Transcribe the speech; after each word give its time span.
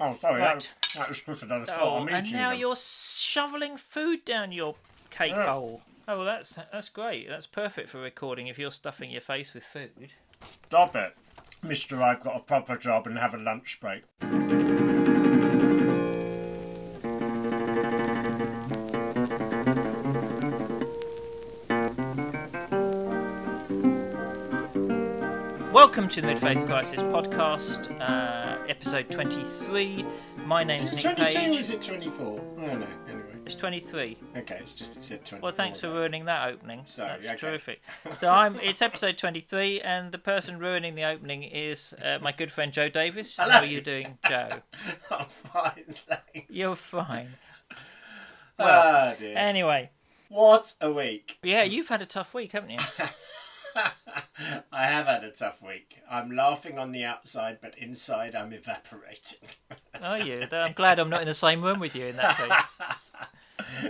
Oh, 0.00 0.16
sorry, 0.20 0.40
Right. 0.40 0.60
that, 0.82 0.98
that 0.98 1.08
was 1.08 1.20
quicker 1.20 1.46
than 1.46 1.62
I 1.62 1.64
thought. 1.66 1.78
Oh, 1.80 2.06
and 2.06 2.32
now 2.32 2.50
them. 2.50 2.58
you're 2.58 2.76
shoveling 2.76 3.76
food 3.76 4.24
down 4.24 4.50
your 4.52 4.74
cake 5.10 5.32
Yeah. 5.32 5.46
bowl. 5.46 5.82
Oh, 6.08 6.16
well, 6.16 6.24
that's 6.24 6.58
that's 6.72 6.88
great. 6.88 7.28
That's 7.28 7.46
perfect 7.46 7.90
for 7.90 8.00
recording 8.00 8.46
if 8.48 8.58
you're 8.58 8.70
stuffing 8.72 9.10
your 9.10 9.20
face 9.20 9.54
with 9.54 9.62
food. 9.64 10.12
Stop 10.66 10.96
it. 10.96 11.14
Mister, 11.62 12.02
I've 12.02 12.22
got 12.22 12.36
a 12.36 12.40
proper 12.40 12.76
job 12.76 13.06
and 13.06 13.18
have 13.18 13.34
a 13.34 13.38
lunch 13.38 13.78
break. 13.80 14.02
Welcome 25.90 26.08
to 26.10 26.20
the 26.20 26.28
Mid 26.28 26.38
Faith 26.38 26.64
Crisis 26.66 27.02
podcast, 27.02 28.00
uh, 28.00 28.64
episode 28.68 29.10
23. 29.10 30.06
My 30.44 30.62
name's 30.62 30.92
Nick 30.92 31.02
22 31.02 31.24
Page. 31.24 31.58
is 31.58 31.70
it 31.70 31.82
24? 31.82 32.38
I 32.38 32.66
don't 32.66 32.78
know. 32.78 32.86
Anyway. 33.08 33.24
It's 33.44 33.56
23. 33.56 34.16
Okay, 34.36 34.58
it's 34.60 34.76
just 34.76 34.96
it 34.96 35.02
said 35.02 35.24
24. 35.24 35.40
Well, 35.40 35.52
thanks 35.52 35.80
for 35.80 35.88
ruining 35.88 36.26
that 36.26 36.48
opening. 36.48 36.82
Sorry, 36.84 37.18
That's 37.20 37.26
okay. 37.30 37.36
terrific. 37.38 37.82
So 38.16 38.28
I'm. 38.28 38.60
It's 38.60 38.80
episode 38.80 39.18
23, 39.18 39.80
and 39.80 40.12
the 40.12 40.18
person 40.18 40.60
ruining 40.60 40.94
the 40.94 41.02
opening 41.02 41.42
is 41.42 41.92
uh, 42.04 42.20
my 42.22 42.30
good 42.30 42.52
friend 42.52 42.72
Joe 42.72 42.88
Davis. 42.88 43.36
How 43.36 43.48
are 43.48 43.64
you 43.64 43.80
doing, 43.80 44.16
Joe? 44.28 44.60
I'm 45.10 45.26
fine, 45.52 45.94
thanks. 45.96 46.48
You're 46.48 46.76
fine. 46.76 47.30
ah, 48.60 49.16
dear. 49.18 49.36
Anyway, 49.36 49.90
what 50.28 50.72
a 50.80 50.92
week. 50.92 51.38
yeah, 51.42 51.64
you've 51.64 51.88
had 51.88 52.00
a 52.00 52.06
tough 52.06 52.32
week, 52.32 52.52
haven't 52.52 52.70
you? 52.70 52.78
I 54.72 54.86
have 54.86 55.06
had 55.06 55.24
a 55.24 55.30
tough 55.30 55.62
week. 55.62 55.98
I'm 56.10 56.30
laughing 56.34 56.78
on 56.78 56.92
the 56.92 57.04
outside, 57.04 57.58
but 57.60 57.76
inside 57.78 58.34
I'm 58.34 58.52
evaporating. 58.52 59.48
Are 60.02 60.18
you? 60.18 60.46
I'm 60.50 60.72
glad 60.72 60.98
I'm 60.98 61.10
not 61.10 61.22
in 61.22 61.28
the 61.28 61.34
same 61.34 61.62
room 61.62 61.80
with 61.80 61.94
you 61.94 62.06
in 62.06 62.16
that 62.16 62.36
case. 62.36 62.96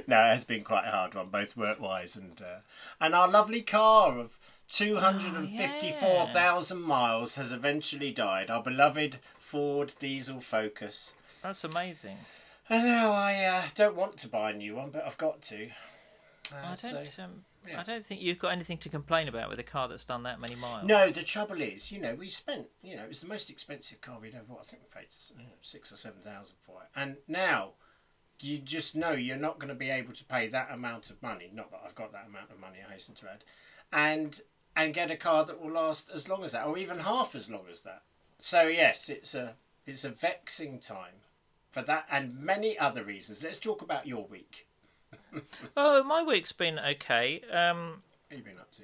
no, 0.06 0.20
it 0.24 0.32
has 0.32 0.44
been 0.44 0.64
quite 0.64 0.86
a 0.86 0.90
hard 0.90 1.14
one, 1.14 1.28
both 1.28 1.56
work-wise 1.56 2.16
and 2.16 2.40
uh, 2.40 2.60
and 3.00 3.14
our 3.14 3.28
lovely 3.28 3.62
car 3.62 4.18
of 4.18 4.38
two 4.68 4.96
hundred 4.96 5.34
and 5.34 5.48
fifty-four 5.48 6.26
thousand 6.26 6.82
miles 6.82 7.34
has 7.36 7.52
eventually 7.52 8.10
died. 8.10 8.50
Our 8.50 8.62
beloved 8.62 9.18
Ford 9.38 9.92
diesel 9.98 10.40
Focus. 10.40 11.14
That's 11.42 11.64
amazing. 11.64 12.18
And 12.68 12.84
now 12.84 13.12
I 13.12 13.44
uh, 13.44 13.62
don't 13.74 13.96
want 13.96 14.16
to 14.18 14.28
buy 14.28 14.50
a 14.50 14.54
new 14.54 14.76
one, 14.76 14.90
but 14.90 15.04
I've 15.04 15.18
got 15.18 15.42
to. 15.42 15.66
Uh, 16.52 16.56
I 16.64 16.76
don't. 16.80 17.18
Um, 17.18 17.44
yeah. 17.68 17.80
I 17.80 17.82
don't 17.82 18.04
think 18.04 18.20
you've 18.20 18.38
got 18.38 18.52
anything 18.52 18.78
to 18.78 18.88
complain 18.88 19.28
about 19.28 19.48
with 19.50 19.58
a 19.58 19.64
car 19.64 19.88
that's 19.88 20.04
done 20.04 20.22
that 20.24 20.40
many 20.40 20.54
miles. 20.54 20.86
No, 20.86 21.10
the 21.10 21.22
trouble 21.22 21.60
is, 21.60 21.92
you 21.92 22.00
know, 22.00 22.14
we 22.14 22.28
spent, 22.28 22.66
you 22.82 22.96
know, 22.96 23.02
it 23.02 23.08
was 23.08 23.20
the 23.20 23.28
most 23.28 23.50
expensive 23.50 24.00
car 24.00 24.18
we'd 24.20 24.34
ever 24.34 24.44
bought. 24.44 24.60
I 24.60 24.64
think 24.64 24.82
we 24.82 25.00
paid 25.00 25.08
you 25.36 25.44
know, 25.44 25.50
six 25.60 25.92
or 25.92 25.96
seven 25.96 26.20
thousand 26.20 26.56
for 26.60 26.82
it. 26.82 26.88
And 26.98 27.16
now, 27.28 27.72
you 28.40 28.58
just 28.58 28.96
know 28.96 29.12
you're 29.12 29.36
not 29.36 29.58
going 29.58 29.68
to 29.68 29.74
be 29.74 29.90
able 29.90 30.14
to 30.14 30.24
pay 30.24 30.48
that 30.48 30.70
amount 30.72 31.10
of 31.10 31.22
money. 31.22 31.50
Not 31.52 31.70
that 31.70 31.82
I've 31.84 31.94
got 31.94 32.12
that 32.12 32.26
amount 32.28 32.50
of 32.50 32.58
money, 32.58 32.78
I 32.86 32.92
hasten 32.92 33.14
to 33.16 33.30
add, 33.30 33.44
and 33.92 34.40
and 34.76 34.94
get 34.94 35.10
a 35.10 35.16
car 35.16 35.44
that 35.44 35.60
will 35.60 35.72
last 35.72 36.10
as 36.14 36.28
long 36.28 36.44
as 36.44 36.52
that, 36.52 36.66
or 36.66 36.78
even 36.78 37.00
half 37.00 37.34
as 37.34 37.50
long 37.50 37.64
as 37.70 37.82
that. 37.82 38.02
So 38.38 38.62
yes, 38.62 39.10
it's 39.10 39.34
a 39.34 39.54
it's 39.86 40.04
a 40.04 40.10
vexing 40.10 40.78
time 40.78 41.20
for 41.68 41.82
that 41.82 42.06
and 42.10 42.38
many 42.38 42.78
other 42.78 43.04
reasons. 43.04 43.42
Let's 43.42 43.60
talk 43.60 43.82
about 43.82 44.06
your 44.06 44.26
week. 44.26 44.66
Oh, 45.76 46.02
my 46.02 46.22
week's 46.22 46.52
been 46.52 46.78
okay. 46.78 47.42
Um, 47.52 48.02
What 48.28 48.30
have 48.30 48.38
you 48.38 48.44
been 48.44 48.58
up 48.58 48.70
to? 48.72 48.82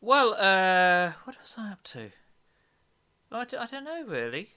well, 0.00 0.34
uh, 0.34 1.12
what 1.24 1.36
was 1.40 1.54
I 1.56 1.72
up 1.72 1.82
to? 1.84 2.10
I, 3.32 3.44
d- 3.44 3.56
I 3.56 3.66
don't 3.66 3.84
know 3.84 4.04
really. 4.06 4.50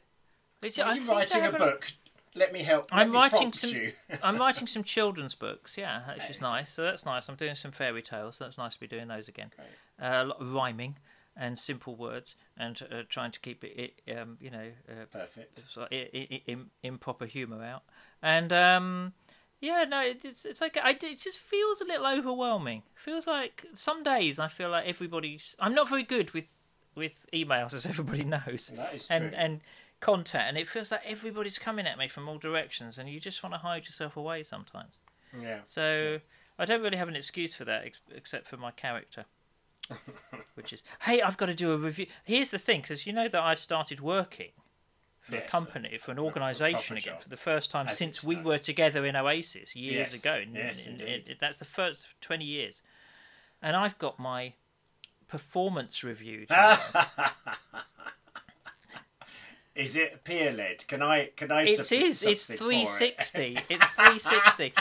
It's, 0.61 0.77
Are 0.79 0.85
I 0.85 0.93
you 0.95 1.09
writing 1.11 1.45
a 1.45 1.51
book? 1.51 1.91
Let 2.35 2.53
me 2.53 2.61
help. 2.61 2.91
let 2.91 2.99
I'm 3.01 3.09
me 3.11 3.15
writing 3.17 3.37
prompt 3.51 3.57
some. 3.57 3.69
You. 3.71 3.93
I'm 4.23 4.37
writing 4.37 4.67
some 4.67 4.83
children's 4.83 5.33
books. 5.33 5.75
Yeah, 5.77 6.01
which 6.13 6.29
is 6.29 6.41
nice. 6.41 6.71
So 6.71 6.83
that's 6.83 7.05
nice. 7.05 7.27
I'm 7.29 7.35
doing 7.35 7.55
some 7.55 7.71
fairy 7.71 8.01
tales. 8.03 8.35
So 8.37 8.43
that's 8.43 8.57
nice 8.57 8.73
to 8.75 8.79
be 8.79 8.87
doing 8.87 9.07
those 9.07 9.27
again. 9.27 9.49
Great. 9.55 9.67
Uh, 10.07 10.23
a 10.23 10.25
lot 10.25 10.41
of 10.41 10.53
rhyming 10.53 10.97
and 11.35 11.57
simple 11.57 11.95
words, 11.95 12.35
and 12.57 12.79
uh, 12.91 13.03
trying 13.09 13.31
to 13.31 13.39
keep 13.39 13.63
it, 13.63 13.93
it 14.07 14.17
um, 14.17 14.37
you 14.41 14.49
know, 14.51 14.71
uh, 14.89 15.05
Perfect. 15.11 15.63
sort 15.71 15.91
of 15.91 15.93
i- 15.97 16.09
i- 16.13 16.41
im- 16.47 16.71
improper 16.83 17.25
humour 17.25 17.63
out. 17.63 17.83
And 18.23 18.51
um, 18.53 19.13
yeah, 19.61 19.85
no, 19.87 20.01
it, 20.01 20.23
it's 20.23 20.45
it's 20.45 20.61
okay. 20.61 20.79
I, 20.83 20.91
it 20.91 21.19
just 21.19 21.39
feels 21.39 21.81
a 21.81 21.85
little 21.85 22.05
overwhelming. 22.07 22.83
Feels 22.95 23.25
like 23.27 23.65
some 23.73 24.03
days 24.03 24.39
I 24.39 24.47
feel 24.47 24.69
like 24.69 24.85
everybody's. 24.87 25.55
I'm 25.59 25.73
not 25.73 25.89
very 25.89 26.03
good 26.03 26.31
with 26.31 26.55
with 26.95 27.25
emails, 27.33 27.73
as 27.77 27.85
everybody 27.85 28.23
knows, 28.23 28.71
That 28.75 28.93
is 28.93 29.07
and 29.09 29.29
true. 29.29 29.37
and 29.39 29.61
contact, 29.99 30.47
and 30.49 30.57
it 30.57 30.67
feels 30.67 30.91
like 30.91 31.01
everybody's 31.05 31.57
coming 31.57 31.87
at 31.87 31.97
me 31.97 32.07
from 32.07 32.27
all 32.29 32.37
directions, 32.37 32.97
and 32.97 33.09
you 33.09 33.19
just 33.19 33.41
want 33.41 33.53
to 33.53 33.59
hide 33.59 33.85
yourself 33.85 34.15
away 34.17 34.43
sometimes. 34.43 34.99
Yeah. 35.41 35.59
So 35.65 36.19
I 36.59 36.65
don't 36.65 36.81
really 36.81 36.97
have 36.97 37.07
an 37.07 37.15
excuse 37.15 37.53
for 37.55 37.65
that, 37.65 37.85
ex- 37.85 37.99
except 38.15 38.47
for 38.47 38.57
my 38.57 38.71
character. 38.71 39.25
Which 40.55 40.73
is, 40.73 40.83
hey, 41.01 41.21
I've 41.21 41.37
got 41.37 41.45
to 41.47 41.53
do 41.53 41.71
a 41.71 41.77
review. 41.77 42.07
Here's 42.25 42.51
the 42.51 42.57
thing, 42.59 42.81
because 42.81 43.05
you 43.07 43.13
know 43.13 43.27
that 43.27 43.41
I've 43.41 43.59
started 43.59 44.01
working 44.01 44.49
for 45.29 45.35
a 45.37 45.41
company, 45.41 45.97
for 46.01 46.11
an 46.11 46.19
organisation 46.19 46.97
again, 46.97 47.13
job. 47.15 47.23
for 47.23 47.29
the 47.29 47.37
first 47.37 47.69
time 47.71 47.87
As 47.87 47.97
since 47.97 48.23
we 48.23 48.35
were 48.35 48.57
together 48.57 49.05
in 49.05 49.15
Oasis 49.15 49.75
years 49.75 50.11
Yes, 50.11 50.21
ago. 50.21 50.33
And- 50.35 50.55
yes, 50.55 50.85
and 50.87 51.01
indeed. 51.01 51.27
it- 51.27 51.39
that's 51.39 51.59
the 51.59 51.65
first 51.65 52.07
20 52.21 52.45
years. 52.45 52.81
And 53.61 53.75
I've 53.75 53.97
got 53.97 54.19
my 54.19 54.53
performance 55.27 56.03
review. 56.03 56.45
Is 59.75 59.95
it 59.95 60.23
peer 60.23 60.51
led? 60.51 60.87
Can 60.87 61.03
I 61.03 61.29
can 61.35 61.51
I? 61.51 61.61
It 61.63 61.91
is. 61.91 62.23
It's 62.23 62.41
something 62.41 62.57
for 62.57 62.71
it? 63.03 63.23
360. 63.23 63.59
It's 63.69 63.87
360. 63.89 64.73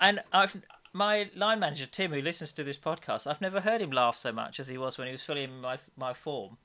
and 0.00 0.20
I've 0.32 0.56
my 0.92 1.28
line 1.34 1.58
manager 1.58 1.86
Tim, 1.86 2.12
who 2.12 2.22
listens 2.22 2.52
to 2.52 2.62
this 2.64 2.78
podcast, 2.78 3.26
I've 3.26 3.40
never 3.40 3.60
heard 3.60 3.82
him 3.82 3.90
laugh 3.90 4.16
so 4.16 4.30
much 4.32 4.60
as 4.60 4.68
he 4.68 4.78
was 4.78 4.96
when 4.96 5.08
he 5.08 5.12
was 5.12 5.22
filling 5.22 5.44
in 5.44 5.60
my 5.60 5.78
my 5.96 6.12
form. 6.14 6.56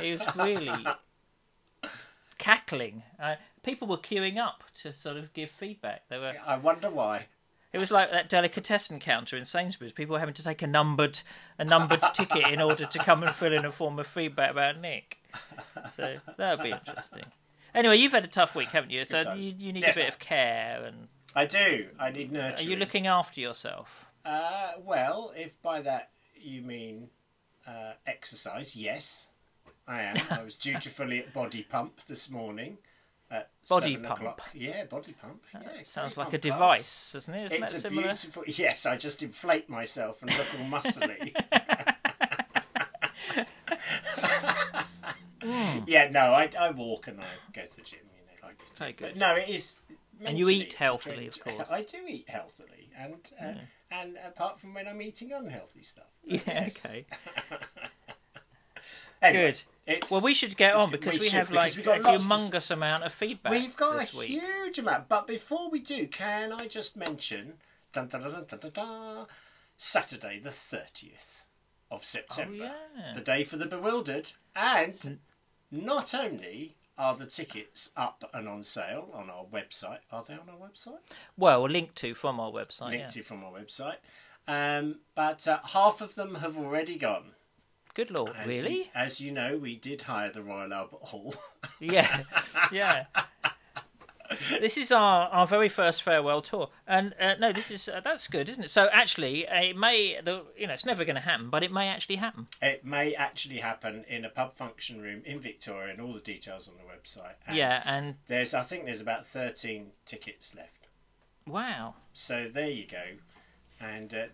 He 0.00 0.12
was 0.12 0.22
really 0.36 0.68
cackling. 2.42 3.02
Uh, 3.20 3.36
people 3.62 3.86
were 3.86 3.96
queuing 3.96 4.36
up 4.36 4.64
to 4.82 4.92
sort 4.92 5.16
of 5.16 5.32
give 5.32 5.48
feedback. 5.50 6.02
They 6.08 6.18
were. 6.18 6.34
I 6.46 6.56
wonder 6.56 6.90
why. 6.90 7.26
It 7.72 7.78
was 7.78 7.90
like 7.90 8.10
that 8.10 8.28
delicatessen 8.28 8.98
counter 9.00 9.36
in 9.36 9.44
Sainsbury's. 9.46 9.92
People 9.92 10.14
were 10.14 10.18
having 10.20 10.34
to 10.34 10.42
take 10.42 10.60
a 10.60 10.66
numbered 10.66 11.20
a 11.58 11.64
numbered 11.64 12.02
ticket 12.14 12.48
in 12.48 12.60
order 12.60 12.84
to 12.84 12.98
come 12.98 13.22
and 13.22 13.34
fill 13.34 13.52
in 13.54 13.64
a 13.64 13.72
form 13.72 13.98
of 13.98 14.06
feedback 14.06 14.50
about 14.50 14.78
Nick. 14.78 15.18
So 15.94 16.18
that 16.36 16.58
would 16.58 16.64
be 16.64 16.70
interesting. 16.72 17.24
Anyway, 17.74 17.96
you've 17.96 18.12
had 18.12 18.24
a 18.24 18.28
tough 18.28 18.54
week, 18.54 18.68
haven't 18.68 18.90
you? 18.90 19.04
So 19.06 19.32
you, 19.32 19.54
you 19.58 19.72
need 19.72 19.82
Yes, 19.84 19.96
a 19.96 20.00
bit 20.00 20.04
I- 20.04 20.08
of 20.08 20.18
care. 20.18 20.84
And 20.84 21.08
I 21.34 21.46
do. 21.46 21.86
I 21.98 22.10
need 22.10 22.30
nurture. 22.32 22.62
are 22.62 22.68
you 22.68 22.76
looking 22.76 23.06
after 23.06 23.40
yourself? 23.40 24.04
Uh, 24.24 24.72
well, 24.84 25.32
if 25.34 25.60
by 25.62 25.80
that 25.80 26.10
you 26.38 26.60
mean 26.60 27.08
uh, 27.66 27.92
exercise, 28.06 28.76
yes, 28.76 29.30
I 29.86 30.02
am. 30.02 30.16
I 30.30 30.42
was 30.42 30.56
dutifully 30.56 31.18
at 31.20 31.32
Body 31.32 31.66
Pump 31.68 32.00
this 32.06 32.30
morning. 32.30 32.78
At 33.30 33.50
Body 33.68 33.96
pump? 33.96 34.18
o'clock. 34.18 34.42
Yeah, 34.54 34.84
Body 34.84 35.14
Pump. 35.20 35.42
Yeah, 35.54 35.82
sounds 35.82 36.16
like 36.16 36.32
a 36.34 36.38
device, 36.38 37.12
doesn't 37.12 37.34
it? 37.34 37.46
Isn't 37.46 37.62
It's 37.62 37.72
that 37.72 37.78
a 37.78 37.80
similar? 37.80 38.08
beautiful. 38.08 38.44
Yes, 38.46 38.86
I 38.86 38.96
just 38.96 39.22
inflate 39.22 39.68
myself 39.70 40.22
and 40.22 40.30
look 40.36 40.46
all 40.58 40.66
muscly. 40.66 41.34
Yeah, 45.86 46.08
no, 46.10 46.32
I, 46.32 46.48
I 46.58 46.70
walk 46.70 47.08
and 47.08 47.20
I 47.20 47.26
go 47.52 47.62
to 47.66 47.76
the 47.76 47.82
gym. 47.82 47.98
You 48.16 48.22
know, 48.26 48.46
like 48.46 48.62
Very 48.76 48.92
good. 48.92 49.08
But 49.14 49.16
no, 49.16 49.34
it 49.34 49.48
is. 49.48 49.76
And 50.24 50.38
you 50.38 50.48
eat 50.48 50.74
healthily, 50.74 51.26
of 51.26 51.40
course. 51.42 51.70
I 51.70 51.82
do 51.82 51.98
eat 52.06 52.28
healthily, 52.28 52.90
and 52.96 53.14
uh, 53.40 53.54
and 53.90 54.16
apart 54.24 54.60
from 54.60 54.72
when 54.74 54.86
I'm 54.86 55.02
eating 55.02 55.32
unhealthy 55.32 55.82
stuff. 55.82 56.04
Yeah, 56.24 56.38
yes. 56.46 56.86
okay. 56.86 57.06
Anyway, 59.22 59.52
Good. 59.52 59.60
It's, 59.86 60.10
Well, 60.10 60.20
we 60.20 60.34
should 60.34 60.56
get 60.56 60.74
on 60.74 60.90
we 60.90 60.98
because 60.98 61.14
should, 61.14 61.20
we 61.22 61.28
have 61.30 61.48
because 61.48 61.76
like 61.76 61.84
a 61.86 62.02
got 62.02 62.02
lots 62.02 62.26
to 62.28 62.34
s- 62.34 62.50
humongous 62.50 62.70
amount 62.70 63.02
of 63.04 63.12
feedback 63.12 63.52
We've 63.52 63.76
got 63.76 64.12
a 64.14 64.16
week. 64.16 64.28
huge 64.30 64.78
amount, 64.78 65.08
but 65.08 65.26
before 65.26 65.70
we 65.70 65.80
do, 65.80 66.06
can 66.06 66.52
I 66.52 66.66
just 66.68 66.96
mention 66.96 67.54
dun, 67.92 68.08
dun, 68.08 68.22
dun, 68.72 69.26
Saturday 69.76 70.38
the 70.38 70.50
thirtieth 70.50 71.44
of 71.90 72.04
September, 72.04 72.70
Oh, 72.72 72.98
yeah. 72.98 73.14
the 73.14 73.20
day 73.20 73.44
for 73.44 73.56
the 73.56 73.66
bewildered, 73.66 74.30
and 74.54 75.18
not 75.70 76.14
only 76.14 76.76
are 76.96 77.16
the 77.16 77.26
tickets 77.26 77.90
up 77.96 78.28
and 78.32 78.48
on 78.48 78.62
sale 78.62 79.08
on 79.12 79.28
our 79.30 79.44
website, 79.44 79.98
are 80.10 80.22
they 80.22 80.34
on 80.34 80.48
our 80.48 80.68
website? 80.68 81.00
Well, 81.36 81.62
linked 81.68 81.96
to 81.96 82.14
from 82.14 82.38
our 82.38 82.50
website. 82.52 82.90
Linked 82.90 83.16
yeah. 83.16 83.22
to 83.22 83.22
from 83.22 83.44
our 83.44 83.52
website, 83.52 83.96
um, 84.46 85.00
but 85.14 85.46
uh, 85.48 85.58
half 85.64 86.00
of 86.00 86.14
them 86.14 86.36
have 86.36 86.56
already 86.56 86.96
gone. 86.96 87.32
Good 87.94 88.10
lord, 88.10 88.32
As 88.36 88.46
really? 88.46 88.76
You, 88.76 88.84
as 88.94 89.20
you 89.20 89.32
know, 89.32 89.58
we 89.58 89.76
did 89.76 90.02
hire 90.02 90.30
the 90.30 90.42
Royal 90.42 90.72
Albert 90.72 91.02
Hall. 91.02 91.34
Yeah, 91.80 92.22
yeah. 92.70 93.06
this 94.60 94.76
is 94.76 94.92
our, 94.92 95.28
our 95.28 95.46
very 95.48 95.68
first 95.68 96.02
farewell 96.02 96.40
tour, 96.40 96.68
and 96.86 97.12
uh, 97.20 97.34
no, 97.40 97.52
this 97.52 97.70
is 97.72 97.88
uh, 97.88 98.00
that's 98.02 98.28
good, 98.28 98.48
isn't 98.48 98.64
it? 98.64 98.70
So 98.70 98.88
actually, 98.92 99.46
it 99.50 99.76
may 99.76 100.20
the 100.22 100.44
you 100.56 100.68
know 100.68 100.74
it's 100.74 100.86
never 100.86 101.04
going 101.04 101.16
to 101.16 101.20
happen, 101.22 101.50
but 101.50 101.64
it 101.64 101.72
may 101.72 101.88
actually 101.88 102.16
happen. 102.16 102.46
It 102.60 102.84
may 102.84 103.14
actually 103.14 103.58
happen 103.58 104.04
in 104.08 104.24
a 104.24 104.28
pub 104.28 104.52
function 104.52 105.00
room 105.02 105.22
in 105.24 105.40
Victoria, 105.40 105.92
and 105.92 106.00
all 106.00 106.12
the 106.12 106.20
details 106.20 106.68
on 106.68 106.74
the 106.76 106.84
website. 106.84 107.34
And 107.48 107.56
yeah, 107.56 107.82
and 107.84 108.14
there's 108.28 108.54
I 108.54 108.62
think 108.62 108.84
there's 108.84 109.00
about 109.00 109.26
thirteen 109.26 109.88
tickets 110.06 110.54
left. 110.54 110.86
wow, 111.46 111.94
So 112.12 112.48
there 112.52 112.70
you 112.70 112.86
go, 112.86 113.02
and 113.80 114.14
uh, 114.14 114.26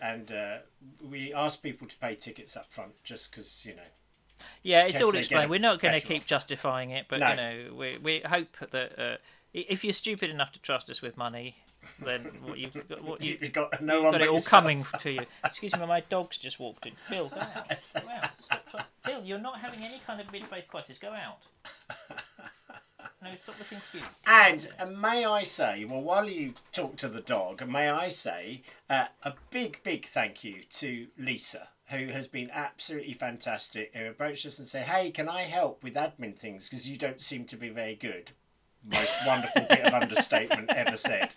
and 0.00 0.30
uh, 0.32 0.56
we 1.10 1.32
ask 1.34 1.62
people 1.62 1.86
to 1.88 1.96
pay 1.98 2.14
tickets 2.14 2.56
up 2.56 2.66
front 2.72 2.92
just 3.04 3.30
because 3.30 3.64
you 3.64 3.74
know. 3.74 3.82
yeah, 4.62 4.84
it's 4.84 5.00
all 5.00 5.14
explained. 5.14 5.50
We're 5.50 5.58
not 5.60 5.80
going 5.80 5.98
to 5.98 6.06
keep 6.06 6.22
offer. 6.22 6.28
justifying 6.28 6.90
it, 6.90 7.06
but 7.08 7.20
No. 7.20 7.30
you 7.30 7.36
know, 7.36 7.74
we 7.74 7.98
we 7.98 8.20
hope 8.24 8.56
that 8.70 8.98
uh, 8.98 9.16
if 9.52 9.84
you're 9.84 9.92
stupid 9.92 10.30
enough 10.30 10.52
to 10.52 10.60
trust 10.60 10.90
us 10.90 11.00
with 11.00 11.16
money, 11.16 11.56
then 12.04 12.24
what 12.42 12.58
you've 12.58 12.88
got, 12.88 13.02
what 13.02 13.22
you, 13.22 13.38
You've 13.42 13.52
got 13.52 13.80
no 13.82 14.02
got 14.10 14.20
it 14.20 14.28
all 14.28 14.34
yourself. 14.34 14.50
coming 14.50 14.84
to 15.00 15.10
you. 15.12 15.20
Excuse 15.44 15.74
me, 15.76 15.86
my 15.86 16.00
dog's 16.00 16.36
just 16.36 16.58
walked 16.60 16.84
in. 16.86 16.92
Bill, 17.08 17.28
go 17.28 17.40
out. 17.40 17.68
Go 17.94 18.08
out. 18.10 18.86
Bill, 19.04 19.22
you're 19.24 19.38
not 19.38 19.58
having 19.60 19.82
any 19.82 20.00
kind 20.06 20.20
of 20.20 20.30
mid-faith 20.32 20.64
crisis. 20.68 20.98
Go 20.98 21.12
out. 21.12 21.38
Cute. 23.92 24.04
And 24.26 24.68
uh, 24.78 24.86
may 24.86 25.24
I 25.24 25.44
say, 25.44 25.84
well, 25.84 26.00
while 26.00 26.28
you 26.28 26.54
talk 26.72 26.96
to 26.96 27.08
the 27.08 27.20
dog, 27.20 27.66
may 27.68 27.88
I 27.88 28.08
say 28.08 28.62
uh, 28.88 29.06
a 29.22 29.34
big, 29.50 29.80
big 29.82 30.06
thank 30.06 30.44
you 30.44 30.62
to 30.74 31.06
Lisa, 31.18 31.68
who 31.86 32.08
has 32.08 32.28
been 32.28 32.50
absolutely 32.52 33.14
fantastic. 33.14 33.94
Who 33.94 34.06
approached 34.06 34.46
us 34.46 34.58
and 34.58 34.68
said, 34.68 34.86
"Hey, 34.86 35.10
can 35.10 35.28
I 35.28 35.42
help 35.42 35.82
with 35.82 35.94
admin 35.94 36.36
things? 36.36 36.68
Because 36.68 36.88
you 36.88 36.96
don't 36.96 37.20
seem 37.20 37.44
to 37.46 37.56
be 37.56 37.68
very 37.68 37.94
good." 37.94 38.32
Most 38.92 39.14
wonderful 39.26 39.62
bit 39.68 39.80
of 39.80 39.92
understatement 39.94 40.70
ever 40.70 40.96
said. 40.96 41.30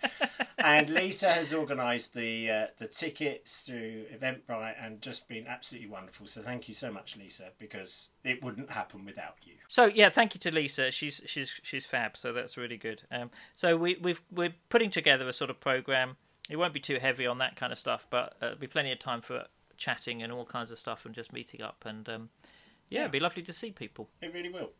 And 0.58 0.90
Lisa 0.90 1.32
has 1.32 1.54
organised 1.54 2.14
the 2.14 2.50
uh, 2.50 2.66
the 2.78 2.86
tickets 2.86 3.62
through 3.62 4.04
Eventbrite 4.14 4.74
and 4.80 5.00
just 5.00 5.28
been 5.28 5.46
absolutely 5.46 5.88
wonderful. 5.88 6.26
So 6.26 6.42
thank 6.42 6.68
you 6.68 6.74
so 6.74 6.92
much, 6.92 7.16
Lisa, 7.16 7.48
because 7.58 8.10
it 8.24 8.42
wouldn't 8.42 8.70
happen 8.70 9.04
without 9.04 9.36
you. 9.42 9.54
So 9.68 9.86
yeah, 9.86 10.10
thank 10.10 10.34
you 10.34 10.40
to 10.40 10.50
Lisa. 10.50 10.90
She's 10.90 11.22
she's 11.26 11.54
she's 11.62 11.86
fab. 11.86 12.16
So 12.16 12.32
that's 12.32 12.56
really 12.56 12.76
good. 12.76 13.02
Um, 13.10 13.30
so 13.56 13.76
we 13.76 13.96
we've 14.02 14.20
we're 14.30 14.54
putting 14.68 14.90
together 14.90 15.26
a 15.28 15.32
sort 15.32 15.50
of 15.50 15.60
program. 15.60 16.16
It 16.50 16.56
won't 16.56 16.74
be 16.74 16.80
too 16.80 16.98
heavy 17.00 17.26
on 17.26 17.38
that 17.38 17.56
kind 17.56 17.72
of 17.72 17.78
stuff, 17.78 18.06
but 18.10 18.34
uh, 18.34 18.36
there'll 18.40 18.56
be 18.58 18.66
plenty 18.66 18.92
of 18.92 18.98
time 18.98 19.22
for 19.22 19.46
chatting 19.76 20.22
and 20.22 20.30
all 20.32 20.44
kinds 20.44 20.70
of 20.70 20.78
stuff 20.78 21.06
and 21.06 21.14
just 21.14 21.32
meeting 21.32 21.62
up. 21.62 21.84
And 21.86 22.06
um, 22.08 22.28
yeah, 22.90 22.98
Yeah. 22.98 23.00
it'd 23.04 23.12
be 23.12 23.20
lovely 23.20 23.42
to 23.44 23.52
see 23.52 23.70
people. 23.72 24.08
It 24.20 24.34
really 24.34 24.50
will. 24.50 24.70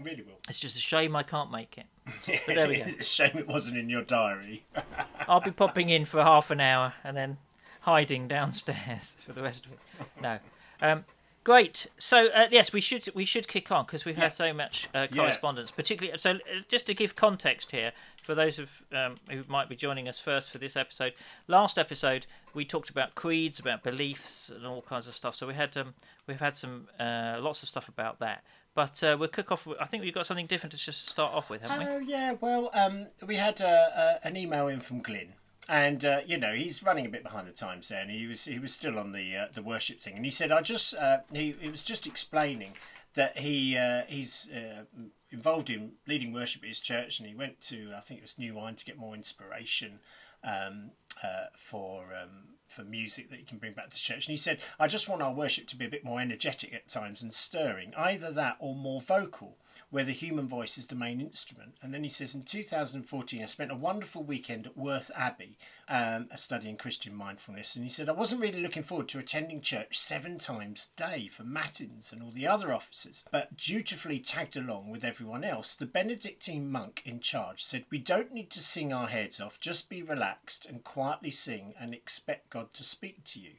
Really 0.00 0.22
will. 0.22 0.38
It's 0.48 0.60
just 0.60 0.76
a 0.76 0.80
shame 0.80 1.16
I 1.16 1.22
can't 1.22 1.50
make 1.50 1.76
it. 1.78 1.86
But 2.46 2.54
there 2.56 2.68
we 2.68 2.76
go. 2.76 2.84
it's 2.86 3.00
a 3.00 3.12
shame 3.12 3.36
it 3.36 3.46
wasn't 3.48 3.76
in 3.78 3.88
your 3.88 4.02
diary. 4.02 4.64
I'll 5.28 5.40
be 5.40 5.50
popping 5.50 5.90
in 5.90 6.04
for 6.04 6.22
half 6.22 6.50
an 6.50 6.60
hour 6.60 6.94
and 7.04 7.16
then 7.16 7.38
hiding 7.82 8.28
downstairs 8.28 9.16
for 9.26 9.32
the 9.32 9.42
rest 9.42 9.66
of 9.66 9.72
it. 9.72 9.78
No, 10.22 10.38
um, 10.80 11.04
great. 11.44 11.86
So 11.98 12.28
uh, 12.28 12.46
yes, 12.50 12.72
we 12.72 12.80
should 12.80 13.08
we 13.14 13.24
should 13.24 13.48
kick 13.48 13.70
on 13.72 13.84
because 13.86 14.04
we've 14.04 14.16
had 14.16 14.32
so 14.32 14.52
much 14.52 14.88
uh, 14.94 15.06
correspondence. 15.08 15.70
Particularly, 15.70 16.18
so 16.18 16.32
uh, 16.32 16.36
just 16.68 16.86
to 16.86 16.94
give 16.94 17.16
context 17.16 17.72
here 17.72 17.92
for 18.28 18.34
those 18.34 18.58
of 18.58 18.82
um, 18.92 19.16
who 19.30 19.42
might 19.48 19.70
be 19.70 19.74
joining 19.74 20.06
us 20.06 20.18
first 20.18 20.50
for 20.50 20.58
this 20.58 20.76
episode. 20.76 21.14
Last 21.46 21.78
episode 21.78 22.26
we 22.52 22.62
talked 22.62 22.90
about 22.90 23.14
creeds, 23.14 23.58
about 23.58 23.82
beliefs, 23.82 24.50
and 24.54 24.66
all 24.66 24.82
kinds 24.82 25.08
of 25.08 25.14
stuff. 25.14 25.34
So 25.34 25.46
we 25.46 25.54
had 25.54 25.74
um, 25.78 25.94
we've 26.26 26.38
had 26.38 26.54
some 26.54 26.88
uh, 27.00 27.38
lots 27.40 27.62
of 27.62 27.70
stuff 27.70 27.88
about 27.88 28.18
that. 28.18 28.44
But 28.74 29.02
uh, 29.02 29.16
we'll 29.18 29.30
kick 29.30 29.50
off. 29.50 29.66
With, 29.66 29.78
I 29.80 29.86
think 29.86 30.02
we've 30.02 30.12
got 30.12 30.26
something 30.26 30.46
different 30.46 30.72
to 30.72 30.78
just 30.78 31.08
start 31.08 31.32
off 31.32 31.48
with, 31.48 31.62
haven't 31.62 31.88
we? 31.88 31.94
Oh 31.94 31.98
yeah, 32.00 32.34
well, 32.38 32.68
um, 32.74 33.06
we 33.26 33.36
had 33.36 33.62
uh, 33.62 33.64
uh, 33.64 34.18
an 34.22 34.36
email 34.36 34.68
in 34.68 34.80
from 34.80 35.00
Glyn, 35.00 35.32
and 35.66 36.04
uh, 36.04 36.20
you 36.26 36.36
know 36.36 36.52
he's 36.52 36.82
running 36.82 37.06
a 37.06 37.08
bit 37.08 37.22
behind 37.22 37.48
the 37.48 37.52
times 37.52 37.88
there, 37.88 38.02
and 38.02 38.10
he 38.10 38.26
was 38.26 38.44
he 38.44 38.58
was 38.58 38.74
still 38.74 38.98
on 38.98 39.12
the 39.12 39.36
uh, 39.36 39.46
the 39.50 39.62
worship 39.62 40.02
thing, 40.02 40.16
and 40.16 40.24
he 40.26 40.30
said 40.30 40.52
I 40.52 40.60
just 40.60 40.94
he, 41.32 41.56
he 41.58 41.70
was 41.70 41.82
just 41.82 42.06
explaining 42.06 42.74
that 43.14 43.38
he 43.38 43.76
uh, 43.76 44.02
he's 44.06 44.50
uh, 44.50 44.84
involved 45.30 45.70
in 45.70 45.92
leading 46.06 46.32
worship 46.32 46.62
at 46.62 46.68
his 46.68 46.80
church, 46.80 47.18
and 47.18 47.28
he 47.28 47.34
went 47.34 47.60
to 47.62 47.92
I 47.96 48.00
think 48.00 48.18
it 48.18 48.24
was 48.24 48.38
New 48.38 48.54
Wine 48.54 48.76
to 48.76 48.84
get 48.84 48.98
more 48.98 49.14
inspiration 49.14 50.00
um, 50.44 50.90
uh, 51.22 51.46
for 51.56 52.04
um, 52.20 52.56
for 52.68 52.84
music 52.84 53.30
that 53.30 53.38
he 53.38 53.44
can 53.44 53.58
bring 53.58 53.72
back 53.72 53.90
to 53.90 53.96
church. 53.96 54.26
And 54.26 54.32
he 54.32 54.36
said, 54.36 54.58
I 54.78 54.88
just 54.88 55.08
want 55.08 55.22
our 55.22 55.32
worship 55.32 55.66
to 55.68 55.76
be 55.76 55.86
a 55.86 55.90
bit 55.90 56.04
more 56.04 56.20
energetic 56.20 56.74
at 56.74 56.88
times 56.88 57.22
and 57.22 57.34
stirring, 57.34 57.94
either 57.96 58.30
that 58.32 58.56
or 58.60 58.74
more 58.74 59.00
vocal, 59.00 59.56
where 59.90 60.04
the 60.04 60.12
human 60.12 60.46
voice 60.46 60.76
is 60.76 60.88
the 60.88 60.94
main 60.94 61.20
instrument. 61.20 61.74
And 61.80 61.94
then 61.94 62.02
he 62.02 62.10
says, 62.10 62.34
in 62.34 62.42
2014, 62.42 63.42
I 63.42 63.46
spent 63.46 63.70
a 63.70 63.76
wonderful 63.76 64.22
weekend 64.22 64.66
at 64.66 64.76
Worth 64.76 65.10
Abbey, 65.16 65.56
um, 65.88 66.28
studying 66.34 66.76
Christian 66.76 67.14
mindfulness. 67.14 67.74
And 67.74 67.84
he 67.84 67.90
said, 67.90 68.08
I 68.08 68.12
wasn't 68.12 68.42
really 68.42 68.60
looking 68.60 68.82
forward 68.82 69.08
to 69.08 69.18
attending 69.18 69.62
church 69.62 69.98
seven 69.98 70.38
times 70.38 70.90
a 70.94 71.08
day 71.08 71.28
for 71.28 71.44
matins 71.44 72.12
and 72.12 72.22
all 72.22 72.30
the 72.30 72.46
other 72.46 72.72
offices, 72.72 73.24
but 73.30 73.56
dutifully 73.56 74.20
tagged 74.20 74.56
along 74.56 74.90
with 74.90 75.04
everyone 75.04 75.42
else. 75.42 75.74
The 75.74 75.86
Benedictine 75.86 76.70
monk 76.70 77.02
in 77.06 77.20
charge 77.20 77.64
said, 77.64 77.86
We 77.90 77.98
don't 77.98 78.32
need 78.32 78.50
to 78.50 78.60
sing 78.60 78.92
our 78.92 79.08
heads 79.08 79.40
off, 79.40 79.58
just 79.58 79.88
be 79.88 80.02
relaxed 80.02 80.66
and 80.66 80.84
quietly 80.84 81.30
sing 81.30 81.72
and 81.80 81.94
expect 81.94 82.50
God 82.50 82.74
to 82.74 82.84
speak 82.84 83.24
to 83.24 83.40
you. 83.40 83.52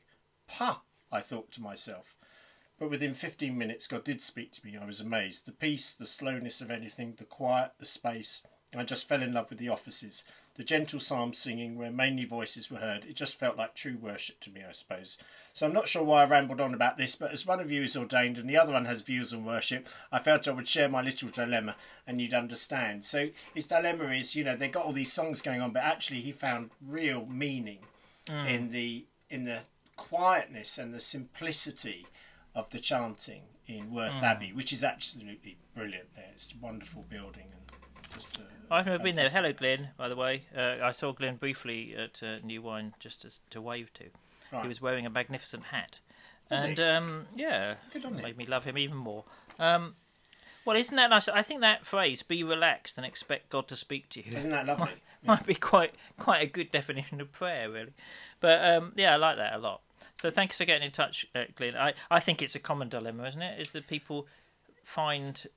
Pah, 0.47 0.81
I 1.11 1.21
thought 1.21 1.51
to 1.53 1.61
myself. 1.61 2.18
But 2.79 2.89
within 2.89 3.13
15 3.13 3.57
minutes, 3.57 3.87
God 3.87 4.05
did 4.05 4.21
speak 4.21 4.53
to 4.53 4.65
me. 4.65 4.77
I 4.77 4.85
was 4.85 5.01
amazed. 5.01 5.45
The 5.45 5.51
peace, 5.51 5.93
the 5.93 6.07
slowness 6.07 6.61
of 6.61 6.71
anything, 6.71 7.15
the 7.17 7.25
quiet, 7.25 7.73
the 7.77 7.85
space. 7.85 8.41
I 8.75 8.83
just 8.83 9.07
fell 9.07 9.21
in 9.21 9.33
love 9.33 9.49
with 9.49 9.59
the 9.59 9.69
offices. 9.69 10.23
The 10.55 10.63
gentle 10.63 10.99
psalm 10.99 11.33
singing, 11.33 11.77
where 11.77 11.91
mainly 11.91 12.25
voices 12.25 12.69
were 12.69 12.79
heard, 12.79 13.05
it 13.05 13.15
just 13.15 13.39
felt 13.39 13.57
like 13.57 13.75
true 13.75 13.97
worship 13.99 14.39
to 14.41 14.51
me, 14.51 14.61
I 14.67 14.71
suppose. 14.71 15.17
So 15.53 15.65
I'm 15.65 15.73
not 15.73 15.87
sure 15.87 16.03
why 16.03 16.21
I 16.21 16.25
rambled 16.25 16.61
on 16.61 16.73
about 16.73 16.97
this, 16.97 17.15
but 17.15 17.31
as 17.31 17.45
one 17.45 17.59
of 17.59 17.71
you 17.71 17.81
is 17.81 17.95
ordained 17.95 18.37
and 18.37 18.49
the 18.49 18.57
other 18.57 18.73
one 18.73 18.85
has 18.85 19.01
views 19.01 19.33
on 19.33 19.45
worship, 19.45 19.87
I 20.11 20.19
felt 20.19 20.47
I 20.47 20.51
would 20.51 20.67
share 20.67 20.89
my 20.89 21.01
little 21.01 21.29
dilemma 21.29 21.75
and 22.05 22.21
you'd 22.21 22.33
understand. 22.33 23.05
So 23.05 23.29
his 23.53 23.67
dilemma 23.67 24.05
is, 24.11 24.35
you 24.35 24.43
know, 24.43 24.55
they 24.55 24.67
got 24.67 24.85
all 24.85 24.91
these 24.91 25.13
songs 25.13 25.41
going 25.41 25.61
on, 25.61 25.71
but 25.71 25.83
actually 25.83 26.21
he 26.21 26.31
found 26.31 26.71
real 26.85 27.25
meaning 27.25 27.79
hmm. 28.29 28.45
in 28.47 28.71
the 28.71 29.05
in 29.29 29.45
the 29.45 29.59
quietness 29.95 30.77
and 30.77 30.93
the 30.93 30.99
simplicity 30.99 32.05
of 32.59 32.69
the 32.69 32.79
chanting 32.79 33.41
in 33.67 33.91
Worth 33.91 34.21
Abbey, 34.21 34.51
which 34.53 34.73
is 34.73 34.83
absolutely 34.83 35.57
brilliant. 35.75 36.13
There, 36.15 36.25
it's 36.33 36.53
a 36.53 36.63
wonderful 36.63 37.05
building 37.09 37.45
and 37.51 37.79
just. 38.13 38.37
Uh, 38.37 38.41
I've 38.71 38.85
never 38.85 39.03
been 39.03 39.15
there. 39.15 39.29
Hello, 39.29 39.51
Glenn. 39.53 39.89
By 39.97 40.09
the 40.09 40.15
way, 40.15 40.43
uh, 40.55 40.75
I 40.83 40.91
saw 40.91 41.11
Glenn 41.11 41.37
briefly 41.37 41.95
at 41.95 42.21
uh, 42.21 42.39
New 42.43 42.61
Wine 42.61 42.93
just 42.99 43.25
as, 43.25 43.39
to 43.51 43.61
wave 43.61 43.91
to. 43.95 44.05
Right. 44.51 44.63
He 44.63 44.67
was 44.67 44.81
wearing 44.81 45.05
a 45.05 45.09
magnificent 45.09 45.65
hat, 45.65 45.99
Was 46.51 46.63
and 46.63 46.79
um, 46.79 47.27
yeah, 47.35 47.75
made 48.11 48.37
me 48.37 48.45
love 48.45 48.65
him 48.65 48.77
even 48.77 48.97
more. 48.97 49.23
Um, 49.57 49.95
well, 50.65 50.75
isn't 50.75 50.95
that 50.95 51.09
nice? 51.09 51.27
I 51.27 51.41
think 51.41 51.61
that 51.61 51.85
phrase 51.85 52.21
"be 52.23 52.43
relaxed 52.43 52.97
and 52.97 53.05
expect 53.05 53.49
God 53.49 53.67
to 53.69 53.75
speak 53.75 54.09
to 54.09 54.23
you" 54.23 54.35
Isn't 54.37 54.51
that 54.51 54.65
lovely? 54.65 54.91
might 55.23 55.45
be 55.45 55.55
quite 55.55 55.93
quite 56.17 56.41
a 56.41 56.47
good 56.47 56.71
definition 56.71 57.21
of 57.21 57.31
prayer, 57.31 57.69
really. 57.69 57.93
But 58.39 58.63
um, 58.63 58.93
yeah, 58.95 59.13
I 59.13 59.17
like 59.17 59.37
that 59.37 59.53
a 59.53 59.57
lot. 59.57 59.81
So 60.19 60.29
thanks 60.29 60.57
for 60.57 60.65
getting 60.65 60.85
in 60.85 60.91
touch, 60.91 61.25
uh, 61.33 61.45
Glenn. 61.55 61.77
I, 61.77 61.93
I 62.11 62.19
think 62.19 62.41
it's 62.41 62.53
a 62.53 62.59
common 62.59 62.89
dilemma, 62.89 63.25
isn't 63.29 63.41
it? 63.41 63.61
Is 63.61 63.71
that 63.71 63.87
people 63.87 64.27
find, 64.83 65.47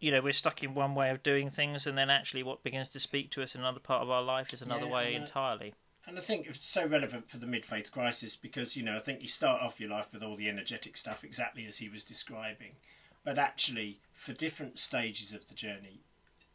you 0.00 0.10
know, 0.10 0.20
we're 0.20 0.32
stuck 0.32 0.64
in 0.64 0.74
one 0.74 0.96
way 0.96 1.10
of 1.10 1.22
doing 1.22 1.50
things, 1.50 1.86
and 1.86 1.96
then 1.96 2.10
actually 2.10 2.42
what 2.42 2.64
begins 2.64 2.88
to 2.88 3.00
speak 3.00 3.30
to 3.30 3.44
us 3.44 3.54
in 3.54 3.60
another 3.60 3.78
part 3.78 4.02
of 4.02 4.10
our 4.10 4.22
life 4.22 4.52
is 4.52 4.60
another 4.60 4.86
Yeah, 4.86 4.92
way 4.92 5.14
and, 5.14 5.22
uh, 5.22 5.26
entirely. 5.26 5.74
And 6.08 6.18
I 6.18 6.20
think 6.20 6.48
it's 6.48 6.66
so 6.66 6.84
relevant 6.84 7.30
for 7.30 7.38
the 7.38 7.46
mid 7.46 7.64
faith 7.64 7.92
crisis 7.92 8.34
because, 8.36 8.76
you 8.76 8.82
know, 8.82 8.96
I 8.96 8.98
think 8.98 9.22
you 9.22 9.28
start 9.28 9.62
off 9.62 9.78
your 9.78 9.90
life 9.90 10.08
with 10.12 10.22
all 10.22 10.34
the 10.34 10.48
energetic 10.48 10.96
stuff 10.96 11.22
exactly 11.22 11.64
as 11.66 11.78
he 11.78 11.88
was 11.88 12.02
describing. 12.02 12.72
But 13.24 13.38
actually, 13.38 14.00
for 14.12 14.32
different 14.32 14.80
stages 14.80 15.32
of 15.32 15.46
the 15.46 15.54
journey, 15.54 16.00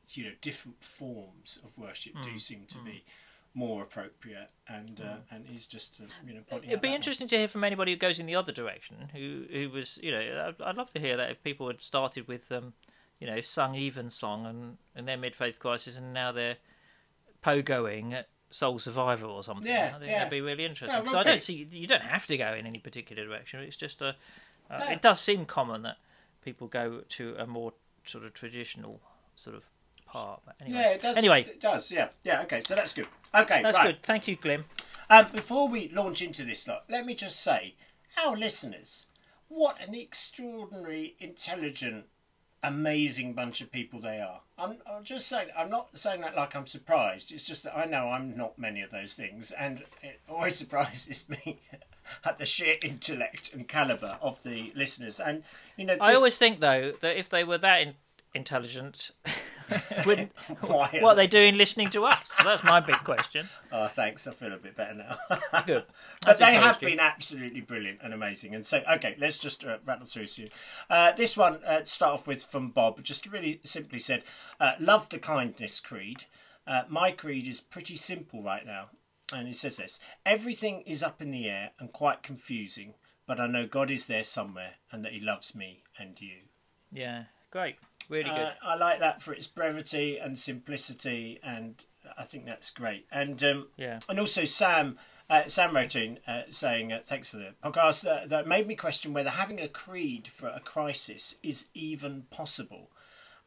you 0.09 0.25
know, 0.25 0.31
different 0.41 0.83
forms 0.83 1.59
of 1.63 1.77
worship 1.77 2.15
Hmm. 2.15 2.23
do 2.23 2.39
seem 2.39 2.65
to 2.67 2.79
be 2.79 3.05
more 3.53 3.83
appropriate. 3.83 4.49
And 4.67 5.01
uh, 5.01 5.17
and 5.29 5.45
he's 5.45 5.67
just, 5.67 5.99
uh, 6.01 6.05
you 6.25 6.33
know, 6.33 6.41
pointing 6.49 6.69
It'd 6.69 6.81
be 6.81 6.87
that 6.87 6.91
one. 6.91 6.95
interesting 6.95 7.27
to 7.27 7.37
hear 7.37 7.47
from 7.47 7.63
anybody 7.63 7.91
who 7.91 7.97
goes 7.97 8.19
in 8.19 8.25
the 8.25 8.35
other 8.35 8.51
direction, 8.51 9.09
who 9.13 9.45
who 9.51 9.69
was, 9.69 9.99
you 10.01 10.11
know, 10.11 10.53
I'd, 10.59 10.61
I'd 10.61 10.77
love 10.77 10.91
to 10.93 10.99
hear 10.99 11.17
that 11.17 11.31
if 11.31 11.43
people 11.43 11.67
had 11.67 11.81
started 11.81 12.27
with, 12.27 12.51
um, 12.51 12.73
you 13.19 13.27
know, 13.27 13.41
sung 13.41 13.75
evensong 13.75 14.45
and 14.45 14.77
and 14.95 15.07
their 15.07 15.17
mid 15.17 15.35
faith 15.35 15.59
crisis, 15.59 15.97
and 15.97 16.13
now 16.13 16.31
they're 16.31 16.57
pogoing 17.43 18.13
at 18.13 18.27
Soul 18.49 18.79
Survivor 18.79 19.25
or 19.25 19.43
something. 19.43 19.67
Yeah, 19.71 19.93
I 19.95 19.99
think 19.99 20.11
yeah. 20.11 20.17
that'd 20.19 20.31
be 20.31 20.41
really 20.41 20.65
interesting. 20.65 20.99
Because 20.99 21.15
I 21.15 21.23
don't 21.23 21.41
see 21.43 21.67
you 21.71 21.87
don't 21.87 22.03
have 22.03 22.27
to 22.27 22.37
go 22.37 22.53
in 22.53 22.65
any 22.65 22.79
particular 22.79 23.25
direction. 23.25 23.59
It's 23.61 23.77
just 23.77 24.01
a. 24.01 24.15
Uh, 24.69 24.79
No. 24.79 24.85
It 24.87 25.01
does 25.01 25.19
seem 25.19 25.45
common 25.45 25.81
that 25.81 25.97
people 26.45 26.67
go 26.67 27.01
to 27.01 27.35
a 27.37 27.45
more 27.45 27.73
sort 28.05 28.23
of 28.23 28.33
traditional 28.33 29.01
sort 29.35 29.55
of 29.55 29.63
part. 30.11 30.41
But 30.45 30.55
anyway, 30.61 30.79
Yeah, 30.79 30.89
it 30.91 31.01
does. 31.01 31.17
Anyway. 31.17 31.41
it 31.41 31.61
does. 31.61 31.91
Yeah, 31.91 32.09
yeah. 32.23 32.41
Okay, 32.43 32.61
so 32.61 32.75
that's 32.75 32.93
good. 32.93 33.07
Okay, 33.33 33.61
that's 33.63 33.77
right. 33.77 33.87
good. 33.87 34.03
Thank 34.03 34.27
you, 34.27 34.35
Glyn. 34.35 34.65
Um, 35.09 35.25
before 35.33 35.67
we 35.67 35.89
launch 35.89 36.21
into 36.21 36.43
this 36.43 36.67
lot, 36.67 36.85
let 36.89 37.05
me 37.05 37.15
just 37.15 37.39
say, 37.41 37.75
our 38.23 38.35
listeners, 38.35 39.07
what 39.47 39.79
an 39.85 39.93
extraordinary, 39.95 41.15
intelligent, 41.19 42.05
amazing 42.63 43.33
bunch 43.33 43.61
of 43.61 43.71
people 43.71 43.99
they 43.99 44.19
are. 44.19 44.41
I'm, 44.57 44.77
I'm 44.89 45.03
just 45.03 45.27
saying, 45.27 45.49
I'm 45.57 45.69
not 45.69 45.97
saying 45.97 46.21
that 46.21 46.35
like 46.35 46.55
I'm 46.55 46.67
surprised. 46.67 47.31
It's 47.31 47.43
just 47.43 47.63
that 47.63 47.77
I 47.77 47.85
know 47.85 48.09
I'm 48.09 48.37
not 48.37 48.59
many 48.59 48.81
of 48.81 48.91
those 48.91 49.13
things, 49.15 49.51
and 49.51 49.83
it 50.01 50.19
always 50.29 50.55
surprises 50.61 51.27
me 51.29 51.59
at 52.25 52.37
the 52.37 52.45
sheer 52.45 52.75
intellect 52.83 53.53
and 53.53 53.67
caliber 53.67 54.17
of 54.21 54.41
the 54.43 54.71
listeners. 54.75 55.19
And 55.19 55.43
you 55.77 55.85
know, 55.85 55.97
I 55.99 56.13
always 56.13 56.37
think 56.37 56.59
though 56.59 56.91
that 57.01 57.17
if 57.19 57.29
they 57.29 57.43
were 57.43 57.57
that 57.57 57.81
in- 57.81 57.95
intelligent, 58.33 59.11
wouldn't, 60.05 60.31
what 60.69 60.93
are 60.93 61.15
they 61.15 61.27
doing 61.27 61.55
listening 61.55 61.89
to 61.91 62.05
us? 62.05 62.35
That's 62.43 62.63
my 62.63 62.79
big 62.79 62.97
question. 62.97 63.47
Oh, 63.71 63.87
thanks. 63.87 64.27
I 64.27 64.31
feel 64.31 64.53
a 64.53 64.57
bit 64.57 64.75
better 64.75 64.93
now. 64.93 65.61
Good. 65.65 65.85
but 66.25 66.37
they 66.37 66.53
have 66.53 66.81
you. 66.81 66.89
been 66.89 66.99
absolutely 66.99 67.61
brilliant 67.61 67.99
and 68.03 68.13
amazing. 68.13 68.55
And 68.55 68.65
so, 68.65 68.81
okay, 68.93 69.15
let's 69.19 69.39
just 69.39 69.63
uh, 69.63 69.77
rattle 69.85 70.05
through 70.05 70.27
you. 70.35 70.49
Uh, 70.89 71.11
this 71.13 71.37
one, 71.37 71.59
uh, 71.65 71.79
to 71.79 71.85
start 71.85 72.13
off 72.13 72.27
with 72.27 72.43
from 72.43 72.69
Bob, 72.69 73.03
just 73.03 73.31
really 73.31 73.61
simply 73.63 73.99
said, 73.99 74.23
uh, 74.59 74.73
Love 74.79 75.09
the 75.09 75.19
kindness 75.19 75.79
creed. 75.79 76.25
Uh, 76.67 76.83
my 76.87 77.11
creed 77.11 77.47
is 77.47 77.59
pretty 77.59 77.95
simple 77.95 78.43
right 78.43 78.65
now. 78.65 78.89
And 79.33 79.47
it 79.47 79.55
says 79.55 79.77
this 79.77 79.99
Everything 80.25 80.81
is 80.81 81.03
up 81.03 81.21
in 81.21 81.31
the 81.31 81.49
air 81.49 81.71
and 81.79 81.91
quite 81.91 82.23
confusing, 82.23 82.95
but 83.25 83.39
I 83.39 83.47
know 83.47 83.65
God 83.65 83.89
is 83.89 84.07
there 84.07 84.23
somewhere 84.23 84.73
and 84.91 85.03
that 85.05 85.13
He 85.13 85.19
loves 85.19 85.55
me 85.55 85.83
and 85.97 86.19
you. 86.19 86.35
Yeah, 86.91 87.25
great, 87.49 87.77
really 88.11 88.29
good. 88.29 88.39
Uh, 88.39 88.53
I 88.63 88.75
like 88.75 88.99
that 88.99 89.21
for 89.21 89.33
its 89.33 89.47
brevity 89.47 90.17
and 90.17 90.37
simplicity, 90.37 91.39
and 91.43 91.83
I 92.17 92.23
think 92.23 92.45
that's 92.45 92.69
great. 92.69 93.07
And 93.11 93.43
um, 93.43 93.67
Yeah. 93.77 93.99
and 94.09 94.19
also 94.19 94.45
Sam. 94.45 94.97
Uh, 95.29 95.47
Sam 95.47 95.73
wrote 95.73 95.95
in 95.95 96.19
uh, 96.27 96.41
saying, 96.49 96.91
uh, 96.91 96.99
thanks 97.05 97.31
for 97.31 97.37
the 97.37 97.53
podcast, 97.63 98.05
uh, 98.05 98.27
that 98.27 98.47
made 98.47 98.67
me 98.67 98.75
question 98.75 99.13
whether 99.13 99.29
having 99.29 99.61
a 99.61 99.69
creed 99.69 100.27
for 100.27 100.49
a 100.49 100.59
crisis 100.59 101.37
is 101.41 101.69
even 101.73 102.23
possible. 102.23 102.91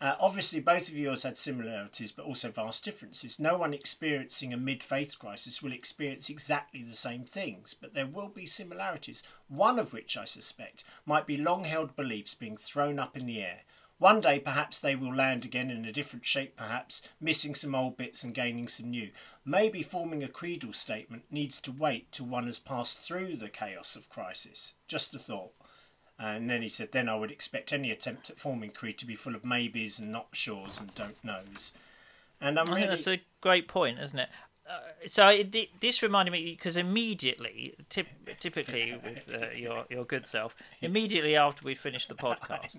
Uh, 0.00 0.16
obviously, 0.18 0.60
both 0.60 0.88
of 0.88 0.96
yours 0.96 1.22
had 1.22 1.38
similarities, 1.38 2.10
but 2.10 2.24
also 2.24 2.50
vast 2.50 2.84
differences. 2.84 3.38
No 3.38 3.56
one 3.58 3.74
experiencing 3.74 4.54
a 4.54 4.56
mid 4.56 4.82
faith 4.82 5.18
crisis 5.18 5.62
will 5.62 5.72
experience 5.72 6.30
exactly 6.30 6.82
the 6.82 6.96
same 6.96 7.24
things, 7.24 7.74
but 7.74 7.92
there 7.92 8.06
will 8.06 8.28
be 8.28 8.46
similarities, 8.46 9.22
one 9.48 9.78
of 9.78 9.92
which 9.92 10.16
I 10.16 10.24
suspect 10.24 10.84
might 11.04 11.26
be 11.26 11.36
long 11.36 11.64
held 11.64 11.94
beliefs 11.96 12.34
being 12.34 12.56
thrown 12.56 12.98
up 12.98 13.16
in 13.16 13.26
the 13.26 13.42
air. 13.42 13.60
One 14.04 14.20
day, 14.20 14.38
perhaps 14.38 14.80
they 14.80 14.94
will 14.94 15.14
land 15.14 15.46
again 15.46 15.70
in 15.70 15.86
a 15.86 15.92
different 15.92 16.26
shape, 16.26 16.58
perhaps, 16.58 17.00
missing 17.22 17.54
some 17.54 17.74
old 17.74 17.96
bits 17.96 18.22
and 18.22 18.34
gaining 18.34 18.68
some 18.68 18.90
new. 18.90 19.08
Maybe 19.46 19.82
forming 19.82 20.22
a 20.22 20.28
creedal 20.28 20.74
statement 20.74 21.22
needs 21.30 21.58
to 21.62 21.72
wait 21.72 22.12
till 22.12 22.26
one 22.26 22.44
has 22.44 22.58
passed 22.58 23.00
through 23.00 23.36
the 23.36 23.48
chaos 23.48 23.96
of 23.96 24.10
crisis. 24.10 24.74
Just 24.88 25.14
a 25.14 25.18
thought. 25.18 25.52
And 26.18 26.50
then 26.50 26.60
he 26.60 26.68
said, 26.68 26.92
then 26.92 27.08
I 27.08 27.16
would 27.16 27.30
expect 27.30 27.72
any 27.72 27.90
attempt 27.90 28.28
at 28.28 28.38
forming 28.38 28.72
creed 28.72 28.98
to 28.98 29.06
be 29.06 29.14
full 29.14 29.34
of 29.34 29.42
maybes 29.42 29.98
and 29.98 30.12
not 30.12 30.32
sures 30.32 30.78
and 30.78 30.94
don't 30.94 31.24
knows. 31.24 31.72
And 32.42 32.58
I'm 32.58 32.68
I 32.68 32.74
really. 32.74 32.88
that's 32.88 33.06
a 33.06 33.22
great 33.40 33.68
point, 33.68 33.98
isn't 34.00 34.18
it? 34.18 34.28
Uh, 34.68 34.80
so 35.08 35.28
it, 35.28 35.80
this 35.80 36.02
reminded 36.02 36.32
me 36.32 36.50
because 36.50 36.76
immediately, 36.76 37.74
tip, 37.88 38.08
typically 38.38 38.98
with 39.04 39.30
uh, 39.32 39.50
your 39.54 39.84
your 39.90 40.04
good 40.04 40.24
self, 40.24 40.54
immediately 40.80 41.36
after 41.36 41.64
we 41.64 41.74
finished 41.74 42.08
the 42.08 42.14
podcast, 42.14 42.76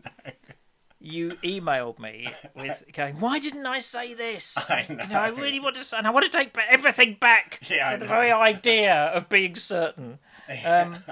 you 1.06 1.30
emailed 1.44 2.00
me 2.00 2.28
with 2.56 2.84
going, 2.94 3.20
"Why 3.20 3.40
didn't 3.40 3.66
I 3.66 3.80
say 3.80 4.14
this? 4.14 4.58
I 4.70 4.86
You 4.90 4.96
know, 4.96 5.20
I 5.20 5.30
really 5.30 5.60
want 5.60 5.76
to, 5.76 5.84
say, 5.84 5.98
and 5.98 6.08
I 6.08 6.10
want 6.10 6.26
to 6.26 6.32
take 6.32 6.56
everything 6.70 7.18
back. 7.20 7.60
Yeah, 7.70 7.90
I 7.90 7.96
the 7.98 8.06
know. 8.06 8.10
very 8.10 8.32
idea 8.32 8.94
of 9.14 9.30
being 9.30 9.56
certain." 9.56 10.20
Um, 10.66 11.04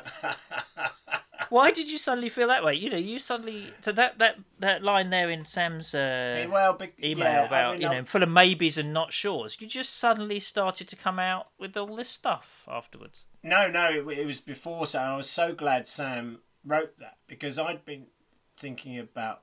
why 1.49 1.71
did 1.71 1.89
you 1.91 1.97
suddenly 1.97 2.29
feel 2.29 2.47
that 2.47 2.63
way? 2.63 2.73
You 2.75 2.89
know, 2.89 2.97
you 2.97 3.19
suddenly 3.19 3.67
so 3.81 3.91
that 3.91 4.17
that 4.19 4.37
that 4.59 4.83
line 4.83 5.09
there 5.09 5.29
in 5.29 5.45
Sam's 5.45 5.93
uh, 5.93 6.47
well, 6.49 6.73
be, 6.73 6.89
email 7.03 7.25
yeah, 7.25 7.41
I 7.41 7.45
about 7.45 7.73
mean, 7.73 7.81
you 7.81 7.87
know 7.89 7.95
I'm- 7.95 8.05
full 8.05 8.23
of 8.23 8.29
maybes 8.29 8.77
and 8.77 8.93
not 8.93 9.11
sures. 9.11 9.59
You 9.61 9.67
just 9.67 9.95
suddenly 9.95 10.39
started 10.39 10.87
to 10.89 10.95
come 10.95 11.19
out 11.19 11.47
with 11.59 11.75
all 11.77 11.95
this 11.95 12.09
stuff 12.09 12.63
afterwards. 12.67 13.23
No, 13.43 13.69
no, 13.69 13.89
it, 13.89 14.19
it 14.19 14.25
was 14.25 14.41
before 14.41 14.87
Sam. 14.87 15.13
I 15.13 15.17
was 15.17 15.29
so 15.29 15.53
glad 15.53 15.87
Sam 15.87 16.39
wrote 16.65 16.97
that 16.99 17.17
because 17.27 17.59
I'd 17.59 17.85
been 17.85 18.07
thinking 18.55 18.97
about 18.99 19.41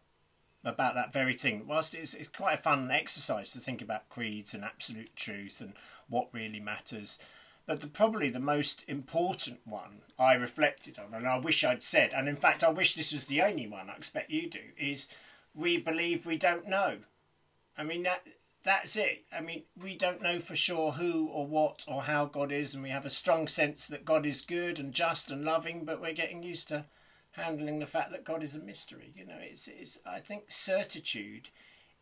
about 0.65 0.95
that 0.95 1.13
very 1.13 1.35
thing. 1.35 1.67
Whilst 1.67 1.95
it's, 1.95 2.15
it's 2.15 2.29
quite 2.29 2.59
a 2.59 2.63
fun 2.63 2.91
exercise 2.91 3.51
to 3.51 3.59
think 3.59 3.81
about 3.81 4.09
creeds 4.09 4.55
and 4.55 4.65
absolute 4.65 5.15
truth 5.17 5.61
and 5.61 5.75
what 6.09 6.29
really 6.33 6.61
matters, 6.61 7.19
but 7.67 7.81
the, 7.81 7.87
probably 7.87 8.31
the 8.31 8.41
most 8.41 8.85
important 8.89 9.61
one 9.65 10.03
I 10.19 10.35
reflected 10.35 10.99
on, 10.99 11.15
and 11.15 11.27
I 11.27 11.39
wish 11.39 11.63
I'd 11.63 11.83
said, 11.83 12.13
and 12.13 12.29
in 12.29 12.37
fact 12.37 12.65
I 12.65 12.71
wish 12.71 12.95
this 12.95 13.13
was 13.13 13.27
the 13.27 13.43
only 13.43 13.67
one. 13.67 13.89
I 13.89 13.97
expect 13.97 14.31
you 14.31 14.51
do. 14.51 14.61
Is 14.79 15.09
we 15.55 15.79
believe 15.79 16.27
we 16.27 16.37
don't 16.37 16.69
know. 16.69 16.99
I 17.79 17.85
mean 17.85 18.03
that 18.03 18.27
that's 18.63 18.97
it. 18.97 19.25
I 19.33 19.41
mean, 19.41 19.63
we 19.81 19.97
don't 19.97 20.23
know 20.23 20.39
for 20.39 20.55
sure 20.55 20.93
who 20.93 21.29
or 21.29 21.47
what 21.47 21.85
or 21.89 22.03
how 22.03 22.27
God 22.27 22.53
is, 22.53 22.75
and 22.75 22.83
we 22.83 22.91
have 22.91 23.07
a 23.07 23.11
strong 23.11 23.49
sense 23.49 23.87
that 23.87 24.05
God 24.05 24.27
is 24.27 24.43
good 24.43 24.79
and 24.79 24.93
just 24.93 25.31
and 25.31 25.45
loving, 25.45 25.85
but 25.85 26.01
we're 26.01 26.13
getting 26.13 26.43
used 26.43 26.69
to 26.69 26.85
handling 27.41 27.79
the 27.79 27.87
fact 27.87 28.11
that 28.13 28.25
God 28.25 28.43
is 28.43 28.55
a 28.55 28.61
mystery. 28.61 29.13
You 29.17 29.27
know, 29.27 29.39
it's, 29.41 29.69
it's 29.69 29.99
I 30.07 30.19
think 30.21 30.45
certitude 30.49 31.49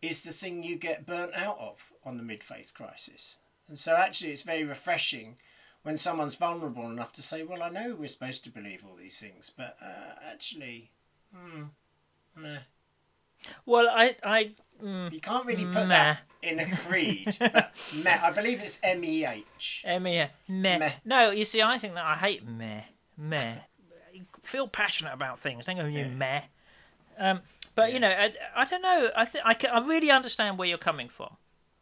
is 0.02 0.22
the 0.22 0.32
thing 0.32 0.62
you 0.62 0.76
get 0.76 1.06
burnt 1.06 1.34
out 1.34 1.58
of 1.60 1.84
on 2.04 2.16
the 2.16 2.22
mid 2.22 2.42
faith 2.44 2.72
crisis. 2.74 3.38
And 3.68 3.78
so 3.78 3.94
actually 3.96 4.30
it's 4.32 4.42
very 4.42 4.64
refreshing 4.64 5.36
when 5.82 5.96
someone's 5.96 6.34
vulnerable 6.34 6.88
enough 6.90 7.12
to 7.14 7.22
say, 7.22 7.42
Well, 7.42 7.62
I 7.62 7.68
know 7.68 7.96
we're 7.98 8.08
supposed 8.08 8.44
to 8.44 8.50
believe 8.50 8.84
all 8.84 8.96
these 8.96 9.18
things, 9.18 9.50
but 9.56 9.76
uh, 9.82 10.14
actually, 10.30 10.90
hmm, 11.34 11.64
meh. 12.36 12.58
Well, 13.66 13.88
I, 13.88 14.16
I, 14.22 14.50
mm, 14.82 15.12
You 15.12 15.20
can't 15.20 15.46
really 15.46 15.66
put 15.66 15.88
that 15.88 16.20
in 16.42 16.58
a 16.58 16.68
creed. 16.68 17.36
but 17.38 17.72
meh, 17.94 18.18
I 18.22 18.30
believe 18.30 18.60
it's 18.62 18.80
M 18.82 19.04
E 19.04 19.24
H. 19.24 19.84
meh, 19.86 19.98
meh. 19.98 20.28
Meh. 20.78 20.92
No, 21.04 21.30
you 21.30 21.44
see, 21.44 21.62
I 21.62 21.78
think 21.78 21.94
that 21.94 22.04
I 22.04 22.14
hate 22.16 22.46
meh, 22.46 22.82
meh. 23.16 23.54
Feel 24.48 24.66
passionate 24.68 25.12
about 25.12 25.40
things. 25.40 25.66
Don't 25.66 25.76
go 25.76 25.84
you 25.84 26.00
Yeah. 26.00 26.08
meh. 26.08 26.40
Um, 27.18 27.40
but 27.74 27.92
you 27.92 28.00
know, 28.00 28.08
I, 28.08 28.32
I 28.56 28.64
don't 28.64 28.82
know. 28.82 29.10
I 29.14 29.24
think 29.24 29.44
I, 29.46 29.54
can, 29.54 29.70
I 29.70 29.80
really 29.86 30.10
understand 30.10 30.56
where 30.58 30.66
you're 30.68 30.78
coming 30.78 31.08
from. 31.08 31.36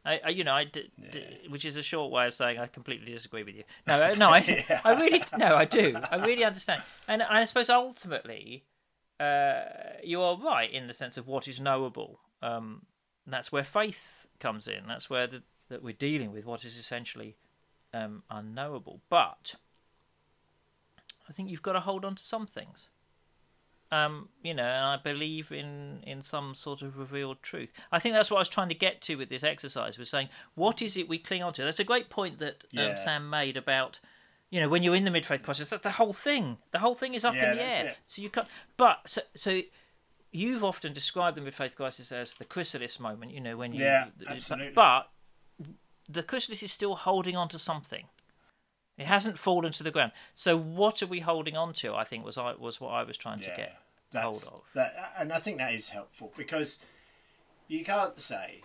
I, 0.05 0.21
I 0.25 0.29
you 0.31 0.45
know, 0.45 0.53
I 0.55 0.65
d- 0.65 0.91
d- 1.11 1.25
which 1.49 1.65
is 1.65 1.77
a 1.77 1.83
short 1.83 2.11
way 2.13 2.27
of 2.27 2.35
saying 2.35 2.59
I 2.59 2.67
completely 2.67 3.13
disagree 3.13 3.43
with 3.45 3.55
you. 3.55 3.65
No, 3.87 4.03
uh, 4.03 4.15
no, 4.17 4.31
I, 4.31 4.39
Yeah. 4.69 4.81
I 4.85 4.93
really, 4.93 5.23
no, 5.39 5.55
I 5.57 5.65
do. 5.65 5.97
I 6.11 6.17
really 6.17 6.45
understand, 6.45 6.83
and 7.09 7.23
I 7.23 7.45
suppose 7.45 7.69
ultimately, 7.71 8.65
uh, 9.21 9.63
you 10.05 10.21
are 10.23 10.37
right 10.37 10.71
in 10.71 10.87
the 10.87 10.95
sense 10.95 11.17
of 11.17 11.27
what 11.29 11.47
is 11.49 11.61
knowable. 11.61 12.21
Um, 12.43 12.83
that's 13.27 13.51
where 13.53 13.65
faith 13.65 14.27
comes 14.41 14.67
in. 14.69 14.87
That's 14.87 15.09
where 15.11 15.27
the, 15.27 15.43
that 15.69 15.83
we're 15.83 15.93
dealing 15.95 16.33
with 16.33 16.45
what 16.47 16.65
is 16.65 16.77
essentially 16.79 17.37
um, 17.95 18.23
unknowable. 18.31 19.01
But 19.09 19.55
I 21.29 21.33
think 21.33 21.51
you've 21.51 21.63
got 21.63 21.73
to 21.73 21.81
hold 21.81 22.05
on 22.05 22.15
to 22.15 22.23
some 22.23 22.47
things. 22.47 22.89
Um, 23.93 24.31
you 24.43 24.53
know, 24.53 24.65
and 24.65 24.85
I 24.85 24.97
believe 24.97 25.53
in 25.53 26.03
in 26.05 26.21
some 26.21 26.55
sort 26.57 26.83
of 26.83 26.99
revealed 26.99 27.41
truth. 27.43 27.73
I 27.93 28.01
think 28.01 28.15
that's 28.15 28.31
what 28.33 28.39
I 28.39 28.41
was 28.41 28.49
trying 28.49 28.69
to 28.69 28.75
get 28.75 29.01
to 29.03 29.15
with 29.17 29.29
this 29.29 29.45
exercise. 29.45 29.97
Was 29.97 30.11
saying, 30.11 30.29
what 30.57 30.83
is 30.83 30.97
it 30.97 31.09
we 31.09 31.19
cling 31.19 31.43
on 31.45 31.53
to? 31.53 31.63
That's 31.63 31.79
a 31.79 31.85
great 31.85 32.11
point 32.11 32.39
that 32.39 32.65
um, 32.77 32.79
Yeah. 32.79 32.95
Sam 32.97 33.31
made 33.31 33.57
about. 33.57 34.01
You 34.51 34.61
know, 34.61 34.69
when 34.69 34.85
you're 34.85 34.95
in 34.95 35.05
the 35.05 35.11
mid 35.11 35.27
faith 35.27 35.43
crisis, 35.43 35.71
that's 35.71 35.83
the 35.83 35.91
whole 35.93 36.13
thing. 36.13 36.59
The 36.71 36.79
whole 36.79 36.95
thing 36.95 37.15
is 37.15 37.25
up 37.25 37.35
Yeah, 37.35 37.51
in 37.51 37.57
the 37.57 37.63
air. 37.63 37.87
it. 37.89 37.97
So 38.07 38.23
you 38.23 38.31
can't. 38.31 38.47
But 38.77 39.01
so, 39.09 39.21
so 39.35 39.61
you've 40.31 40.63
often 40.65 40.93
described 40.93 41.37
the 41.37 41.41
mid 41.41 41.55
faith 41.55 41.75
crisis 41.77 42.11
as 42.13 42.35
the 42.35 42.45
chrysalis 42.45 42.99
moment. 43.01 43.33
You 43.33 43.41
know, 43.41 43.57
when 43.57 43.73
you. 43.73 43.85
Yeah, 43.85 44.07
absolutely. 44.27 44.73
But 44.73 45.11
the 46.09 46.23
chrysalis 46.23 46.63
is 46.63 46.73
still 46.73 46.95
holding 46.97 47.37
on 47.37 47.49
to 47.51 47.59
something. 47.59 48.07
It 48.99 49.07
hasn't 49.07 49.39
fallen 49.39 49.73
to 49.73 49.83
the 49.83 49.91
ground. 49.91 50.13
So 50.35 50.57
what 50.57 51.03
are 51.03 51.07
we 51.07 51.21
holding 51.21 51.57
on 51.57 51.73
to? 51.75 51.95
I 51.95 52.05
think 52.05 52.25
was 52.25 52.39
I 52.39 52.55
was 52.55 52.81
what 52.81 52.91
I 52.91 53.03
was 53.03 53.17
trying 53.17 53.41
to 53.41 53.53
get 53.57 53.77
hold 54.15 54.37
of. 54.37 54.63
That, 54.75 55.13
and 55.19 55.33
I 55.33 55.39
think 55.39 55.59
that 55.59 55.75
is 55.75 55.91
helpful 55.91 56.33
because 56.37 56.79
you 57.69 57.85
can't 57.85 58.19
say, 58.21 58.63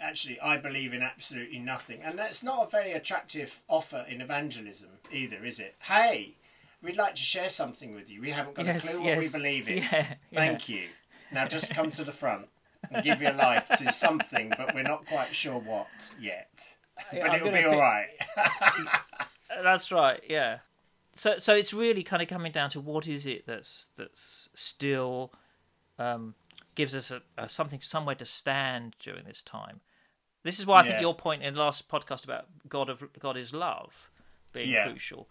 actually, 0.00 0.40
I 0.40 0.56
believe 0.56 0.94
in 0.94 1.02
absolutely 1.02 1.58
nothing. 1.58 2.00
And 2.02 2.18
that's 2.18 2.42
not 2.42 2.66
a 2.66 2.70
very 2.70 2.92
attractive 2.92 3.62
offer 3.68 4.06
in 4.08 4.20
evangelism 4.22 4.90
either, 5.12 5.44
is 5.44 5.60
it? 5.60 5.74
Hey, 5.80 6.36
we'd 6.82 6.96
like 6.96 7.14
to 7.16 7.22
share 7.22 7.50
something 7.50 7.94
with 7.94 8.08
you. 8.08 8.22
We 8.22 8.30
haven't 8.30 8.54
got 8.54 8.64
Yes, 8.64 8.84
a 8.84 8.88
clue 8.96 9.04
yes. 9.04 9.16
what 9.16 9.24
we 9.24 9.38
believe 9.38 9.68
in. 9.68 9.78
Yeah, 9.92 10.14
Thank 10.32 10.68
you. 10.70 10.84
Now 11.32 11.46
just 11.48 11.74
come 11.74 11.90
to 11.90 12.04
the 12.04 12.12
front 12.12 12.46
and 12.90 13.04
give 13.04 13.20
your 13.20 13.32
life 13.32 13.68
to 13.78 13.92
something, 13.92 14.52
but 14.56 14.74
we're 14.74 14.82
not 14.84 15.04
quite 15.06 15.34
sure 15.34 15.58
what 15.58 15.88
yet. 16.20 16.72
Yeah, 17.12 17.22
but 17.22 17.30
I'm 17.30 17.36
it'll 17.40 17.50
be 17.50 17.58
pick- 17.58 17.66
all 17.66 17.78
right. 17.80 18.06
That's 19.62 19.90
right. 19.92 20.22
Yeah. 20.28 20.58
So 21.12 21.38
so 21.38 21.54
it's 21.54 21.72
really 21.72 22.02
kind 22.02 22.22
of 22.22 22.28
coming 22.28 22.52
down 22.52 22.70
to 22.70 22.80
what 22.80 23.08
is 23.08 23.26
it 23.26 23.46
that's 23.46 23.88
that's 23.96 24.48
still 24.54 25.32
um, 25.98 26.34
gives 26.74 26.94
us 26.94 27.10
a, 27.10 27.22
a 27.38 27.48
something 27.48 27.80
somewhere 27.80 28.14
to 28.16 28.26
stand 28.26 28.96
during 29.00 29.24
this 29.24 29.42
time. 29.42 29.80
This 30.42 30.60
is 30.60 30.66
why 30.66 30.80
I 30.80 30.82
think 30.84 31.00
your 31.00 31.14
point 31.14 31.42
in 31.42 31.54
the 31.54 31.60
last 31.60 31.88
podcast 31.88 32.24
about 32.24 32.46
God 32.68 32.88
of 32.88 33.02
God 33.18 33.36
is 33.36 33.52
love 33.52 34.10
being 34.52 34.70
Yeah. 34.70 34.86
crucial 34.88 35.28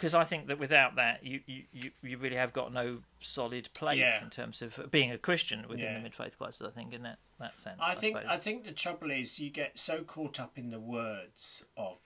because 0.00 0.14
I 0.14 0.24
think 0.24 0.46
that 0.46 0.58
without 0.58 0.96
that, 0.96 1.22
you, 1.22 1.40
you, 1.44 1.90
you, 2.02 2.16
really 2.16 2.36
have 2.36 2.54
got 2.54 2.72
no 2.72 3.00
solid 3.20 3.68
place 3.74 3.98
Yeah. 3.98 4.22
in 4.22 4.30
terms 4.30 4.62
of 4.62 4.90
being 4.90 5.12
a 5.12 5.18
Christian 5.18 5.68
within 5.68 5.84
Yeah. 5.84 5.94
the 5.98 6.00
mid 6.00 6.14
faith 6.14 6.38
crisis. 6.38 6.62
I 6.66 6.70
think 6.70 6.94
in 6.94 7.02
that 7.02 7.18
that 7.38 7.58
sense. 7.58 7.78
I 7.82 7.94
think 7.94 8.16
suppose. 8.16 8.30
I 8.30 8.38
think 8.38 8.64
the 8.64 8.72
trouble 8.72 9.10
is 9.10 9.38
you 9.38 9.50
get 9.50 9.78
so 9.78 10.02
caught 10.02 10.40
up 10.40 10.56
in 10.56 10.70
the 10.70 10.80
words 10.80 11.66
of 11.76 11.98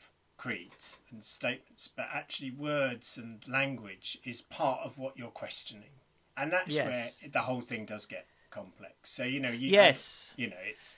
creeds 0.45 0.99
and 1.11 1.25
statements, 1.25 1.89
but 1.89 2.07
actually 2.13 2.51
words 2.51 3.17
and 3.17 3.43
language 3.49 4.19
is 4.25 4.43
part 4.43 4.81
of 4.85 4.99
what 4.99 5.17
you're 5.17 5.29
questioning, 5.31 5.91
and 6.37 6.53
that's 6.53 6.75
Yes. 6.75 6.87
where 6.87 7.31
the 7.33 7.41
whole 7.41 7.63
thing 7.63 7.87
does 7.87 8.05
get 8.07 8.27
complex. 8.51 9.11
So 9.11 9.25
you 9.25 9.41
know, 9.41 9.51
you 9.51 9.71
Yes. 9.71 10.33
you 10.37 10.49
know, 10.51 10.57
it's 10.63 10.97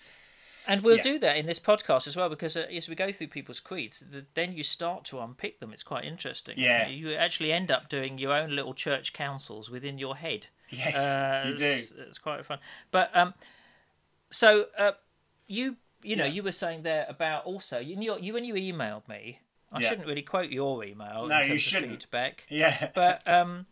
And 0.68 0.82
we'll 0.82 0.96
Yeah. 0.96 1.02
do 1.02 1.18
that 1.20 1.36
in 1.36 1.46
this 1.46 1.60
podcast 1.60 2.08
as 2.08 2.16
well 2.16 2.28
because 2.28 2.56
uh, 2.56 2.62
as 2.62 2.88
we 2.88 2.96
go 2.96 3.12
through 3.12 3.28
people's 3.28 3.60
creeds, 3.60 4.00
the, 4.00 4.26
then 4.34 4.52
you 4.52 4.64
start 4.64 5.04
to 5.04 5.20
unpick 5.20 5.60
them. 5.60 5.72
It's 5.72 5.84
quite 5.84 6.04
interesting. 6.04 6.58
Yeah. 6.58 6.86
So 6.86 6.90
you 6.90 7.14
actually 7.14 7.52
end 7.52 7.70
up 7.70 7.88
doing 7.88 8.18
your 8.18 8.32
own 8.32 8.50
little 8.50 8.74
church 8.74 9.12
councils 9.12 9.70
within 9.70 9.96
your 9.96 10.16
head. 10.16 10.48
yes, 10.68 10.96
Uh, 10.96 11.44
you 11.50 11.56
do. 11.56 11.64
it's, 11.64 11.92
it's 11.92 12.18
quite 12.18 12.44
fun. 12.44 12.58
But 12.90 13.16
um, 13.16 13.34
so 14.30 14.66
uh, 14.76 14.92
you 15.46 15.76
you 16.06 16.16
know 16.16 16.24
Yeah. 16.24 16.32
you 16.32 16.42
were 16.42 16.52
saying 16.52 16.82
there 16.82 17.06
about 17.08 17.44
also 17.44 17.78
you 17.78 18.00
you, 18.00 18.18
you 18.18 18.32
when 18.34 18.44
you 18.44 18.54
emailed 18.54 19.06
me. 19.08 19.40
I 19.72 19.80
Yeah. 19.80 19.88
shouldn't 19.88 20.06
really 20.06 20.22
quote 20.22 20.50
your 20.50 20.84
email. 20.84 21.26
No, 21.26 21.40
you 21.40 21.58
shouldn't. 21.58 22.02
Feedback. 22.04 22.44
Yeah, 22.48 22.90
But 22.94 23.26
um, 23.38 23.66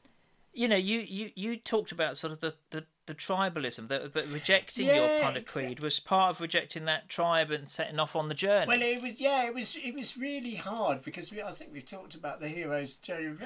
you 0.52 0.66
know, 0.68 0.76
you, 0.76 0.98
you, 1.00 1.30
you 1.34 1.56
talked 1.56 1.92
about 1.92 2.16
sort 2.16 2.32
of 2.32 2.40
the, 2.40 2.54
the, 2.70 2.84
the 3.06 3.14
tribalism, 3.14 3.88
that 3.88 4.12
but 4.12 4.26
rejecting 4.28 4.86
your 4.94 5.08
kind 5.20 5.36
of 5.36 5.46
creed 5.46 5.78
was 5.80 6.00
part 6.00 6.30
of 6.34 6.40
rejecting 6.40 6.84
that 6.86 7.08
tribe 7.08 7.50
and 7.52 7.68
setting 7.68 7.98
off 8.00 8.14
on 8.16 8.28
the 8.28 8.34
journey. 8.34 8.66
Well, 8.68 8.82
it 8.82 9.00
was 9.02 9.20
yeah, 9.20 9.46
it 9.46 9.54
was 9.54 9.76
it 9.76 9.94
was 9.94 10.16
really 10.16 10.56
hard 10.56 11.02
because 11.02 11.30
we 11.32 11.40
I 11.42 11.52
think 11.52 11.70
we've 11.72 11.86
talked 11.86 12.14
about 12.16 12.40
the 12.40 12.48
hero's 12.48 12.94
journey 12.94 13.36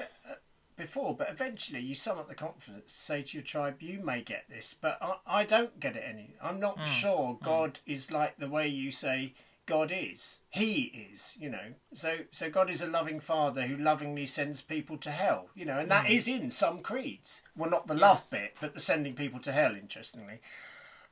before, 0.79 1.15
but 1.15 1.29
eventually 1.29 1.81
you 1.81 1.93
sum 1.93 2.17
up 2.17 2.29
the 2.29 2.33
confidence 2.33 2.93
to 2.93 2.99
say 2.99 3.21
to 3.21 3.37
your 3.37 3.45
tribe, 3.45 3.81
you 3.81 3.99
may 3.99 4.21
get 4.21 4.45
this, 4.49 4.73
but 4.73 4.97
I, 5.01 5.41
I 5.41 5.43
don't 5.43 5.79
get 5.79 5.95
it 5.95 6.03
any. 6.07 6.33
I'm 6.41 6.59
not 6.59 6.79
hmm. 6.79 6.85
sure 6.85 7.33
hmm. 7.33 7.45
God 7.45 7.79
is 7.85 8.11
like 8.11 8.37
the 8.37 8.49
way 8.49 8.67
you 8.67 8.89
say 8.89 9.33
God 9.67 9.91
is. 9.93 10.39
He 10.49 11.09
is, 11.11 11.37
you 11.39 11.49
know. 11.49 11.73
So 11.93 12.19
so 12.31 12.49
God 12.49 12.71
is 12.71 12.81
a 12.81 12.87
loving 12.87 13.19
Father 13.19 13.63
who 13.63 13.77
lovingly 13.77 14.25
sends 14.25 14.63
people 14.63 14.97
to 14.97 15.11
hell, 15.11 15.49
you 15.53 15.65
know, 15.65 15.77
and 15.77 15.91
that 15.91 16.07
hmm. 16.07 16.13
is 16.13 16.27
in 16.27 16.49
some 16.49 16.79
creeds. 16.79 17.43
Well, 17.55 17.69
not 17.69 17.85
the 17.85 17.93
love 17.93 18.25
bit, 18.31 18.55
but 18.59 18.73
the 18.73 18.79
sending 18.79 19.13
people 19.13 19.39
to 19.41 19.51
hell. 19.51 19.75
Interestingly. 19.75 20.39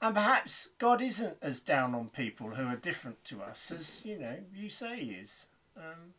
And 0.01 0.15
perhaps 0.15 0.69
God 0.77 1.01
isn't 1.01 1.37
as 1.41 1.59
down 1.59 1.93
on 1.93 2.09
people 2.09 2.51
who 2.51 2.67
are 2.67 2.75
different 2.75 3.23
to 3.25 3.41
us 3.41 3.71
as 3.71 4.05
you 4.05 4.17
know 4.17 4.37
you 4.55 4.69
say 4.69 4.99
he 4.99 5.11
is. 5.11 5.47
Um, 5.75 6.13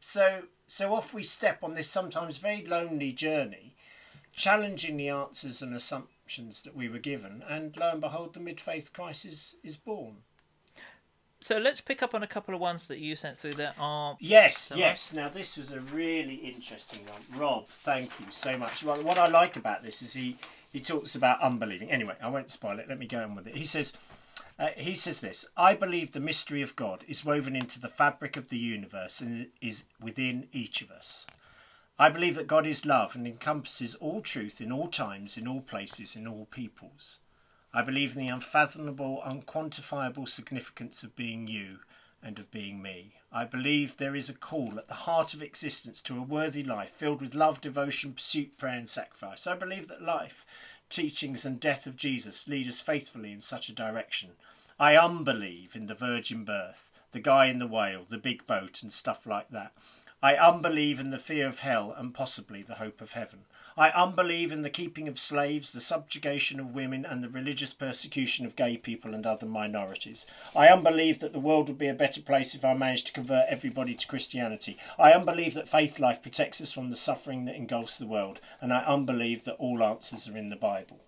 so 0.00 0.42
so 0.68 0.94
off 0.94 1.12
we 1.14 1.22
step 1.24 1.64
on 1.64 1.74
this 1.74 1.88
sometimes 1.88 2.38
very 2.38 2.64
lonely 2.64 3.10
journey, 3.12 3.74
challenging 4.32 4.96
the 4.98 5.08
answers 5.08 5.62
and 5.62 5.74
assumptions 5.74 6.62
that 6.62 6.76
we 6.76 6.88
were 6.88 6.98
given, 6.98 7.42
and 7.48 7.76
lo 7.76 7.90
and 7.92 8.00
behold, 8.00 8.34
the 8.34 8.40
mid 8.40 8.60
faith 8.60 8.92
crisis 8.92 9.56
is 9.64 9.76
born. 9.78 10.18
so 11.40 11.56
let's 11.58 11.80
pick 11.80 12.02
up 12.02 12.14
on 12.14 12.22
a 12.22 12.26
couple 12.26 12.54
of 12.54 12.60
ones 12.60 12.86
that 12.88 12.98
you 12.98 13.16
sent 13.16 13.36
through 13.38 13.52
that 13.52 13.74
are 13.78 14.16
Yes, 14.20 14.70
yes. 14.76 15.12
Now 15.12 15.28
this 15.28 15.56
was 15.56 15.72
a 15.72 15.80
really 15.80 16.34
interesting 16.34 17.00
one, 17.06 17.40
Rob. 17.40 17.66
Thank 17.68 18.20
you 18.20 18.26
so 18.30 18.58
much. 18.58 18.84
Well, 18.84 19.02
what 19.02 19.18
I 19.18 19.26
like 19.26 19.56
about 19.56 19.82
this 19.82 20.02
is 20.02 20.12
he 20.12 20.36
he 20.70 20.80
talks 20.80 21.14
about 21.14 21.40
unbelieving. 21.40 21.90
Anyway, 21.90 22.14
I 22.22 22.28
won't 22.28 22.50
spoil 22.50 22.78
it. 22.78 22.88
Let 22.88 22.98
me 22.98 23.06
go 23.06 23.22
on 23.22 23.34
with 23.34 23.46
it. 23.46 23.56
He 23.56 23.64
says. 23.64 23.96
Uh, 24.58 24.70
he 24.76 24.94
says 24.94 25.20
this 25.20 25.46
I 25.56 25.74
believe 25.74 26.12
the 26.12 26.20
mystery 26.20 26.62
of 26.62 26.76
God 26.76 27.04
is 27.06 27.24
woven 27.24 27.54
into 27.54 27.80
the 27.80 27.88
fabric 27.88 28.36
of 28.36 28.48
the 28.48 28.58
universe 28.58 29.20
and 29.20 29.48
is 29.60 29.84
within 30.00 30.48
each 30.52 30.82
of 30.82 30.90
us. 30.90 31.26
I 31.98 32.08
believe 32.08 32.36
that 32.36 32.46
God 32.46 32.66
is 32.66 32.86
love 32.86 33.14
and 33.14 33.26
encompasses 33.26 33.94
all 33.96 34.20
truth 34.20 34.60
in 34.60 34.70
all 34.70 34.88
times, 34.88 35.36
in 35.36 35.48
all 35.48 35.60
places, 35.60 36.14
in 36.14 36.26
all 36.26 36.46
peoples. 36.46 37.18
I 37.72 37.82
believe 37.82 38.16
in 38.16 38.24
the 38.24 38.32
unfathomable, 38.32 39.20
unquantifiable 39.24 40.28
significance 40.28 41.02
of 41.02 41.16
being 41.16 41.48
you 41.48 41.80
and 42.22 42.38
of 42.38 42.50
being 42.50 42.80
me. 42.80 43.14
I 43.30 43.44
believe 43.44 43.96
there 43.96 44.16
is 44.16 44.28
a 44.28 44.34
call 44.34 44.78
at 44.78 44.88
the 44.88 44.94
heart 44.94 45.34
of 45.34 45.42
existence 45.42 46.00
to 46.02 46.18
a 46.18 46.22
worthy 46.22 46.62
life 46.62 46.90
filled 46.90 47.20
with 47.20 47.34
love, 47.34 47.60
devotion, 47.60 48.14
pursuit, 48.14 48.56
prayer, 48.58 48.78
and 48.78 48.88
sacrifice. 48.88 49.46
I 49.46 49.54
believe 49.54 49.88
that 49.88 50.02
life, 50.02 50.46
teachings, 50.88 51.44
and 51.44 51.60
death 51.60 51.86
of 51.86 51.96
Jesus 51.96 52.48
lead 52.48 52.68
us 52.68 52.80
faithfully 52.80 53.32
in 53.32 53.40
such 53.40 53.68
a 53.68 53.74
direction. 53.74 54.30
I 54.78 54.96
um 54.96 55.18
unbelieve 55.18 55.74
in 55.74 55.86
the 55.86 55.94
virgin 55.94 56.44
birth, 56.44 56.90
the 57.12 57.20
guy 57.20 57.46
in 57.46 57.58
the 57.58 57.66
whale, 57.66 58.06
the 58.08 58.18
big 58.18 58.46
boat, 58.46 58.82
and 58.82 58.92
stuff 58.92 59.26
like 59.26 59.50
that. 59.50 59.72
I 60.22 60.36
um 60.36 60.56
unbelieve 60.56 60.98
in 60.98 61.10
the 61.10 61.18
fear 61.18 61.46
of 61.46 61.60
hell 61.60 61.94
and 61.96 62.14
possibly 62.14 62.62
the 62.62 62.76
hope 62.76 63.00
of 63.00 63.12
heaven. 63.12 63.40
I 63.78 63.90
unbelieve 63.90 64.50
in 64.50 64.62
the 64.62 64.70
keeping 64.70 65.06
of 65.06 65.20
slaves, 65.20 65.70
the 65.70 65.80
subjugation 65.80 66.58
of 66.58 66.74
women, 66.74 67.06
and 67.06 67.22
the 67.22 67.28
religious 67.28 67.72
persecution 67.72 68.44
of 68.44 68.56
gay 68.56 68.76
people 68.76 69.14
and 69.14 69.24
other 69.24 69.46
minorities. 69.46 70.26
I 70.56 70.66
unbelieve 70.66 71.20
that 71.20 71.32
the 71.32 71.38
world 71.38 71.68
would 71.68 71.78
be 71.78 71.86
a 71.86 71.94
better 71.94 72.20
place 72.20 72.56
if 72.56 72.64
I 72.64 72.74
managed 72.74 73.06
to 73.06 73.12
convert 73.12 73.46
everybody 73.48 73.94
to 73.94 74.06
Christianity. 74.08 74.76
I 74.98 75.12
unbelieve 75.12 75.54
that 75.54 75.68
faith 75.68 76.00
life 76.00 76.20
protects 76.20 76.60
us 76.60 76.72
from 76.72 76.90
the 76.90 76.96
suffering 76.96 77.44
that 77.44 77.54
engulfs 77.54 77.98
the 77.98 78.06
world. 78.08 78.40
And 78.60 78.72
I 78.72 78.84
unbelieve 78.84 79.44
that 79.44 79.54
all 79.60 79.80
answers 79.84 80.28
are 80.28 80.36
in 80.36 80.50
the 80.50 80.56
Bible. 80.56 80.98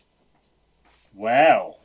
Well, 1.13 1.81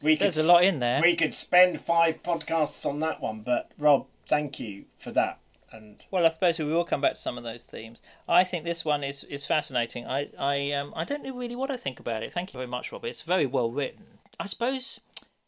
we 0.00 0.14
could 0.16 0.26
there's 0.26 0.38
a 0.38 0.46
lot 0.46 0.62
in 0.62 0.78
there. 0.78 1.02
we 1.02 1.16
could 1.16 1.34
spend 1.34 1.80
five 1.80 2.22
podcasts 2.22 2.86
on 2.86 3.00
that 3.00 3.20
one, 3.20 3.40
but 3.40 3.72
Rob, 3.76 4.06
thank 4.28 4.60
you 4.60 4.84
for 4.98 5.10
that. 5.10 5.40
And 5.72 6.04
Well, 6.10 6.24
I 6.24 6.28
suppose 6.28 6.58
we 6.58 6.64
will 6.64 6.84
come 6.84 7.00
back 7.00 7.14
to 7.14 7.20
some 7.20 7.36
of 7.36 7.44
those 7.44 7.64
themes. 7.64 8.00
I 8.28 8.44
think 8.44 8.64
this 8.64 8.84
one 8.84 9.02
is, 9.02 9.24
is 9.24 9.44
fascinating. 9.44 10.06
I 10.06 10.30
I 10.38 10.72
um 10.72 10.92
I 10.96 11.04
don't 11.04 11.22
know 11.22 11.36
really 11.36 11.56
what 11.56 11.70
I 11.70 11.76
think 11.76 11.98
about 12.00 12.22
it. 12.22 12.32
Thank 12.32 12.52
you 12.52 12.58
very 12.58 12.68
much, 12.68 12.92
Robert. 12.92 13.08
It's 13.08 13.22
very 13.22 13.46
well 13.46 13.70
written. 13.70 14.18
I 14.38 14.46
suppose 14.46 15.00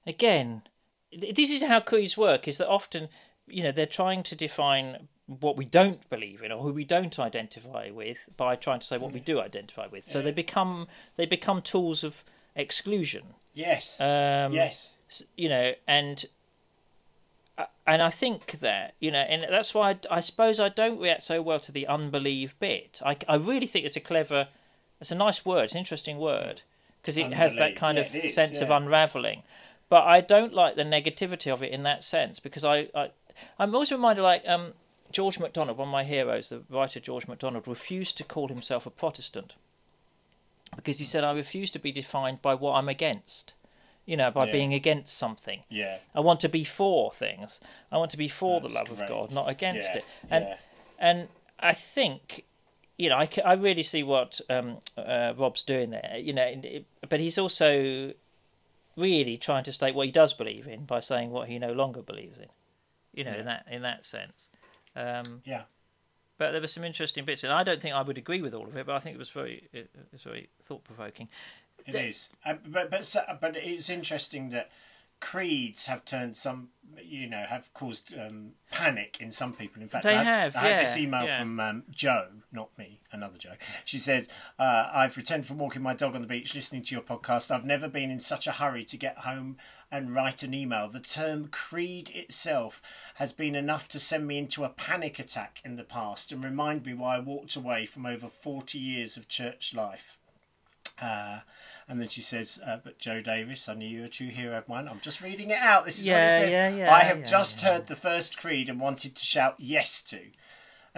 again, 0.07 0.63
this 1.17 1.51
is 1.51 1.63
how 1.63 1.81
creeds 1.81 2.17
work. 2.17 2.49
Is 2.49 2.59
that 2.59 2.69
often, 2.69 3.09
you 3.47 3.63
know, 3.63 3.73
they're 3.73 3.87
trying 3.87 4.23
to 4.25 4.35
define 4.35 5.09
what 5.27 5.57
we 5.57 5.65
don't 5.67 6.09
believe 6.09 6.43
in 6.43 6.51
or 6.51 6.63
who 6.63 6.73
we 6.73 6.85
don't 6.85 7.19
identify 7.19 7.91
with 7.91 8.29
by 8.37 8.57
trying 8.57 8.81
to 8.81 8.87
say 8.87 8.97
what 8.97 9.13
we 9.13 9.21
do 9.21 9.41
identify 9.41 9.87
with. 9.87 10.09
So 10.09 10.23
they 10.23 10.33
become 10.33 10.89
they 11.17 11.27
become 11.27 11.61
tools 11.63 12.03
of 12.03 12.25
exclusion. 12.57 13.35
yes, 13.55 14.01
Um, 14.01 14.53
yes, 14.53 14.99
you 15.37 15.49
know, 15.49 15.75
and 15.87 16.25
and 17.89 18.03
I 18.03 18.11
think 18.11 18.61
that 18.61 18.95
you 19.01 19.11
know, 19.11 19.21
and 19.21 19.43
that's 19.51 19.73
why 19.73 19.91
I, 19.91 20.17
I 20.17 20.21
suppose 20.21 20.61
I 20.61 20.69
don't 20.69 21.01
react 21.01 21.23
so 21.23 21.41
well 21.41 21.59
to 21.61 21.73
the 21.73 21.87
unbelieve 21.87 22.55
bit. 22.61 23.01
I, 23.05 23.17
I 23.27 23.37
really 23.37 23.67
think 23.67 23.87
it's 23.87 23.97
a 23.97 24.01
clever, 24.01 24.49
it's 25.01 25.11
a 25.11 25.15
nice 25.15 25.47
word, 25.47 25.65
it's 25.65 25.73
an 25.73 25.79
interesting 25.79 26.19
word 26.19 26.61
because 27.01 27.17
it 27.17 27.33
has 27.33 27.57
that 27.57 27.77
kind 27.77 27.97
yeah, 27.97 28.05
of 28.05 28.15
is, 28.15 28.35
sense 28.35 28.61
of 28.61 28.69
unraveling. 28.69 29.43
But 29.89 30.05
I 30.05 30.21
don't 30.21 30.53
like 30.53 30.77
the 30.77 30.85
negativity 30.85 31.51
of 31.51 31.63
it 31.63 31.73
in 31.73 31.83
that 31.85 32.05
sense 32.05 32.39
because 32.39 32.63
I, 32.63 32.89
I 32.95 33.11
I'm 33.59 33.75
also 33.75 33.97
reminded 33.97 34.21
like 34.21 34.47
um 34.47 34.75
George 35.11 35.41
MacDonald, 35.41 35.79
one 35.79 35.89
of 35.89 35.93
my 35.93 36.05
heroes, 36.05 36.51
the 36.51 36.61
writer 36.69 37.01
George 37.01 37.27
MacDonald, 37.27 37.67
refused 37.67 38.19
to 38.19 38.25
call 38.25 38.49
himself 38.49 38.85
a 38.85 38.91
Protestant 38.91 39.55
because 40.77 40.99
he 40.99 41.07
said 41.07 41.25
I 41.25 41.33
refuse 41.33 41.71
to 41.71 41.79
be 41.79 41.91
defined 41.91 42.43
by 42.43 42.55
what 42.55 42.75
I'm 42.75 42.91
against. 42.91 43.55
You 44.11 44.17
know, 44.17 44.31
by 44.31 44.47
Yeah. 44.47 44.53
being 44.53 44.73
against 44.75 45.13
something. 45.25 45.61
yeah, 45.69 45.99
I 46.15 46.21
want 46.21 46.41
to 46.41 46.49
be 46.49 46.65
for 46.65 47.13
things. 47.13 47.61
I 47.93 47.99
want 47.99 48.11
to 48.13 48.17
be 48.17 48.29
for 48.29 48.61
That's 48.61 48.73
the 48.75 48.81
love 48.81 48.91
of 49.01 49.07
God, 49.09 49.31
not 49.33 49.49
against 49.51 49.89
yeah, 49.91 49.99
it. 49.99 50.05
And 50.31 50.45
yeah. 50.47 50.57
and 50.99 51.29
I 51.61 51.75
think, 51.75 52.45
you 52.97 53.09
know, 53.11 53.17
I, 53.25 53.29
I 53.45 53.53
really 53.53 53.83
see 53.83 54.03
what 54.03 54.41
um, 54.49 54.79
uh, 54.97 55.35
Rob's 55.37 55.63
doing 55.63 55.91
there. 55.91 56.17
You 56.19 56.33
know, 56.33 56.47
it- 56.47 56.87
but 57.09 57.21
he's 57.21 57.37
also 57.39 58.13
really 58.97 59.37
trying 59.37 59.65
to 59.65 59.73
state 59.73 59.95
what 59.95 60.07
he 60.07 60.13
does 60.13 60.33
believe 60.33 60.67
in 60.67 60.85
by 60.85 61.01
saying 61.01 61.31
what 61.31 61.49
he 61.49 61.59
no 61.59 61.73
longer 61.73 62.03
believes 62.03 62.39
in. 62.39 62.49
You 63.15 63.25
know, 63.25 63.35
in 63.35 63.45
that 63.47 63.67
in 63.71 63.83
that 63.83 64.05
sense. 64.07 64.49
Um, 64.97 65.43
yeah. 65.45 65.63
but 66.39 66.53
there 66.53 66.61
were 66.61 66.67
some 66.67 66.85
interesting 66.85 67.25
bits, 67.25 67.45
and 67.45 67.53
I 67.53 67.63
don't 67.63 67.81
think 67.81 67.95
I 67.95 68.03
would 68.03 68.19
agree 68.19 68.41
with 68.43 68.55
all 68.55 68.67
of 68.67 68.77
it. 68.77 68.87
But 68.87 68.95
I 68.97 69.01
think 69.01 69.15
it 69.17 69.19
was 69.19 69.31
very, 69.31 69.69
it, 69.73 69.91
it 69.95 70.09
was 70.13 70.23
very 70.23 70.49
thought 70.63 70.83
provoking. 70.85 71.29
It 71.89 71.95
is, 71.95 72.31
uh, 72.45 72.55
but 72.67 72.91
but 72.91 73.39
but 73.41 73.57
it's 73.57 73.89
interesting 73.89 74.51
that 74.51 74.71
creeds 75.21 75.87
have 75.87 76.05
turned 76.05 76.37
some, 76.37 76.69
you 77.03 77.29
know, 77.29 77.45
have 77.49 77.73
caused 77.75 78.15
um, 78.15 78.53
panic 78.71 79.19
in 79.21 79.31
some 79.31 79.53
people. 79.53 79.83
In 79.83 79.89
fact, 79.89 80.05
They 80.05 80.15
I 80.15 80.23
had, 80.23 80.53
have, 80.53 80.57
I 80.57 80.69
had 80.69 80.81
this 80.81 80.97
email 80.97 81.25
yeah. 81.25 81.41
from 81.41 81.61
um, 81.61 81.83
Joe, 81.91 82.29
not 82.53 82.77
me, 82.79 83.01
another 83.11 83.39
Joe. 83.39 83.55
She 83.85 83.99
said, 83.99 84.29
uh, 84.59 84.91
"I've 84.93 85.17
returned 85.17 85.47
from 85.47 85.59
walking 85.59 85.83
my 85.83 85.95
dog 85.95 86.15
on 86.15 86.23
the 86.23 86.29
beach, 86.29 86.55
listening 86.55 86.83
to 86.85 86.95
your 86.95 87.03
podcast. 87.03 87.51
I've 87.51 87.65
never 87.65 87.89
been 87.89 88.11
in 88.11 88.21
such 88.21 88.47
a 88.47 88.53
hurry 88.53 88.85
to 88.87 88.97
get 88.97 89.19
home." 89.19 89.57
And 89.91 90.15
write 90.15 90.43
an 90.43 90.53
email. 90.53 90.87
The 90.91 91.01
term 91.01 91.49
creed 91.49 92.11
itself 92.15 92.83
has 93.15 93.33
been 93.33 93.55
enough 93.55 93.89
to 93.89 93.99
send 93.99 94.27
me 94.27 94.37
into 94.37 94.63
a 94.63 94.69
panic 94.69 95.19
attack 95.19 95.63
in 95.65 95.77
the 95.77 95.83
past 95.83 96.31
and 96.31 96.45
remind 96.45 96.85
me 96.85 96.93
why 96.93 97.17
I 97.17 97.21
walked 97.21 97.57
away 97.57 97.87
from 97.87 98.05
over 98.05 98.29
40 98.29 98.79
years 98.79 99.17
of 99.17 99.29
church 99.29 99.75
life. 99.75 100.18
Uh, 101.01 101.41
and 101.89 102.01
then 102.01 102.09
she 102.09 102.23
says, 102.23 102.61
uh, 102.67 102.79
"But 102.83 102.99
Joe 102.99 103.21
Davis, 103.21 103.69
I 103.69 103.75
knew 103.75 103.89
you 103.89 104.01
were 104.01 104.07
a 104.07 104.11
true 104.11 104.29
hero 104.29 104.59
of 104.59 104.69
mine." 104.69 104.89
I'm 104.89 105.01
just 105.01 105.23
reading 105.23 105.51
it 105.51 105.59
out. 105.59 105.85
This 105.85 105.99
is 105.99 106.09
what 106.09 106.17
it 106.17 106.31
says. 106.31 106.53
yeah, 106.53 106.69
yeah, 106.69 106.95
I 106.95 107.01
have 107.01 107.21
yeah, 107.21 107.27
just 107.27 107.63
yeah. 107.63 107.73
heard 107.73 107.87
the 107.87 107.97
first 107.97 108.39
creed 108.39 108.69
and 108.69 108.81
wanted 108.81 109.15
to 109.17 109.25
shout 109.25 109.55
yes 109.59 110.03
to. 110.05 110.21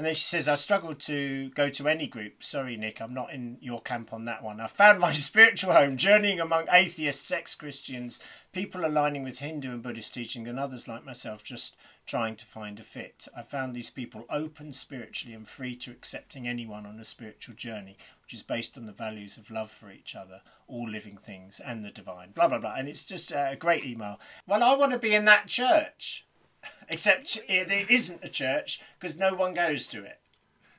And 0.01 0.07
then 0.07 0.15
she 0.15 0.23
says, 0.23 0.49
I 0.49 0.55
struggled 0.55 0.99
to 1.01 1.51
go 1.51 1.69
to 1.69 1.87
any 1.87 2.07
group. 2.07 2.43
Sorry, 2.43 2.75
Nick, 2.77 3.03
I'm 3.03 3.13
not 3.13 3.35
in 3.35 3.59
your 3.61 3.83
camp 3.83 4.15
on 4.15 4.25
that 4.25 4.43
one. 4.43 4.59
I 4.59 4.67
found 4.67 4.99
my 4.99 5.13
spiritual 5.13 5.75
home 5.75 5.99
journeying 5.99 6.41
among 6.41 6.69
atheists, 6.73 7.27
sex 7.27 7.55
Christians, 7.55 8.19
people 8.53 8.87
aligning 8.87 9.25
with 9.25 9.41
Hindu 9.41 9.71
and 9.71 9.83
Buddhist 9.83 10.15
teaching, 10.15 10.49
and 10.49 10.59
others 10.59 10.89
like 10.89 11.05
myself 11.05 11.45
just 11.45 11.77
trying 12.07 12.37
to 12.37 12.47
find 12.47 12.81
a 12.81 12.83
fit. 12.83 13.29
I 13.37 13.43
found 13.43 13.75
these 13.75 13.91
people 13.91 14.25
open 14.31 14.73
spiritually 14.73 15.35
and 15.35 15.47
free 15.47 15.77
to 15.77 15.91
accepting 15.91 16.49
anyone 16.49 16.87
on 16.87 16.99
a 16.99 17.05
spiritual 17.05 17.55
journey, 17.55 17.99
which 18.31 18.39
is 18.39 18.43
based 18.45 18.79
on 18.79 18.87
the 18.87 18.93
values 18.93 19.37
of 19.39 19.51
love 19.51 19.69
for 19.73 19.91
each 19.91 20.15
other, 20.15 20.41
all 20.69 20.89
living 20.89 21.17
things, 21.17 21.59
and 21.59 21.85
the 21.85 21.91
divine. 21.91 22.31
Blah, 22.31 22.47
blah, 22.47 22.59
blah. 22.59 22.75
And 22.77 22.89
it's 22.89 23.03
just 23.03 23.33
uh, 23.33 23.49
a 23.51 23.57
great 23.57 23.85
email. 23.85 24.21
Well, 24.47 24.63
I 24.63 24.77
want 24.77 24.93
to 24.93 25.01
be 25.01 25.17
in 25.17 25.25
that 25.25 25.49
church. 25.49 26.27
Except 26.89 27.41
it 27.49 27.91
isn't 27.91 28.21
a 28.23 28.29
church 28.29 28.83
because 29.01 29.19
no 29.19 29.35
one 29.35 29.53
goes 29.53 29.89
to 29.89 30.05
it. 30.05 30.21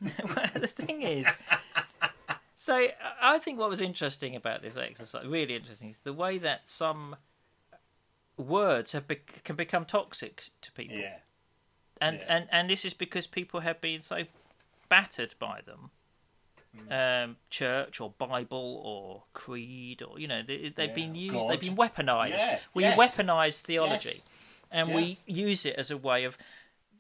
the 0.54 0.68
thing 0.68 1.02
is, 1.02 1.28
so 2.56 2.86
uh, 2.86 2.90
I 3.22 3.38
think 3.40 3.60
what 3.60 3.70
was 3.70 3.82
interesting 3.82 4.34
about 4.34 4.62
this 4.62 4.78
exercise, 4.78 5.26
really 5.28 5.56
interesting, 5.56 5.90
is 5.90 6.00
the 6.00 6.14
way 6.14 6.38
that 6.38 6.70
some 6.70 7.18
words 8.38 8.94
have 8.94 9.10
be- 9.10 9.20
can 9.44 9.58
become 9.58 9.84
toxic 9.84 10.46
to 10.62 10.72
people. 10.72 10.96
Yeah. 10.96 11.18
And, 12.00 12.20
Yeah. 12.20 12.26
and 12.30 12.48
and 12.50 12.70
this 12.70 12.86
is 12.86 12.94
because 12.94 13.28
people 13.28 13.60
have 13.60 13.82
been 13.82 14.00
so 14.00 14.24
battered 14.88 15.34
by 15.38 15.60
them. 15.66 15.92
Mm. 16.78 17.24
Um, 17.26 17.38
church 17.50 18.00
or 18.00 18.12
Bible 18.18 18.82
or 18.86 19.24
creed 19.34 20.02
or 20.02 20.18
you 20.18 20.28
know 20.28 20.42
they, 20.42 20.72
they've 20.74 20.88
Yeah, 20.90 20.96
been 20.96 21.16
used, 21.16 21.34
God. 21.34 21.52
they've 21.52 21.60
been 21.60 21.76
weaponized. 21.76 22.30
Yeah, 22.30 22.60
We 22.74 22.84
yes. 22.84 22.98
weaponize 22.98 23.60
theology, 23.60 24.10
Yes. 24.10 24.22
and 24.72 24.90
Yeah. 24.90 24.96
we 24.96 25.18
use 25.26 25.66
it 25.66 25.76
as 25.76 25.92
a 25.92 25.98
way 25.98 26.24
of 26.24 26.38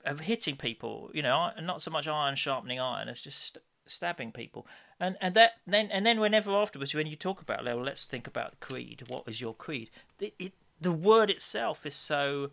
of 0.03 0.19
hitting 0.21 0.57
people. 0.57 1.10
You 1.13 1.21
know, 1.21 1.51
not 1.62 1.81
so 1.81 1.89
much 1.89 2.05
iron 2.05 2.36
sharpening 2.36 2.81
iron 2.81 3.07
as 3.07 3.21
just 3.21 3.39
st- 3.39 3.63
stabbing 3.86 4.34
people. 4.34 4.67
And 4.99 5.15
and 5.21 5.36
that 5.36 5.53
then 5.65 5.89
and 5.89 6.05
then 6.05 6.19
whenever 6.19 6.53
afterwards 6.53 6.93
when 6.93 7.07
you 7.07 7.15
talk 7.15 7.41
about 7.41 7.63
well, 7.63 7.81
let's 7.81 8.03
think 8.03 8.27
about 8.27 8.60
creed. 8.60 9.03
What 9.07 9.23
is 9.25 9.39
your 9.39 9.53
creed? 9.53 9.89
The, 10.17 10.34
it, 10.38 10.51
the 10.81 10.91
word 10.91 11.29
itself 11.29 11.86
is 11.86 11.95
so 11.95 12.51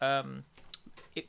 um, 0.00 0.44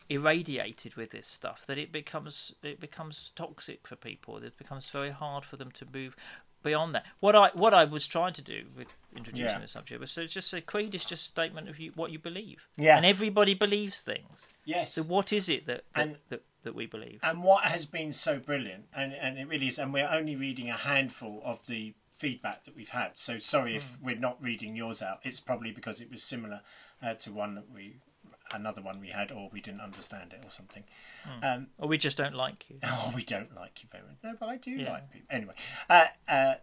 irradiated 0.10 0.96
with 0.96 1.12
this 1.12 1.28
stuff 1.28 1.65
that 1.67 1.78
it 1.78 1.91
becomes 1.91 2.54
it 2.63 2.80
becomes 2.80 3.32
toxic 3.36 3.88
for 3.88 3.96
people. 3.96 4.38
It 4.38 4.58
becomes 4.58 4.89
very 4.89 5.12
hard 5.12 5.46
for 5.46 5.58
them 5.58 5.72
to 5.72 5.86
move 5.91 6.15
beyond 6.63 6.96
that. 6.96 7.06
What 7.19 7.36
I 7.36 7.50
what 7.54 7.74
I 7.74 7.84
was 7.84 8.08
trying 8.08 8.34
to 8.34 8.41
do 8.41 8.63
with 8.78 8.88
introducing 9.15 9.46
Yeah. 9.46 9.60
the 9.60 9.67
subject 9.67 10.00
was 10.00 10.12
so 10.12 10.26
just 10.26 10.54
a 10.54 10.62
creed 10.62 10.96
is 10.96 11.06
just 11.06 11.24
a 11.24 11.32
statement 11.32 11.67
of 11.69 11.80
you, 11.80 11.91
what 11.96 12.12
you 12.12 12.19
believe. 12.19 12.67
Yeah. 12.78 12.96
And 12.98 13.06
everybody 13.06 13.54
believes 13.54 14.02
things. 14.02 14.48
Yes. 14.65 14.93
So 14.93 15.04
what 15.04 15.34
is 15.34 15.50
it 15.50 15.65
that 15.67 15.84
that, 15.96 16.02
And- 16.08 16.17
that, 16.30 16.43
that 16.63 16.76
we 16.76 16.86
believe? 16.86 17.19
And 17.24 17.43
what 17.43 17.65
has 17.65 17.86
been 17.86 18.13
so 18.13 18.39
brilliant, 18.39 18.86
and, 18.96 19.13
and 19.13 19.38
it 19.38 19.48
really 19.50 19.67
is, 19.67 19.78
and 19.80 19.93
we're 19.93 20.08
only 20.10 20.36
reading 20.38 20.69
a 20.69 20.78
handful 20.78 21.41
of 21.43 21.60
the 21.67 21.93
feedback 22.17 22.63
that 22.63 22.74
we've 22.74 22.91
had. 22.91 23.17
So 23.17 23.38
sorry 23.38 23.76
if 23.76 23.98
we're 24.02 24.15
not 24.15 24.41
reading 24.41 24.78
yours 24.78 25.02
out. 25.02 25.19
It's 25.24 25.41
probably 25.41 25.72
because 25.72 26.00
it 26.00 26.10
was 26.10 26.24
similar 26.24 26.62
uh, 27.02 27.15
to 27.15 27.34
one 27.34 27.56
that 27.56 27.69
we, 27.69 27.98
another 28.54 28.82
one 28.82 29.00
we 29.00 29.10
had, 29.10 29.32
or 29.32 29.50
we 29.52 29.62
didn't 29.62 29.82
understand 29.82 30.34
it 30.34 30.42
or 30.46 30.52
something. 30.52 30.84
Um, 31.42 31.68
Or 31.78 31.88
we 31.88 31.98
just 31.98 32.18
don't 32.18 32.36
like 32.36 32.66
you. 32.70 32.78
oh, 32.84 33.12
we 33.16 33.24
don't 33.24 33.56
like 33.56 33.82
you 33.84 33.89
very 33.92 34.04
much. 34.04 34.18
No, 34.24 34.36
but 34.39 34.50
I 34.50 34.58
do 34.58 34.72
Yeah. 34.72 34.92
like 34.94 35.12
people. 35.12 35.28
Anyway, 35.30 35.54
uh, 35.89 36.06
uh, 36.28 36.54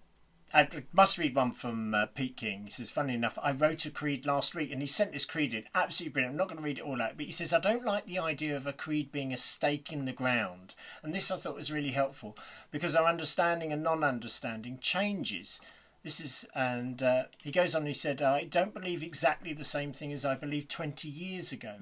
I 0.53 0.69
must 0.93 1.17
read 1.17 1.37
one 1.37 1.53
from 1.53 1.95
uh, 1.95 2.07
Pete 2.07 2.37
King. 2.37 2.65
He 2.65 2.71
says, 2.71 2.91
funny 2.91 3.15
enough, 3.15 3.39
I 3.41 3.53
wrote 3.53 3.87
a 3.87 3.91
creed 3.91 4.27
last 4.27 4.55
week 4.55 4.73
and 4.73 4.81
he 4.81 4.87
sent 4.87 5.13
this 5.13 5.25
creed 5.25 5.55
in. 5.55 5.65
Absolutely 5.77 6.13
brilliant. 6.13 6.33
I'm 6.33 6.39
not 6.39 6.49
going 6.49 6.57
to 6.59 6.65
read 6.65 6.79
it 6.79 6.85
all 6.85 7.01
out, 7.01 7.17
but 7.17 7.27
he 7.27 7.31
says, 7.33 7.53
I 7.53 7.61
don't 7.61 7.85
like 7.85 8.07
the 8.07 8.19
idea 8.19 8.57
of 8.57 8.67
a 8.67 8.73
creed 8.73 9.13
being 9.13 9.33
a 9.33 9.37
stake 9.37 9.93
in 9.93 10.07
the 10.07 10.13
ground. 10.13 10.75
And 11.05 11.15
this 11.15 11.31
I 11.31 11.37
thought 11.37 11.55
was 11.55 11.71
really 11.71 11.93
helpful 11.93 12.37
because 12.73 12.97
our 12.97 13.07
understanding 13.07 13.73
and 13.73 13.83
non 13.85 14.03
understanding 14.03 14.79
changes. 14.81 15.61
This 16.03 16.19
is, 16.19 16.47
and 16.55 17.03
uh, 17.03 17.25
he 17.43 17.53
goes 17.53 17.75
on. 17.75 17.85
He 17.85 17.93
said, 17.93 18.23
"I 18.23 18.45
don't 18.45 18.73
believe 18.73 19.03
exactly 19.03 19.53
the 19.53 19.65
same 19.65 19.93
thing 19.93 20.13
as 20.13 20.25
I 20.25 20.35
believed 20.35 20.71
twenty 20.71 21.09
years 21.09 21.53
ago. 21.53 21.75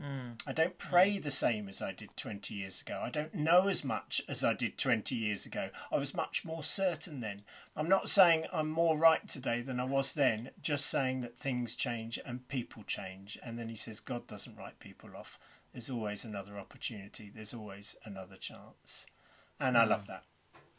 I 0.44 0.52
don't 0.52 0.76
pray 0.76 1.18
the 1.18 1.30
same 1.30 1.68
as 1.68 1.80
I 1.80 1.92
did 1.92 2.16
twenty 2.16 2.54
years 2.54 2.80
ago. 2.80 3.00
I 3.00 3.10
don't 3.10 3.32
know 3.32 3.68
as 3.68 3.84
much 3.84 4.20
as 4.28 4.42
I 4.42 4.54
did 4.54 4.76
twenty 4.76 5.14
years 5.14 5.46
ago. 5.46 5.68
I 5.92 5.98
was 5.98 6.16
much 6.16 6.44
more 6.44 6.64
certain 6.64 7.20
then. 7.20 7.42
I'm 7.76 7.88
not 7.88 8.08
saying 8.08 8.46
I'm 8.52 8.68
more 8.68 8.98
right 8.98 9.26
today 9.28 9.60
than 9.60 9.78
I 9.78 9.84
was 9.84 10.14
then. 10.14 10.50
Just 10.60 10.86
saying 10.86 11.20
that 11.20 11.38
things 11.38 11.76
change 11.76 12.18
and 12.26 12.48
people 12.48 12.82
change. 12.82 13.38
And 13.40 13.56
then 13.56 13.68
he 13.68 13.76
says, 13.76 14.00
God 14.00 14.26
doesn't 14.26 14.56
write 14.56 14.80
people 14.80 15.10
off. 15.16 15.38
There's 15.72 15.90
always 15.90 16.24
another 16.24 16.58
opportunity. 16.58 17.30
There's 17.32 17.54
always 17.54 17.94
another 18.04 18.36
chance. 18.36 19.06
And 19.60 19.78
I 19.78 19.84
love 19.84 20.08
that. 20.08 20.24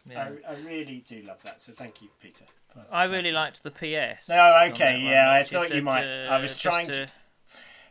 Yeah. 0.06 0.30
I, 0.46 0.52
I 0.52 0.56
really 0.58 1.06
do 1.08 1.22
love 1.22 1.42
that. 1.44 1.62
So 1.62 1.72
thank 1.72 2.02
you, 2.02 2.10
Peter. 2.22 2.46
I 2.92 3.04
really 3.06 3.32
liked 3.32 3.64
the 3.64 3.72
PS. 3.72 4.28
No, 4.30 4.68
okay, 4.72 4.94
one, 4.94 5.02
yeah, 5.04 5.32
I 5.32 5.44
thought 5.44 5.74
you 5.74 5.82
might. 5.82 6.06
uh, 6.06 6.30
I 6.30 6.40
was 6.40 6.56
trying 6.56 6.88
to. 6.88 7.10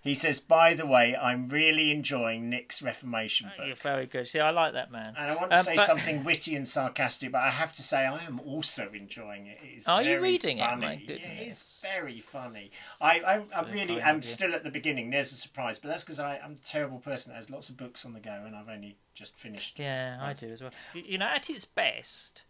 He 0.01 0.15
says, 0.15 0.39
by 0.39 0.75
the 0.75 0.87
way, 0.87 1.15
I'm 1.17 1.49
really 1.49 1.91
enjoying 1.91 2.49
Nick's 2.49 2.81
Reformation 2.81 3.51
You're 3.63 3.75
very 3.75 4.07
good. 4.07 4.29
See, 4.29 4.39
I 4.39 4.51
like 4.51 4.73
that 4.75 4.93
man. 4.93 5.13
And 5.19 5.31
I 5.31 5.35
want 5.35 5.51
to 5.51 5.59
Um, 5.59 5.65
say 5.65 5.77
but- 5.77 5.87
something 5.87 6.23
witty 6.25 6.55
and 6.55 6.67
sarcastic, 6.67 7.33
but 7.33 7.43
I 7.43 7.51
have 7.51 7.75
to 7.75 7.83
say 7.83 8.07
I 8.07 8.25
am 8.25 8.39
also 8.41 8.91
enjoying 8.93 9.49
it. 9.49 9.59
It 9.63 9.77
is 9.79 9.89
Are 9.89 10.03
you 10.03 10.21
reading 10.21 10.59
it? 10.59 10.63
funny. 10.67 10.81
My 10.87 10.93
Yeah, 10.95 11.15
it 11.17 11.49
is 11.49 11.65
very 11.83 12.21
funny. 12.21 12.71
I, 13.01 13.19
I, 13.21 13.43
I 13.55 13.71
really 13.71 14.01
am 14.01 14.23
still 14.23 14.55
at 14.55 14.63
the 14.63 14.71
beginning. 14.71 15.11
There's 15.11 15.33
a 15.33 15.37
surprise, 15.37 15.79
but 15.81 15.89
that's 15.89 16.05
because 16.05 16.21
I'm 16.21 16.53
a 16.53 16.67
terrible 16.67 17.01
person 17.01 17.33
that 17.33 17.37
has 17.37 17.51
lots 17.51 17.69
of 17.69 17.77
books 17.77 18.07
on 18.07 18.13
the 18.15 18.21
go, 18.21 18.45
and 18.47 18.55
I've 18.55 18.69
only 18.69 18.97
just 19.15 19.37
finished. 19.37 19.79
Yeah, 19.81 20.17
I 20.23 20.33
do 20.33 20.53
as 20.53 20.63
well. 20.63 20.71
You 20.95 21.19
know, 21.19 21.27
at 21.27 21.51
its 21.51 21.65
best, 21.65 22.43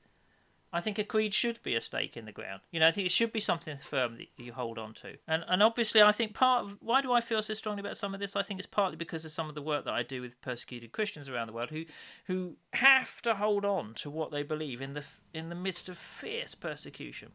I 0.70 0.81
think 0.81 0.98
a 0.98 1.04
creed 1.04 1.33
should 1.33 1.62
be 1.62 1.74
a 1.74 1.81
stake 1.81 2.16
in 2.16 2.26
the 2.26 2.33
ground. 2.33 2.61
You 2.70 2.81
know, 2.81 2.88
I 2.88 2.92
think 2.92 3.07
it 3.07 3.12
should 3.12 3.33
be 3.33 3.40
something 3.40 3.78
firm 3.78 4.18
that 4.18 4.28
you 4.37 4.52
hold 4.52 4.78
on 4.78 4.92
to. 4.94 5.16
And 5.26 5.42
and 5.48 5.62
obviously, 5.62 6.02
I 6.02 6.12
think 6.12 6.35
part 6.35 6.64
of 6.64 6.76
why 6.81 7.00
do 7.00 7.12
I 7.12 7.20
feel 7.20 7.42
so 7.42 7.54
strongly 7.54 7.81
about 7.81 7.96
some 7.96 8.12
of 8.12 8.20
this? 8.20 8.37
I 8.37 8.42
think 8.42 8.61
it's 8.61 8.66
partly 8.66 8.96
because 8.96 9.24
of 9.24 9.33
some 9.33 9.48
of 9.48 9.54
the 9.54 9.62
work 9.62 9.85
that 9.87 9.94
I 9.94 10.02
do 10.02 10.20
with 10.20 10.40
persecuted 10.42 10.92
Christians 10.92 11.28
around 11.28 11.46
the 11.46 11.54
world 11.54 11.70
who 11.70 11.85
who 12.26 12.57
have 12.74 13.22
to 13.22 13.35
hold 13.35 13.64
on 13.64 13.94
to 13.94 14.11
what 14.11 14.31
they 14.31 14.42
believe 14.42 14.83
in 14.83 14.92
the 14.92 15.04
in 15.33 15.48
the 15.48 15.54
midst 15.54 15.88
of 15.88 15.96
fierce 15.96 16.54
persecution. 16.54 17.33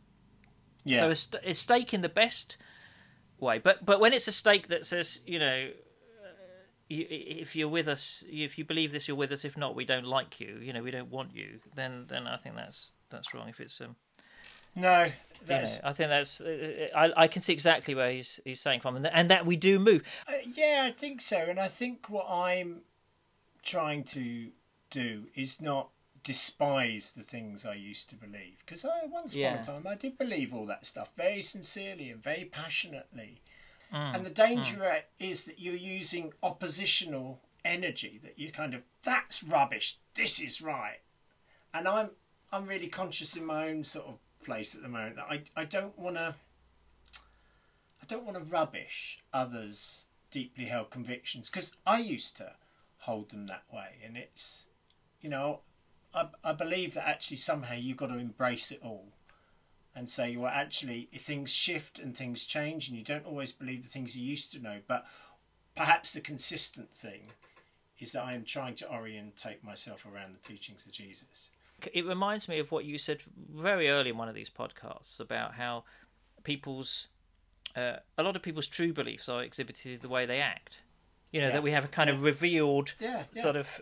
Yeah, 0.85 0.99
So 0.99 1.09
a, 1.09 1.15
st- 1.15 1.43
a 1.45 1.53
stake 1.53 1.93
in 1.93 2.01
the 2.01 2.09
best 2.09 2.57
way, 3.39 3.57
but 3.57 3.85
but 3.85 3.99
when 3.99 4.13
it's 4.13 4.27
a 4.27 4.31
stake 4.33 4.67
that 4.67 4.85
says, 4.85 5.21
you 5.25 5.39
know, 5.39 5.69
uh, 6.23 6.27
if 6.89 7.55
you're 7.55 7.69
with 7.69 7.87
us, 7.87 8.23
if 8.27 8.57
you 8.57 8.65
believe 8.65 8.91
this, 8.91 9.07
you're 9.07 9.17
with 9.17 9.31
us. 9.31 9.45
If 9.45 9.57
not, 9.57 9.75
we 9.75 9.85
don't 9.85 10.05
like 10.05 10.39
you. 10.39 10.59
You 10.61 10.73
know, 10.73 10.83
we 10.83 10.91
don't 10.91 11.09
want 11.09 11.33
you. 11.33 11.59
Then 11.75 12.05
then 12.09 12.27
I 12.27 12.37
think 12.37 12.55
that's 12.55 12.91
that's 13.13 13.33
wrong. 13.33 13.47
If 13.49 13.59
it's 13.59 13.79
um, 13.79 13.95
no, 14.75 15.07
that's 15.45 15.79
I 15.83 15.93
think 15.93 16.09
that's 16.09 16.41
uh, 16.41 16.87
I 16.95 17.23
I 17.23 17.27
can 17.27 17.41
see 17.41 17.53
exactly 17.53 17.95
where 17.95 18.11
he's 18.11 18.39
he's 18.43 18.59
saying 18.59 18.81
from, 18.81 18.95
and, 18.95 19.07
and 19.07 19.29
that 19.29 19.45
we 19.45 19.55
do 19.55 19.79
move. 19.79 20.03
Uh, 20.27 20.33
yeah, 20.53 20.83
I 20.85 20.91
think 20.91 21.21
so. 21.21 21.37
And 21.37 21.59
I 21.59 21.67
think 21.67 22.09
what 22.09 22.27
I'm 22.29 22.81
trying 23.61 24.03
to 24.03 24.49
do 24.89 25.27
is 25.35 25.61
not 25.61 25.89
despise 26.23 27.11
the 27.11 27.23
things 27.23 27.65
I 27.65 27.73
used 27.73 28.09
to 28.09 28.15
believe. 28.15 28.57
Because 28.65 28.85
I 28.85 29.05
once 29.05 29.35
Yeah. 29.35 29.49
upon 29.49 29.59
a 29.59 29.63
time 29.65 29.87
I 29.87 29.95
did 29.95 30.17
believe 30.17 30.53
all 30.53 30.65
that 30.67 30.85
stuff 30.85 31.09
very 31.17 31.41
sincerely 31.41 32.09
and 32.09 32.21
very 32.23 32.45
passionately. 32.45 33.41
Mm, 33.91 34.15
And 34.15 34.25
the 34.25 34.29
danger 34.29 35.03
is 35.19 35.43
that 35.45 35.59
you're 35.59 35.75
using 35.75 36.33
oppositional 36.41 37.41
energy. 37.65 38.19
That 38.23 38.39
you 38.39 38.51
kind 38.51 38.73
of 38.73 38.83
that's 39.03 39.43
rubbish. 39.43 39.97
This 40.13 40.39
is 40.39 40.61
right. 40.61 40.99
And 41.73 41.87
I'm 41.87 42.11
I'm 42.53 42.67
really 42.67 42.87
conscious 42.87 43.35
in 43.35 43.45
my 43.45 43.67
own 43.69 43.83
sort 43.83 44.05
of 44.05 44.19
place 44.45 44.75
at 44.75 44.83
the 44.83 44.87
moment 44.87 45.15
that 45.15 45.25
I 45.27 45.41
I 45.55 45.65
don't 45.65 45.97
want 45.97 46.17
to. 46.17 46.35
I 48.01 48.05
don't 48.05 48.25
want 48.25 48.37
to 48.37 48.43
rubbish 48.43 49.19
others' 49.33 50.05
deeply 50.29 50.65
held 50.65 50.91
convictions 50.91 51.49
because 51.49 51.75
I 51.87 51.99
used 51.99 52.37
to 52.37 52.53
hold 52.99 53.31
them 53.31 53.47
that 53.47 53.63
way, 53.73 53.97
and 54.05 54.15
it's, 54.15 54.67
you 55.19 55.29
know, 55.31 55.61
I 56.13 56.27
I 56.43 56.53
believe 56.53 56.93
that 56.93 57.07
actually 57.07 57.37
somehow 57.37 57.73
you've 57.73 57.97
got 57.97 58.07
to 58.07 58.19
embrace 58.19 58.71
it 58.71 58.81
all, 58.83 59.07
and 59.95 60.07
say, 60.07 60.35
well, 60.35 60.51
actually 60.53 61.09
things 61.17 61.49
shift 61.49 61.97
and 61.97 62.15
things 62.15 62.45
change, 62.45 62.87
and 62.87 62.97
you 62.97 63.03
don't 63.03 63.25
always 63.25 63.51
believe 63.51 63.81
the 63.81 63.89
things 63.89 64.15
you 64.15 64.27
used 64.27 64.51
to 64.51 64.59
know, 64.59 64.77
but 64.87 65.05
perhaps 65.75 66.13
the 66.13 66.21
consistent 66.21 66.95
thing 66.95 67.31
is 67.99 68.11
that 68.11 68.23
I 68.25 68.33
am 68.33 68.43
trying 68.43 68.75
to 68.75 68.91
orientate 68.91 69.63
myself 69.63 70.05
around 70.05 70.35
the 70.35 70.47
teachings 70.47 70.85
of 70.85 70.91
Jesus. 70.91 71.49
It 71.93 72.05
reminds 72.05 72.47
me 72.47 72.59
of 72.59 72.71
what 72.71 72.85
you 72.85 72.97
said 72.97 73.21
very 73.53 73.89
early 73.89 74.09
in 74.11 74.17
one 74.17 74.29
of 74.29 74.35
these 74.35 74.49
podcasts 74.49 75.19
about 75.19 75.55
how 75.55 75.83
people's 76.43 77.07
uh, 77.75 77.97
a 78.17 78.23
lot 78.23 78.35
of 78.35 78.41
people's 78.41 78.67
true 78.67 78.93
beliefs 78.93 79.27
are 79.27 79.41
exhibited 79.43 80.01
the 80.01 80.09
way 80.09 80.25
they 80.25 80.39
act. 80.39 80.81
You 81.31 81.41
know 81.41 81.47
Yeah. 81.47 81.53
that 81.53 81.63
we 81.63 81.71
have 81.71 81.85
a 81.85 81.87
kind 81.87 82.09
of 82.09 82.21
revealed 82.23 82.93
Yeah, 82.99 83.23
yeah. 83.33 83.41
sort 83.41 83.55
of 83.55 83.81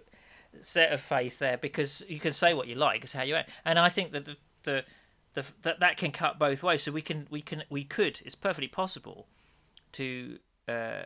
set 0.62 0.92
of 0.94 1.02
faith 1.02 1.40
there 1.40 1.58
because 1.58 2.04
you 2.08 2.20
can 2.20 2.32
say 2.34 2.54
what 2.54 2.68
you 2.68 2.76
like 2.76 3.04
is 3.04 3.14
how 3.14 3.24
you 3.24 3.36
act, 3.36 3.50
and 3.66 3.78
I 3.80 3.90
think 3.90 4.12
that 4.14 4.26
the 4.26 4.38
the, 4.64 4.86
the 5.34 5.46
that 5.64 5.80
that 5.80 5.98
can 5.98 6.12
cut 6.12 6.40
both 6.40 6.64
ways. 6.64 6.84
So 6.84 6.92
we 6.92 7.02
can 7.02 7.28
we 7.30 7.42
can 7.42 7.64
we 7.70 7.84
could 7.84 8.22
it's 8.26 8.36
perfectly 8.36 8.68
possible 8.70 9.28
to 9.94 10.40
uh, 10.70 11.04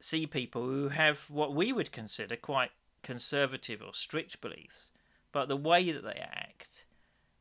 see 0.00 0.26
people 0.26 0.62
who 0.64 0.88
have 0.88 1.28
what 1.28 1.54
we 1.54 1.72
would 1.72 1.92
consider 1.92 2.36
quite 2.36 2.70
conservative 3.02 3.82
or 3.82 3.92
strict 3.94 4.40
beliefs 4.40 4.90
but 5.36 5.48
the 5.48 5.56
way 5.70 5.92
that 5.92 6.02
they 6.02 6.18
act 6.46 6.86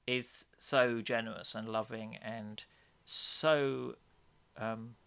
is 0.06 0.48
so 0.58 1.00
generous 1.00 1.56
and 1.56 1.70
loving 1.70 2.18
and 2.18 2.62
so, 3.06 3.96
um, 4.58 4.98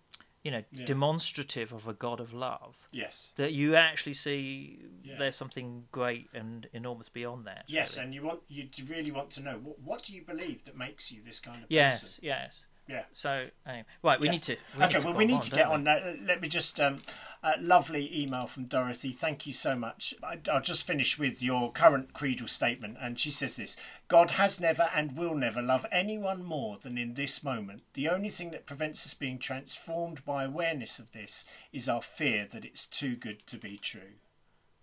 you 0.43 0.51
know, 0.51 0.65
Yeah. 0.73 0.87
demonstrative 0.87 1.71
of 1.75 1.87
a 1.87 1.93
God 1.93 2.19
of 2.19 2.33
love 2.33 2.89
Yes. 2.91 3.33
that 3.37 3.53
you 3.53 3.77
actually 3.77 4.15
see 4.15 4.87
Yeah. 5.05 5.17
there's 5.17 5.37
something 5.37 5.87
great 5.93 6.31
and 6.33 6.67
enormous 6.73 7.11
beyond 7.11 7.47
that. 7.47 7.65
Yes, 7.69 7.97
really. 7.97 8.05
and 8.07 8.15
you 8.15 8.23
want 8.23 8.41
you 8.49 8.71
really 8.87 9.11
want 9.11 9.31
to 9.33 9.43
know 9.43 9.59
what, 9.59 9.79
what 9.81 10.03
do 10.05 10.15
you 10.15 10.23
believe 10.25 10.65
that 10.65 10.75
makes 10.75 11.13
you 11.13 11.23
this 11.23 11.41
kind 11.41 11.59
of 11.59 11.65
person? 11.65 11.75
yes, 11.75 12.03
person? 12.03 12.25
yes. 12.25 12.65
Yeah. 12.89 13.05
So 13.13 13.45
anyway, 13.67 13.85
right, 14.03 14.19
we 14.19 14.27
Yeah. 14.27 14.33
need 14.33 14.43
to. 14.45 14.57
We 14.77 14.85
okay, 14.85 14.95
need 14.95 15.05
well, 15.05 15.13
go 15.13 15.19
we 15.19 15.25
need 15.27 15.35
on, 15.35 15.41
to 15.43 15.51
get 15.51 15.69
we? 15.69 15.75
on 15.75 15.85
that. 15.85 16.23
Let 16.23 16.41
me 16.41 16.49
just. 16.49 16.81
Um, 16.81 17.03
uh, 17.43 17.53
lovely 17.61 18.21
email 18.21 18.47
from 18.47 18.65
Dorothy. 18.65 19.13
Thank 19.13 19.47
you 19.47 19.53
so 19.53 19.77
much. 19.77 20.15
I, 20.23 20.39
I'll 20.51 20.61
just 20.61 20.87
finish 20.87 21.19
with 21.19 21.43
your 21.43 21.71
current 21.71 22.13
creedal 22.13 22.49
statement. 22.49 22.97
And 23.01 23.19
she 23.19 23.31
says 23.31 23.57
this 23.57 23.77
God 24.09 24.33
has 24.33 24.61
never 24.61 24.91
and 24.95 25.17
will 25.17 25.35
never 25.35 25.63
love 25.63 25.87
anyone 25.93 26.43
more 26.43 26.79
than 26.79 26.99
in 26.99 27.15
this 27.15 27.45
moment. 27.45 27.83
The 27.95 28.09
only 28.09 28.29
thing 28.29 28.51
that 28.51 28.67
prevents 28.67 29.07
us 29.07 29.15
being 29.15 29.39
transformed 29.39 30.25
by 30.25 30.45
awareness 30.45 30.99
of 30.99 31.13
this 31.13 31.45
is 31.73 31.89
our 31.89 32.03
fear 32.03 32.45
that 32.47 32.65
it's 32.65 32.87
too 32.87 33.15
good 33.15 33.47
to 33.47 33.57
be 33.57 33.79
true. 33.79 34.17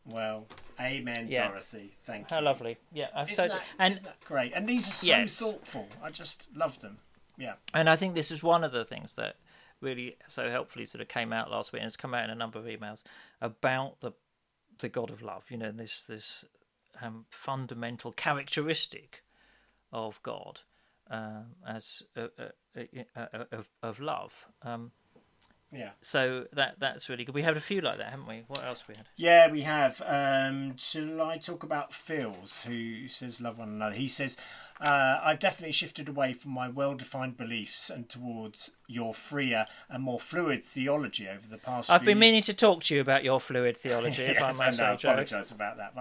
Well, 0.06 0.48
amen, 0.80 1.28
Yeah. 1.30 1.48
Dorothy. 1.48 1.91
Thank 2.00 2.30
How 2.30 2.38
you. 2.38 2.46
How 2.46 2.52
lovely. 2.52 2.78
Yeah, 2.94 3.08
I've 3.15 3.30
Isn't 3.32 3.44
totally. 3.50 3.60
that, 3.60 3.84
and 3.84 3.91
isn't 3.91 4.06
that 4.06 4.20
great? 4.24 4.54
And 4.54 4.70
these 4.70 4.88
are 4.88 4.91
so 4.91 5.08
Yes. 5.08 5.38
thoughtful. 5.39 5.89
I 6.02 6.12
just 6.12 6.48
love 6.56 6.80
them. 6.80 7.00
Yeah. 7.38 7.54
And 7.74 7.89
I 7.89 7.95
think 7.95 8.15
this 8.15 8.32
is 8.32 8.41
one 8.41 8.63
of 8.63 8.71
the 8.71 8.86
things 8.86 9.13
that 9.13 9.36
really 9.82 10.17
so 10.28 10.50
helpfully 10.50 10.86
sort 10.86 11.02
of 11.02 11.08
came 11.08 11.34
out 11.34 11.52
last 11.52 11.74
week, 11.74 11.82
and 11.82 11.88
it's 11.88 11.98
come 11.98 12.13
out 12.13 12.24
in 12.24 12.30
a 12.30 12.36
number 12.36 12.60
of 12.60 12.65
emails 12.65 13.04
about 13.41 14.00
the 14.02 14.12
the 14.80 14.89
God 14.89 15.10
of 15.10 15.21
love. 15.21 15.45
You 15.50 15.58
know, 15.58 15.71
this 15.71 16.04
this 16.04 16.45
um, 17.02 17.26
fundamental 17.30 18.12
characteristic 18.12 19.24
of 19.91 20.21
God 20.24 20.62
um, 21.10 21.56
as 21.67 22.04
uh, 22.15 22.28
uh, 22.39 22.80
uh, 23.15 23.26
uh, 23.34 23.45
of 23.52 23.69
of 23.82 24.00
love. 24.00 24.34
Um, 24.62 24.91
Yeah. 25.71 25.89
so 26.01 26.45
that 26.54 26.75
that's 26.80 27.10
really 27.10 27.25
good. 27.25 27.36
We 27.36 27.41
had 27.41 27.58
a 27.58 27.62
few 27.62 27.82
like 27.82 27.97
that, 27.97 28.10
haven't 28.12 28.28
we? 28.28 28.43
What 28.47 28.63
else 28.63 28.84
we 28.88 28.95
had? 28.95 29.08
Yeah, 29.15 29.51
we 29.51 29.63
have. 29.63 30.01
Um, 30.06 30.78
shall 30.78 31.21
I 31.21 31.38
talk 31.38 31.63
about 31.63 31.93
Phil's, 31.93 32.63
who 32.63 33.08
says 33.08 33.41
love 33.41 33.58
one 33.58 33.69
another? 33.69 33.95
He 33.95 34.08
says, 34.08 34.38
uh, 34.80 35.19
I've 35.23 35.39
definitely 35.39 35.71
shifted 35.71 36.10
away 36.10 36.34
from 36.34 36.51
my 36.51 36.67
well 36.67 36.95
defined 36.95 37.38
beliefs 37.38 37.89
and 37.89 38.08
towards 38.10 38.71
your 38.88 39.13
freer 39.13 39.67
and 39.89 40.04
more 40.04 40.19
fluid 40.19 40.65
theology 40.65 41.28
over 41.28 41.47
the 41.47 41.58
past 41.58 41.89
I've 41.89 42.06
been 42.06 42.19
meaning 42.19 42.36
years." 42.36 42.45
to 42.47 42.54
talk 42.54 42.84
to 42.84 42.95
you 42.95 43.01
about 43.01 43.23
your 43.23 43.39
fluid 43.39 43.78
theology, 43.78 44.23
yes, 44.39 44.60
I 44.60 44.67
I 44.67 44.71
may 44.71 44.84
I 44.84 44.93
apologise 44.93 45.51
about 45.51 45.78
that. 45.78 45.93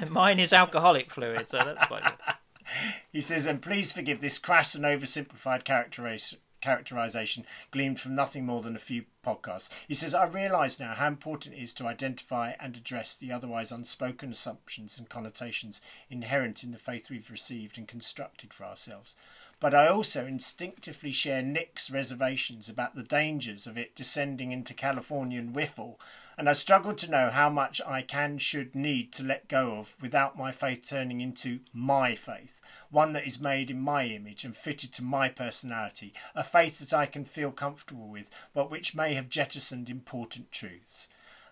And 0.00 0.10
mine 0.10 0.38
is 0.38 0.52
alcoholic 0.52 1.10
fluid, 1.10 1.48
so 1.48 1.58
that's 1.58 1.86
quite 1.86 2.04
good. 2.04 2.12
He 3.10 3.22
says, 3.22 3.46
and 3.46 3.62
please 3.62 3.92
forgive 3.92 4.20
this 4.20 4.38
crass 4.38 4.74
and 4.74 4.84
oversimplified 4.84 5.64
characterization 5.64 6.40
characterization 6.60 7.44
gleaned 7.70 8.00
from 8.00 8.14
nothing 8.14 8.44
more 8.46 8.62
than 8.62 8.76
a 8.76 8.80
few 8.80 9.04
podcasts. 9.24 9.70
He 9.86 9.94
says, 9.94 10.14
I 10.14 10.24
realise 10.24 10.80
now 10.80 10.94
how 10.94 11.06
important 11.06 11.54
it 11.54 11.62
is 11.62 11.72
to 11.74 11.86
identify 11.86 12.52
and 12.60 12.76
address 12.76 13.14
the 13.14 13.32
otherwise 13.32 13.72
unspoken 13.72 14.30
assumptions 14.30 14.98
and 14.98 15.08
connotations 15.08 15.80
inherent 16.10 16.64
in 16.64 16.72
the 16.72 16.78
faith 16.78 17.10
we've 17.10 17.30
received 17.30 17.78
and 17.78 17.86
constructed 17.86 18.52
for 18.52 18.64
ourselves. 18.64 19.16
But 19.60 19.74
I 19.74 19.88
also 19.88 20.24
instinctively 20.24 21.10
share 21.10 21.42
Nick's 21.42 21.90
reservations 21.90 22.68
about 22.68 22.94
the 22.94 23.02
dangers 23.02 23.66
of 23.66 23.76
it 23.76 23.96
descending 23.96 24.52
into 24.52 24.72
Californian 24.72 25.48
whiffle, 25.52 25.98
and 26.38 26.48
I 26.48 26.52
struggle 26.52 26.94
to 26.94 27.10
know 27.10 27.30
how 27.30 27.50
much 27.50 27.80
I 27.84 28.00
can, 28.00 28.38
should, 28.38 28.72
need 28.72 29.12
to 29.14 29.24
let 29.24 29.48
go 29.48 29.72
of 29.72 29.96
without 30.00 30.38
my 30.38 30.52
faith 30.52 30.88
turning 30.88 31.20
into 31.20 31.58
my 31.72 32.14
faith, 32.14 32.60
one 32.90 33.12
that 33.14 33.26
is 33.26 33.40
made 33.40 33.72
in 33.72 33.80
my 33.80 34.04
image 34.04 34.44
and 34.44 34.56
fitted 34.56 34.92
to 34.92 35.02
my 35.02 35.28
personality, 35.28 36.12
a 36.36 36.44
faith 36.44 36.78
that 36.78 36.96
I 36.96 37.06
can 37.06 37.24
feel 37.24 37.50
comfortable 37.50 38.06
with, 38.06 38.30
but 38.54 38.70
which 38.70 38.94
may 38.94 39.14
have 39.14 39.28
jettisoned 39.28 39.90
important 39.90 40.52
truths. 40.52 41.08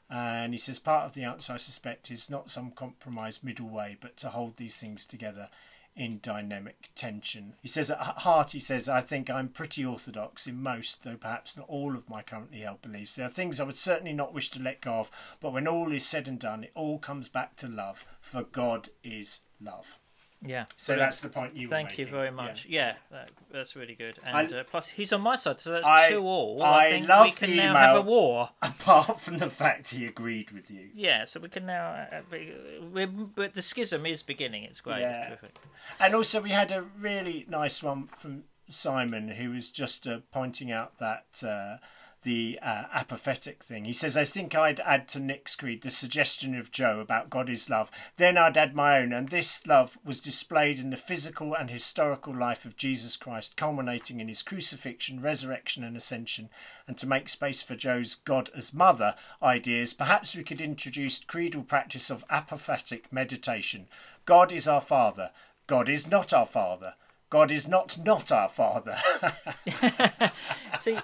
And 0.08 0.54
he 0.54 0.58
says 0.58 0.78
part 0.78 1.04
of 1.04 1.14
the 1.14 1.24
answer, 1.24 1.54
I 1.54 1.56
suspect, 1.56 2.12
is 2.12 2.30
not 2.30 2.48
some 2.48 2.70
compromised 2.70 3.42
middle 3.42 3.68
way, 3.68 3.96
but 4.00 4.16
to 4.18 4.28
hold 4.28 4.56
these 4.56 4.76
things 4.76 5.04
together 5.04 5.48
in 5.96 6.20
dynamic 6.22 6.90
tension. 6.94 7.54
He 7.62 7.68
says 7.68 7.90
at 7.90 7.98
heart, 7.98 8.52
he 8.52 8.60
says, 8.60 8.88
I 8.88 9.00
think 9.00 9.30
I'm 9.30 9.48
pretty 9.48 9.84
orthodox 9.84 10.46
in 10.46 10.62
most, 10.62 11.02
though 11.02 11.16
perhaps 11.16 11.56
not 11.56 11.68
all 11.68 11.96
of 11.96 12.08
my 12.08 12.22
currently 12.22 12.60
held 12.60 12.82
beliefs. 12.82 13.16
There 13.16 13.26
are 13.26 13.30
things 13.30 13.58
I 13.58 13.64
would 13.64 13.78
certainly 13.78 14.12
not 14.12 14.34
wish 14.34 14.50
to 14.50 14.62
let 14.62 14.82
go 14.82 14.94
of, 14.94 15.10
but 15.40 15.52
when 15.52 15.66
all 15.66 15.92
is 15.92 16.06
said 16.06 16.28
and 16.28 16.38
done, 16.38 16.64
it 16.64 16.72
all 16.74 16.98
comes 16.98 17.28
back 17.28 17.56
to 17.56 17.68
love, 17.68 18.06
for 18.20 18.42
God 18.42 18.90
is 19.02 19.42
love. 19.60 19.98
Yeah. 20.44 20.66
So 20.76 20.92
brilliant. 20.92 21.06
that's 21.06 21.20
the 21.22 21.28
point 21.28 21.56
you 21.56 21.68
were 21.68 21.70
Thank 21.74 21.98
you 21.98 22.06
very 22.06 22.30
much. 22.30 22.66
Yeah, 22.68 22.94
that, 23.10 23.30
that's 23.50 23.74
really 23.74 23.94
good. 23.94 24.18
I- 24.24 24.42
And 24.42 24.52
uh, 24.52 24.64
plus, 24.64 24.86
he's 24.88 25.12
on 25.12 25.20
my 25.22 25.36
side, 25.36 25.60
so 25.60 25.72
that's 25.72 25.86
I- 25.86 26.10
two 26.10 26.22
all. 26.26 26.62
I 26.62 26.86
I 26.86 26.90
think 26.90 27.08
love 27.08 27.26
we 27.26 27.32
can 27.32 27.50
the 27.50 27.56
now 27.56 27.74
have 27.74 27.96
a 27.96 28.00
email. 28.00 28.04
war. 28.04 28.50
Apart 28.62 29.20
from 29.20 29.38
the 29.38 29.50
fact 29.50 29.90
he 29.90 30.06
agreed 30.06 30.50
with 30.50 30.70
you. 30.70 30.90
Yeah, 30.94 31.24
so 31.24 31.40
we 31.40 31.48
can 31.48 31.66
now. 31.66 31.86
Uh, 32.12 32.20
be, 32.30 32.52
we're, 32.92 33.06
but 33.06 33.54
the 33.54 33.62
schism 33.62 34.04
is 34.06 34.22
beginning. 34.22 34.64
It's 34.64 34.80
great. 34.80 35.00
Yeah. 35.00 35.16
It's 35.18 35.28
terrific. 35.28 35.58
And 35.98 36.14
also, 36.14 36.40
we 36.40 36.50
had 36.50 36.70
a 36.70 36.82
really 36.82 37.46
nice 37.48 37.82
one 37.82 38.06
from 38.06 38.44
Simon, 38.68 39.28
who 39.28 39.50
was 39.50 39.70
just 39.70 40.06
uh, 40.06 40.18
pointing 40.32 40.70
out 40.70 40.98
that 40.98 41.26
uh, 41.46 41.76
the 42.26 42.58
uh, 42.60 42.82
apophatic 42.92 43.60
thing. 43.62 43.84
He 43.84 43.92
says, 43.92 44.16
I 44.16 44.24
think 44.24 44.52
I'd 44.52 44.80
add 44.80 45.06
to 45.08 45.20
Nick's 45.20 45.54
creed 45.54 45.82
the 45.82 45.92
suggestion 45.92 46.56
of 46.56 46.72
Joe 46.72 46.98
about 46.98 47.30
God 47.30 47.48
is 47.48 47.70
love. 47.70 47.88
Then 48.16 48.36
I'd 48.36 48.58
add 48.58 48.74
my 48.74 48.98
own, 48.98 49.12
and 49.12 49.28
this 49.28 49.64
love 49.64 49.96
was 50.04 50.18
displayed 50.18 50.80
in 50.80 50.90
the 50.90 50.96
physical 50.96 51.54
and 51.54 51.70
historical 51.70 52.36
life 52.36 52.64
of 52.64 52.76
Jesus 52.76 53.16
Christ, 53.16 53.56
culminating 53.56 54.18
in 54.18 54.26
his 54.26 54.42
crucifixion, 54.42 55.22
resurrection, 55.22 55.84
and 55.84 55.96
ascension. 55.96 56.48
And 56.88 56.98
to 56.98 57.06
make 57.06 57.28
space 57.28 57.62
for 57.62 57.76
Joe's 57.76 58.16
God 58.16 58.50
as 58.56 58.74
mother 58.74 59.14
ideas, 59.40 59.94
perhaps 59.94 60.34
we 60.34 60.42
could 60.42 60.60
introduce 60.60 61.22
creedal 61.22 61.62
practice 61.62 62.10
of 62.10 62.26
apophatic 62.26 63.04
meditation. 63.12 63.86
God 64.24 64.50
is 64.50 64.66
our 64.66 64.80
Father. 64.80 65.30
God 65.68 65.88
is 65.88 66.10
not 66.10 66.32
our 66.32 66.46
Father. 66.46 66.94
God 67.30 67.52
is 67.52 67.68
not 67.68 67.98
not 68.04 68.32
our 68.32 68.48
Father. 68.48 68.98
See, 70.80 70.98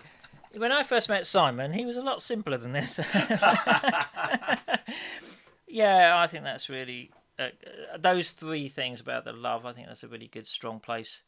when 0.56 0.72
I 0.72 0.82
first 0.82 1.08
met 1.08 1.26
Simon, 1.26 1.72
he 1.72 1.84
was 1.84 1.96
a 1.96 2.02
lot 2.02 2.22
simpler 2.22 2.58
than 2.58 2.72
this. 2.72 2.98
yeah, 5.66 6.14
I 6.16 6.26
think 6.26 6.44
that's 6.44 6.68
really 6.68 7.10
uh, 7.38 7.44
uh, 7.94 7.98
those 7.98 8.32
three 8.32 8.68
things 8.68 9.00
about 9.00 9.24
the 9.24 9.32
love. 9.32 9.64
I 9.66 9.72
think 9.72 9.86
that's 9.86 10.04
a 10.04 10.08
really 10.08 10.28
good, 10.28 10.46
strong 10.46 10.80
place 10.80 11.22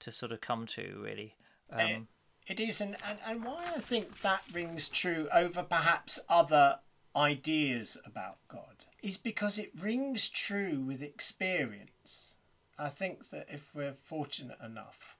to 0.00 0.12
sort 0.12 0.32
of 0.32 0.40
come 0.40 0.66
to. 0.66 1.00
Really, 1.02 1.34
um, 1.72 2.08
It 2.46 2.60
is, 2.60 2.80
and, 2.80 2.96
and, 3.06 3.18
and 3.26 3.44
why 3.44 3.62
I 3.74 3.80
think 3.80 4.20
that 4.20 4.42
rings 4.52 4.88
true 4.88 5.28
over 5.32 5.62
perhaps 5.62 6.18
other 6.28 6.78
ideas 7.14 7.98
about 8.04 8.36
God 8.48 8.76
is 9.02 9.16
because 9.16 9.58
it 9.58 9.70
rings 9.78 10.28
true 10.28 10.80
with 10.80 11.02
experience. 11.02 12.36
I 12.78 12.88
think 12.88 13.28
that 13.30 13.46
if 13.50 13.74
we're 13.74 13.92
fortunate 13.92 14.58
enough, 14.64 15.16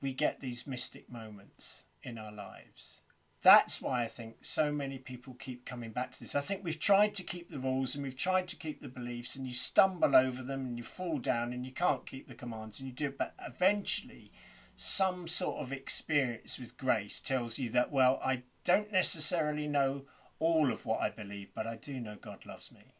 we 0.00 0.12
get 0.12 0.40
these 0.40 0.66
mystic 0.66 1.10
moments 1.10 1.84
in 2.04 2.18
our 2.18 2.32
lives. 2.32 3.00
That's 3.42 3.82
why 3.82 4.04
I 4.04 4.08
think 4.08 4.36
so 4.40 4.72
many 4.72 4.96
people 4.96 5.34
keep 5.34 5.66
coming 5.66 5.90
back 5.90 6.12
to 6.12 6.20
this. 6.20 6.34
I 6.34 6.40
think 6.40 6.64
we've 6.64 6.80
tried 6.80 7.14
to 7.16 7.22
keep 7.22 7.50
the 7.50 7.58
rules 7.58 7.94
and 7.94 8.02
we've 8.02 8.16
tried 8.16 8.48
to 8.48 8.56
keep 8.56 8.80
the 8.80 8.88
beliefs, 8.88 9.36
and 9.36 9.46
you 9.46 9.52
stumble 9.52 10.16
over 10.16 10.42
them 10.42 10.60
and 10.60 10.78
you 10.78 10.84
fall 10.84 11.18
down 11.18 11.52
and 11.52 11.66
you 11.66 11.72
can't 11.72 12.06
keep 12.06 12.26
the 12.26 12.34
commands 12.34 12.80
and 12.80 12.88
you 12.88 12.94
do 12.94 13.08
it, 13.08 13.18
but 13.18 13.34
eventually 13.46 14.32
some 14.76 15.28
sort 15.28 15.60
of 15.60 15.72
experience 15.72 16.58
with 16.58 16.78
grace 16.78 17.20
tells 17.20 17.58
you 17.58 17.68
that, 17.70 17.92
well, 17.92 18.18
I 18.24 18.42
don't 18.64 18.90
necessarily 18.90 19.68
know 19.68 20.02
all 20.38 20.72
of 20.72 20.86
what 20.86 21.00
I 21.00 21.10
believe, 21.10 21.48
but 21.54 21.66
I 21.66 21.76
do 21.76 22.00
know 22.00 22.16
God 22.20 22.46
loves 22.46 22.72
me. 22.72 22.94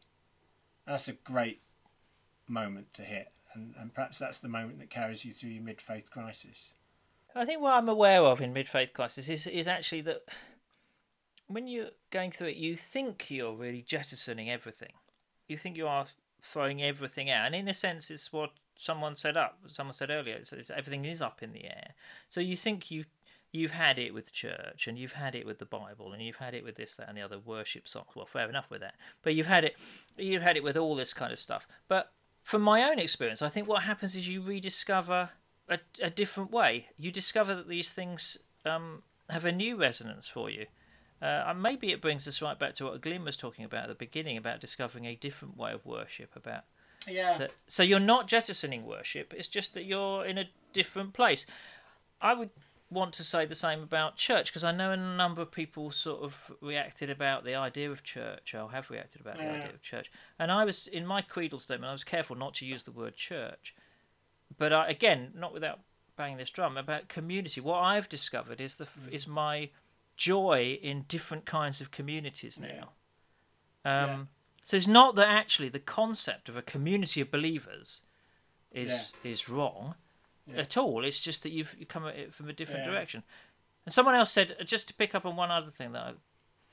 That's 0.85 1.07
a 1.07 1.13
great 1.13 1.61
moment 2.47 2.93
to 2.93 3.01
hit, 3.01 3.31
and, 3.53 3.73
and 3.79 3.93
perhaps 3.93 4.19
that's 4.19 4.39
the 4.39 4.47
moment 4.47 4.77
that 4.79 4.89
carries 4.91 5.25
you 5.25 5.33
through 5.33 5.49
your 5.49 5.63
mid 5.63 5.81
faith 5.81 6.11
crisis. 6.11 6.75
I 7.35 7.45
think 7.45 7.61
what 7.61 7.73
I'm 7.73 7.89
aware 7.89 8.21
of 8.21 8.39
in 8.39 8.53
mid 8.53 8.69
faith 8.69 8.93
crisis 8.93 9.27
is 9.27 9.45
is 9.47 9.67
actually 9.67 10.01
that 10.01 10.23
when 11.47 11.67
you're 11.67 11.91
going 12.09 12.31
through 12.31 12.47
it, 12.47 12.55
you 12.55 12.75
think 12.75 13.29
you're 13.29 13.53
really 13.53 13.81
jettisoning 13.81 14.49
everything. 14.49 14.93
You 15.47 15.57
think 15.57 15.77
you 15.77 15.87
are 15.87 16.07
throwing 16.41 16.81
everything 16.81 17.29
out, 17.29 17.45
and 17.45 17.55
in 17.55 17.67
a 17.67 17.73
sense, 17.73 18.09
it's 18.09 18.31
what 18.31 18.51
someone 18.77 19.15
said 19.15 19.37
up. 19.37 19.59
Someone 19.67 19.93
said 19.93 20.09
earlier, 20.09 20.35
it's, 20.35 20.51
it's, 20.53 20.71
everything 20.71 21.05
is 21.05 21.21
up 21.21 21.43
in 21.43 21.51
the 21.51 21.65
air. 21.65 21.93
So 22.29 22.39
you 22.39 22.55
think 22.55 22.89
you 22.89 23.05
you've 23.51 23.71
had 23.71 23.99
it 23.99 24.13
with 24.13 24.31
church, 24.31 24.87
and 24.87 24.97
you've 24.97 25.13
had 25.13 25.35
it 25.35 25.45
with 25.45 25.59
the 25.59 25.65
Bible, 25.65 26.13
and 26.13 26.21
you've 26.21 26.37
had 26.37 26.53
it 26.53 26.63
with 26.63 26.75
this, 26.75 26.95
that, 26.95 27.09
and 27.09 27.17
the 27.17 27.21
other 27.21 27.39
worship 27.39 27.87
songs. 27.87 28.15
Well, 28.15 28.25
fair 28.25 28.49
enough 28.49 28.69
with 28.69 28.81
that, 28.81 28.95
but 29.23 29.35
you've 29.35 29.45
had 29.45 29.65
it, 29.65 29.75
you've 30.17 30.41
had 30.41 30.57
it 30.57 30.63
with 30.63 30.77
all 30.77 30.95
this 30.95 31.13
kind 31.13 31.33
of 31.33 31.39
stuff. 31.39 31.67
But 31.87 32.11
from 32.43 32.61
my 32.61 32.83
own 32.83 32.97
experience, 32.97 33.41
I 33.41 33.49
think 33.49 33.67
what 33.67 33.83
happens 33.83 34.15
is 34.15 34.27
you 34.27 34.41
rediscover 34.41 35.29
a, 35.69 35.79
a 36.01 36.09
different 36.09 36.51
way. 36.51 36.87
You 36.97 37.11
discover 37.11 37.55
that 37.55 37.67
these 37.67 37.91
things 37.91 38.37
um, 38.65 39.03
have 39.29 39.45
a 39.45 39.51
new 39.51 39.75
resonance 39.75 40.27
for 40.27 40.49
you. 40.49 40.65
Uh, 41.21 41.45
and 41.47 41.61
maybe 41.61 41.91
it 41.91 42.01
brings 42.01 42.27
us 42.27 42.41
right 42.41 42.59
back 42.59 42.75
to 42.75 42.85
what 42.85 43.01
Glyn 43.01 43.23
was 43.23 43.37
talking 43.37 43.65
about 43.65 43.83
at 43.83 43.89
the 43.89 43.95
beginning 43.95 44.37
about 44.37 44.59
discovering 44.59 45.05
a 45.05 45.15
different 45.15 45.57
way 45.57 45.71
of 45.71 45.85
worship, 45.85 46.35
about 46.35 46.63
Yeah. 47.07 47.37
That, 47.37 47.51
so 47.67 47.83
you're 47.83 47.99
not 47.99 48.27
jettisoning 48.27 48.85
worship. 48.85 49.33
It's 49.35 49.47
just 49.47 49.73
that 49.73 49.85
you're 49.85 50.25
in 50.25 50.37
a 50.37 50.49
different 50.73 51.13
place. 51.13 51.45
I 52.21 52.33
would 52.33 52.49
want 52.91 53.13
to 53.13 53.23
say 53.23 53.45
the 53.45 53.55
same 53.55 53.81
about 53.81 54.15
church 54.15 54.51
because 54.51 54.63
I 54.63 54.71
know 54.71 54.91
a 54.91 54.97
number 54.97 55.41
of 55.41 55.51
people 55.51 55.91
sort 55.91 56.21
of 56.21 56.51
reacted 56.61 57.09
about 57.09 57.43
the 57.43 57.55
idea 57.55 57.91
of 57.91 58.03
church 58.03 58.53
or 58.53 58.71
have 58.71 58.89
reacted 58.89 59.21
about 59.21 59.37
the 59.37 59.49
idea 59.49 59.73
of 59.73 59.81
church. 59.81 60.11
And 60.37 60.51
I 60.51 60.65
was 60.65 60.87
in 60.87 61.05
my 61.05 61.21
creedal 61.21 61.59
statement. 61.59 61.89
I 61.89 61.93
was 61.93 62.03
careful 62.03 62.35
not 62.35 62.53
to 62.55 62.65
use 62.65 62.83
the 62.83 62.91
word 62.91 63.15
church, 63.15 63.73
but 64.57 64.71
I, 64.73 64.87
again, 64.89 65.31
not 65.35 65.53
without 65.53 65.79
banging 66.15 66.37
this 66.37 66.49
drum 66.49 66.77
about 66.77 67.07
community. 67.09 67.59
What 67.61 67.79
I've 67.79 68.07
discovered 68.09 68.61
is 68.61 68.75
the 68.75 68.85
Mm. 68.85 69.11
is 69.11 69.27
my 69.27 69.69
joy 70.15 70.79
in 70.81 71.03
different 71.07 71.45
kinds 71.45 71.81
of 71.81 71.91
communities 71.91 72.57
now. 72.59 72.93
Um, 73.83 74.29
So 74.63 74.77
it's 74.77 74.87
not 74.87 75.15
that 75.15 75.27
actually 75.27 75.69
the 75.69 75.79
concept 75.79 76.49
of 76.49 76.57
a 76.57 76.61
community 76.63 77.21
of 77.21 77.29
believers 77.29 78.01
is 78.71 79.13
is 79.23 79.47
wrong 79.47 79.95
Yeah. 80.47 80.61
at 80.61 80.77
all. 80.77 81.05
It's 81.05 81.21
just 81.21 81.43
that 81.43 81.49
you've 81.51 81.75
you 81.79 81.85
come 81.85 82.07
at 82.07 82.15
it 82.15 82.33
from 82.33 82.49
a 82.49 82.53
different 82.53 82.85
Yeah. 82.85 82.91
direction. 82.91 83.23
And 83.85 83.93
someone 83.93 84.15
else 84.15 84.31
said, 84.31 84.57
just 84.65 84.87
to 84.87 84.93
pick 84.95 85.13
up 85.13 85.25
on 85.25 85.35
one 85.35 85.51
other 85.51 85.69
thing 85.69 85.91
that 85.91 86.01
I 86.01 86.11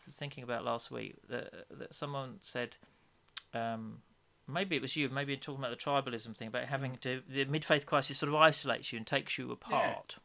was 0.06 0.16
thinking 0.16 0.42
about 0.42 0.64
last 0.64 0.90
week, 0.90 1.16
that 1.28 1.68
that 1.78 1.92
someone 1.94 2.40
said, 2.40 2.76
um, 3.52 4.02
maybe 4.46 4.76
it 4.76 4.82
was 4.82 4.96
you, 4.96 5.08
maybe 5.08 5.32
you're 5.32 5.40
talking 5.40 5.62
about 5.62 5.76
the 5.76 5.84
tribalism 5.84 6.36
thing 6.36 6.48
about 6.48 6.66
having 6.66 6.96
to 7.02 7.22
the 7.28 7.44
mid 7.44 7.64
faith 7.64 7.86
crisis 7.86 8.18
sort 8.18 8.28
of 8.28 8.34
isolates 8.34 8.92
you 8.92 8.98
and 8.98 9.06
takes 9.06 9.38
you 9.38 9.50
apart. 9.50 10.16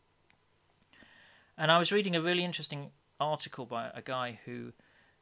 And 1.58 1.72
I 1.72 1.80
was 1.80 1.92
reading 1.92 2.16
a 2.16 2.22
really 2.22 2.44
interesting 2.44 2.92
article 3.20 3.66
by 3.66 3.90
a 3.94 4.02
guy 4.02 4.40
who 4.46 4.74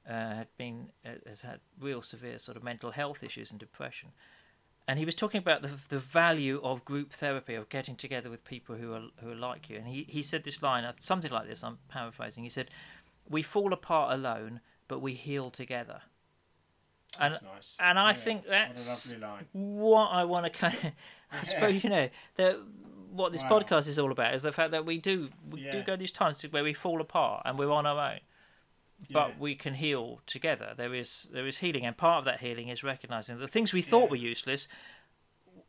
uh, 0.08 0.36
had 0.36 0.48
been 0.58 0.92
uh, 1.06 1.12
has 1.28 1.42
had 1.42 1.60
real 1.80 2.02
severe 2.02 2.40
sort 2.40 2.58
of 2.58 2.64
mental 2.64 2.92
health 2.92 3.24
issues 3.24 3.52
and 3.52 3.60
depression, 3.60 4.10
and 4.88 5.00
he 5.00 5.06
was 5.06 5.16
talking 5.16 5.40
about 5.40 5.62
the 5.62 5.72
the 5.90 6.00
value 6.00 6.60
of 6.64 6.86
group 6.86 7.14
therapy 7.14 7.56
of 7.56 7.70
getting 7.70 7.96
together 7.96 8.30
with 8.30 8.44
people 8.46 8.76
who 8.76 8.94
are 8.94 9.08
who 9.22 9.32
are 9.32 9.36
like 9.36 9.70
you. 9.70 9.78
And 9.78 9.88
he 9.88 10.06
he 10.10 10.24
said 10.24 10.44
this 10.44 10.62
line, 10.62 10.84
uh, 10.84 10.94
something 11.00 11.32
like 11.32 11.48
this. 11.48 11.64
I'm 11.64 11.80
paraphrasing. 11.90 12.44
He 12.44 12.50
said, 12.50 12.70
"We 13.30 13.42
fall 13.42 13.74
apart 13.74 14.14
alone, 14.14 14.60
but 14.88 15.00
we 15.00 15.14
heal 15.14 15.50
together." 15.50 16.02
That's 17.18 17.38
and 17.38 17.46
nice. 17.54 17.76
and 17.80 18.00
I 18.00 18.10
Yeah, 18.10 18.14
think 18.14 18.42
what 18.46 18.54
a 18.54 18.68
that's 18.74 19.14
line. 19.20 19.46
what 19.54 20.08
I 20.12 20.24
want 20.26 20.46
to 20.46 20.50
kind 20.50 20.74
of, 20.84 20.92
I 21.32 21.44
suppose 21.44 21.84
you 21.84 21.90
know 21.90 22.10
that 22.38 22.58
what 23.12 23.32
this 23.32 23.44
Wow. 23.44 23.60
podcast 23.60 23.88
is 23.88 23.98
all 23.98 24.12
about 24.12 24.34
is 24.34 24.42
the 24.42 24.52
fact 24.52 24.72
that 24.72 24.86
we 24.86 24.98
do 25.00 25.30
we 25.50 25.62
do 25.72 25.82
go 25.84 25.96
these 25.96 26.12
times 26.12 26.42
where 26.44 26.64
we 26.64 26.74
fall 26.74 27.00
apart 27.02 27.44
and 27.46 27.58
we're 27.58 27.72
on 27.72 27.86
our 27.86 28.14
own, 28.14 28.20
but 29.10 29.30
Yeah. 29.30 29.34
we 29.40 29.56
can 29.56 29.76
heal 29.76 30.22
together. 30.26 30.74
There 30.76 30.94
is 30.94 31.28
there 31.32 31.48
is 31.48 31.60
healing, 31.60 31.86
and 31.86 31.96
part 31.98 32.20
of 32.20 32.26
that 32.26 32.40
healing 32.42 32.68
is 32.68 32.84
recognizing 32.84 33.38
the 33.40 33.48
things 33.48 33.72
we 33.74 33.82
thought 33.82 34.06
Yeah. 34.06 34.10
were 34.12 34.16
useless 34.18 34.68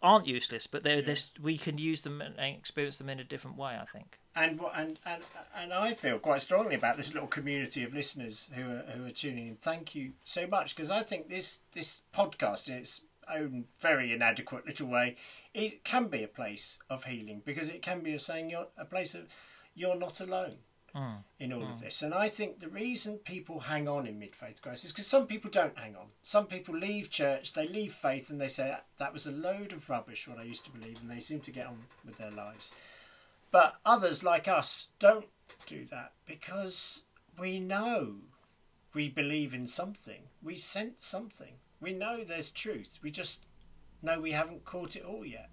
aren't 0.03 0.27
useless, 0.27 0.67
but 0.67 0.83
they're 0.83 0.97
Yeah. 0.97 1.03
this 1.03 1.33
we 1.41 1.57
can 1.57 1.79
use 1.79 2.03
them 2.03 2.21
and 2.21 2.39
experience 2.39 2.99
them 2.99 3.09
in 3.09 3.19
a 3.21 3.25
different 3.25 3.57
way. 3.57 3.79
I 3.81 3.85
think. 3.87 4.19
And 4.37 4.61
what 4.61 4.73
and, 4.77 4.99
and 5.05 5.23
and 5.59 5.73
I 5.73 5.95
feel 5.95 6.19
quite 6.19 6.43
strongly 6.43 6.75
about 6.75 6.97
this 6.97 7.15
little 7.15 7.29
community 7.29 7.83
of 7.83 7.95
listeners 7.95 8.51
who 8.55 8.63
are 8.63 8.85
who 8.95 9.07
are 9.07 9.11
tuning 9.11 9.49
in. 9.49 9.57
Thank 9.57 9.95
you 9.95 10.13
so 10.25 10.47
much 10.47 10.77
because 10.77 10.91
I 10.91 11.03
think 11.03 11.29
this 11.29 11.61
this 11.73 12.03
podcast 12.15 12.69
in 12.69 12.75
its 12.75 13.01
own 13.35 13.65
very 13.81 14.13
inadequate 14.13 14.67
little 14.67 14.87
way 14.87 15.17
it 15.57 15.83
can 15.85 16.07
be 16.09 16.23
a 16.23 16.29
place 16.29 16.79
of 16.91 17.05
healing 17.05 17.41
because 17.45 17.71
it 17.71 17.81
can 17.81 18.01
be 18.01 18.13
a 18.13 18.21
saying 18.21 18.51
you're 18.51 18.69
a 18.77 18.85
place 18.85 19.15
of 19.15 19.23
you're 19.75 19.97
not 19.97 20.21
alone 20.21 20.57
hmm. 20.95 21.15
in 21.41 21.53
all 21.53 21.63
of 21.63 21.79
hmm. 21.79 21.85
this. 21.85 22.03
And 22.03 22.13
I 22.13 22.29
think 22.29 22.61
the 22.61 22.69
reason 22.69 23.17
people 23.19 23.61
hang 23.61 23.89
on 23.89 24.07
in 24.07 24.19
mid 24.19 24.37
faith 24.37 24.61
crisis 24.61 24.87
is 24.87 24.93
because 24.93 25.07
some 25.07 25.27
people 25.27 25.51
don't 25.51 25.79
hang 25.79 25.97
on. 25.97 26.09
Some 26.23 26.47
people 26.47 26.77
leave 26.77 27.11
church, 27.11 27.55
they 27.55 27.67
leave 27.67 27.95
faith, 27.95 28.29
and 28.29 28.39
they 28.39 28.49
say 28.49 28.77
that 28.99 29.13
was 29.15 29.27
a 29.27 29.33
load 29.33 29.73
of 29.73 29.89
rubbish 29.89 30.29
what 30.29 30.39
I 30.39 30.43
used 30.43 30.67
to 30.67 30.71
believe, 30.71 31.01
and 31.01 31.11
they 31.11 31.21
seem 31.21 31.41
to 31.41 31.51
get 31.51 31.67
on 31.67 31.79
with 32.05 32.19
their 32.19 32.31
lives. 32.31 32.75
But 33.51 33.77
others 33.85 34.23
like 34.23 34.49
us 34.49 34.91
don't 34.99 35.27
do 35.67 35.85
that 35.87 36.13
because 36.27 37.05
we 37.39 37.61
know 37.61 38.17
we 38.95 39.09
believe 39.09 39.55
in 39.55 39.67
something. 39.67 40.23
We 40.43 40.57
sense 40.57 41.07
something. 41.07 41.55
We 41.81 41.93
know 41.93 42.25
there's 42.25 42.51
truth. 42.51 42.99
We 43.03 43.11
just 43.11 43.45
know 44.03 44.21
we 44.21 44.33
haven't 44.33 44.65
caught 44.65 44.97
it 44.97 45.05
all 45.05 45.25
yet. 45.25 45.51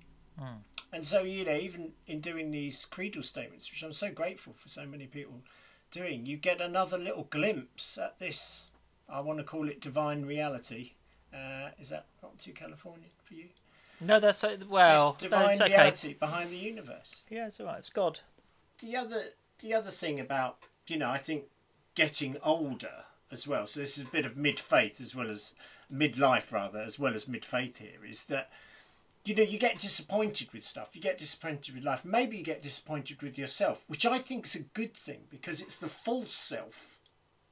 And 0.91 1.05
so, 1.05 1.23
you 1.23 1.45
know, 1.45 1.55
even 1.55 1.91
in 2.07 2.21
doing 2.21 2.51
these 2.51 2.85
creedal 2.85 3.23
statements, 3.23 3.69
which 3.71 3.83
I'm 3.83 3.93
so 3.93 4.11
grateful 4.11 4.53
for 4.53 4.69
so 4.69 4.85
many 4.85 5.07
people 5.07 5.41
doing, 5.91 6.25
you 6.25 6.37
get 6.37 6.61
another 6.61 6.97
little 6.97 7.23
glimpse 7.29 7.97
at 7.97 8.17
this. 8.19 8.67
I 9.09 9.19
want 9.19 9.39
to 9.39 9.43
call 9.43 9.67
it 9.69 9.81
divine 9.81 10.25
reality. 10.25 10.93
Uh, 11.33 11.69
is 11.79 11.89
that 11.89 12.05
not 12.21 12.39
too 12.39 12.53
Californian 12.53 13.09
for 13.23 13.33
you? 13.33 13.49
No, 14.05 14.19
that's 14.19 14.43
uh, 14.43 14.57
well, 14.69 15.13
this 15.13 15.23
divine 15.23 15.61
okay. 15.61 15.75
reality 15.75 16.13
behind 16.13 16.51
the 16.51 16.57
universe. 16.57 17.23
Yeah, 17.29 17.47
it's 17.47 17.59
all 17.59 17.67
right. 17.67 17.79
It's 17.79 17.89
God. 17.89 18.19
the 18.79 18.95
other 18.95 19.23
the 19.59 19.73
other 19.73 19.91
thing 19.91 20.19
about 20.19 20.57
you 20.87 20.97
know 20.97 21.09
I 21.09 21.17
think 21.17 21.45
getting 21.95 22.37
older 22.43 23.05
as 23.31 23.47
well. 23.47 23.67
So 23.67 23.79
this 23.79 23.97
is 23.97 24.03
a 24.03 24.07
bit 24.07 24.25
of 24.25 24.37
mid 24.37 24.59
faith 24.59 24.99
as 24.99 25.15
well 25.15 25.29
as 25.29 25.55
midlife 25.93 26.51
rather 26.51 26.81
as 26.81 26.97
well 26.97 27.13
as 27.13 27.27
mid 27.27 27.45
faith 27.45 27.77
here 27.77 28.03
is 28.07 28.25
that 28.25 28.49
you 29.25 29.35
know 29.35 29.43
you 29.43 29.59
get 29.59 29.79
disappointed 29.79 30.51
with 30.53 30.63
stuff. 30.63 30.89
You 30.93 31.01
get 31.01 31.17
disappointed 31.17 31.73
with 31.73 31.83
life. 31.83 32.03
Maybe 32.03 32.37
you 32.37 32.43
get 32.43 32.61
disappointed 32.61 33.21
with 33.21 33.37
yourself, 33.37 33.83
which 33.87 34.05
I 34.05 34.17
think 34.17 34.45
is 34.45 34.55
a 34.55 34.63
good 34.63 34.93
thing 34.93 35.21
because 35.29 35.61
it's 35.61 35.77
the 35.77 35.87
false 35.89 36.33
self 36.33 36.99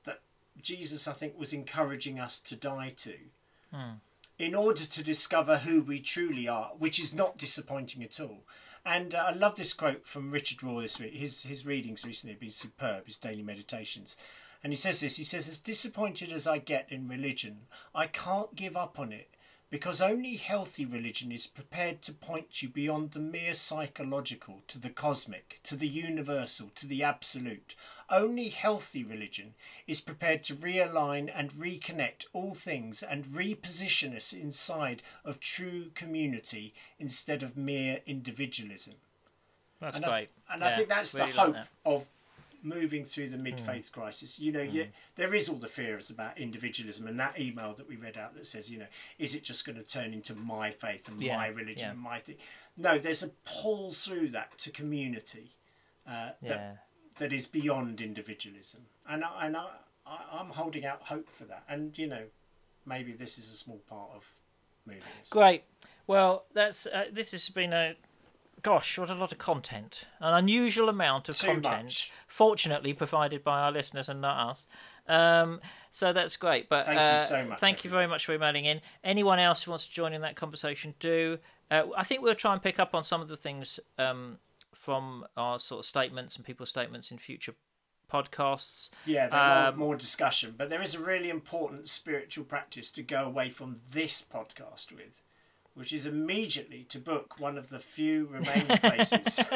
that 0.05 0.19
Jesus 0.61 1.07
I 1.07 1.13
think 1.13 1.37
was 1.39 1.53
encouraging 1.53 2.19
us 2.19 2.39
to 2.41 2.55
die 2.55 2.93
to. 2.97 3.15
In 4.41 4.55
order 4.55 4.85
to 4.85 5.03
discover 5.03 5.59
who 5.59 5.83
we 5.83 5.99
truly 5.99 6.47
are, 6.47 6.71
which 6.79 6.99
is 6.99 7.13
not 7.13 7.37
disappointing 7.37 8.01
at 8.01 8.19
all. 8.19 8.39
And 8.83 9.13
uh, 9.13 9.25
I 9.27 9.33
love 9.33 9.55
this 9.55 9.71
quote 9.71 10.07
from 10.07 10.31
Richard 10.31 10.61
Rohr 10.61 10.81
this 10.81 10.99
week. 10.99 11.13
His 11.13 11.43
his 11.43 11.63
readings 11.63 12.03
recently 12.03 12.33
have 12.33 12.39
been 12.39 12.49
superb. 12.49 13.05
His 13.05 13.19
daily 13.19 13.43
meditations, 13.43 14.17
and 14.63 14.73
he 14.73 14.77
says 14.77 14.99
this. 14.99 15.17
He 15.17 15.23
says, 15.23 15.47
"As 15.47 15.59
disappointed 15.59 16.31
as 16.31 16.47
I 16.47 16.57
get 16.57 16.91
in 16.91 17.07
religion, 17.07 17.67
I 17.93 18.07
can't 18.07 18.55
give 18.55 18.75
up 18.75 18.97
on 18.97 19.13
it 19.13 19.29
because 19.71 20.01
only 20.01 20.35
healthy 20.35 20.83
religion 20.83 21.31
is 21.31 21.47
prepared 21.47 22.01
to 22.01 22.11
point 22.11 22.61
you 22.61 22.67
beyond 22.67 23.11
the 23.11 23.19
mere 23.19 23.53
psychological 23.53 24.61
to 24.67 24.77
the 24.77 24.89
cosmic, 24.89 25.61
to 25.63 25.77
the 25.77 25.87
universal, 25.87 26.69
to 26.75 26.85
the 26.85 27.01
absolute. 27.01 27.73
Only 28.09 28.49
healthy 28.49 29.01
religion 29.01 29.53
is 29.87 30.01
prepared 30.01 30.43
to 30.43 30.55
realign 30.55 31.31
and 31.33 31.53
reconnect 31.53 32.25
all 32.33 32.53
things 32.53 33.01
and 33.01 33.23
reposition 33.27 34.13
us 34.13 34.33
inside 34.33 35.01
of 35.23 35.39
true 35.39 35.91
community 35.95 36.73
instead 36.99 37.41
of 37.41 37.55
mere 37.55 38.01
individualism. 38.05 38.95
That's 39.79 39.95
And, 39.95 40.05
I, 40.05 40.09
great. 40.09 40.17
th- 40.27 40.29
and 40.53 40.63
I 40.65 40.75
think 40.75 40.89
that's 40.89 41.13
really 41.13 41.31
the 41.31 41.37
like 41.37 41.45
hope 41.45 41.55
that. 41.55 41.67
of 41.85 42.07
moving 42.63 43.05
through 43.05 43.29
the 43.29 43.37
mid 43.37 43.59
faith 43.59 43.91
crisis. 43.91 44.39
You 44.39 44.51
know, 44.51 44.61
you, 44.61 44.87
there 45.15 45.33
is 45.33 45.49
all 45.49 45.57
the 45.57 45.67
fears 45.67 46.09
about 46.09 46.37
individualism, 46.37 47.07
and 47.07 47.19
that 47.19 47.39
email 47.39 47.73
that 47.73 47.87
we 47.87 47.95
read 47.95 48.17
out 48.17 48.35
that 48.35 48.47
says, 48.47 48.69
you 48.69 48.79
know, 48.79 48.87
is 49.19 49.35
it 49.35 49.43
just 49.43 49.65
going 49.65 49.77
to 49.77 49.83
turn 49.83 50.13
into 50.13 50.35
my 50.35 50.71
faith 50.71 51.07
and 51.07 51.21
Yeah, 51.21 51.37
my 51.37 51.47
religion 51.47 51.85
yeah. 51.85 51.91
and 51.91 51.99
my 51.99 52.19
thing? 52.19 52.35
No, 52.77 52.97
there's 52.97 53.23
a 53.23 53.29
pull 53.45 53.91
through 53.93 54.29
that 54.29 54.57
to 54.59 54.71
community 54.71 55.51
uh, 56.07 56.31
that 56.41 56.41
Yeah. 56.41 56.71
that 57.17 57.33
is 57.33 57.47
beyond 57.47 58.01
individualism, 58.01 58.85
and 59.07 59.23
I, 59.23 59.45
and 59.45 59.57
I, 59.57 59.67
I, 60.05 60.39
I'm 60.39 60.49
holding 60.49 60.85
out 60.85 61.01
hope 61.03 61.29
for 61.29 61.45
that. 61.45 61.63
And 61.69 61.97
you 61.97 62.07
know, 62.07 62.23
maybe 62.85 63.11
this 63.13 63.37
is 63.37 63.51
a 63.51 63.57
small 63.57 63.81
part 63.89 64.11
of 64.15 64.23
moving. 64.85 65.03
Great. 65.29 65.63
Well, 66.07 66.45
that's 66.53 66.85
uh, 66.87 67.05
this 67.11 67.31
has 67.31 67.49
been 67.49 67.73
a 67.73 67.95
gosh, 68.61 68.97
what 68.97 69.09
a 69.09 69.15
lot 69.15 69.31
of 69.31 69.37
content. 69.37 70.05
An 70.19 70.33
unusual 70.33 70.89
amount 70.89 71.29
of 71.29 71.37
Too 71.37 71.47
content. 71.47 71.83
much. 71.85 72.11
Fortunately, 72.27 72.93
provided 72.93 73.43
by 73.43 73.61
our 73.61 73.71
listeners 73.71 74.09
and 74.09 74.21
not 74.21 74.49
us. 74.49 74.67
Um, 75.07 75.61
so 75.89 76.13
that's 76.13 76.37
great. 76.37 76.69
But 76.69 76.85
Thank 76.85 76.97
you 76.99 77.03
uh, 77.05 77.17
so 77.17 77.45
much, 77.45 77.59
Thank 77.59 77.83
you 77.83 77.89
very 77.89 78.07
much 78.07 78.25
for 78.25 78.33
emailing 78.33 78.65
in. 78.65 78.81
Anyone 79.03 79.39
else 79.39 79.63
who 79.63 79.71
wants 79.71 79.87
to 79.87 79.91
join 79.91 80.13
in 80.13 80.21
that 80.21 80.35
conversation, 80.35 80.93
do. 80.99 81.39
Uh, 81.69 81.83
I 81.97 82.03
think 82.03 82.21
we'll 82.21 82.35
try 82.35 82.53
and 82.53 82.61
pick 82.61 82.79
up 82.79 82.93
on 82.93 83.03
some 83.03 83.21
of 83.21 83.27
the 83.27 83.37
things 83.37 83.79
um, 83.97 84.37
from 84.73 85.25
our 85.37 85.59
sort 85.59 85.79
of 85.79 85.85
statements 85.85 86.35
and 86.35 86.45
people's 86.45 86.69
statements 86.69 87.11
in 87.11 87.17
future 87.17 87.53
podcasts. 88.11 88.89
Yeah, 89.05 89.27
there 89.27 89.67
Um, 89.69 89.77
more 89.79 89.95
discussion, 89.95 90.53
but 90.57 90.69
there 90.69 90.81
is 90.81 90.95
a 90.95 90.99
really 90.99 91.29
important 91.29 91.89
spiritual 91.89 92.43
practice 92.45 92.91
to 92.93 93.03
go 93.03 93.23
away 93.23 93.49
from 93.49 93.79
this 93.91 94.21
podcast 94.23 94.91
with, 94.91 95.21
which 95.73 95.93
is 95.93 96.05
immediately 96.05 96.85
to 96.89 96.99
book 96.99 97.39
one 97.39 97.57
of 97.57 97.69
the 97.69 97.79
few 97.79 98.25
remaining 98.27 98.77
places 98.77 99.39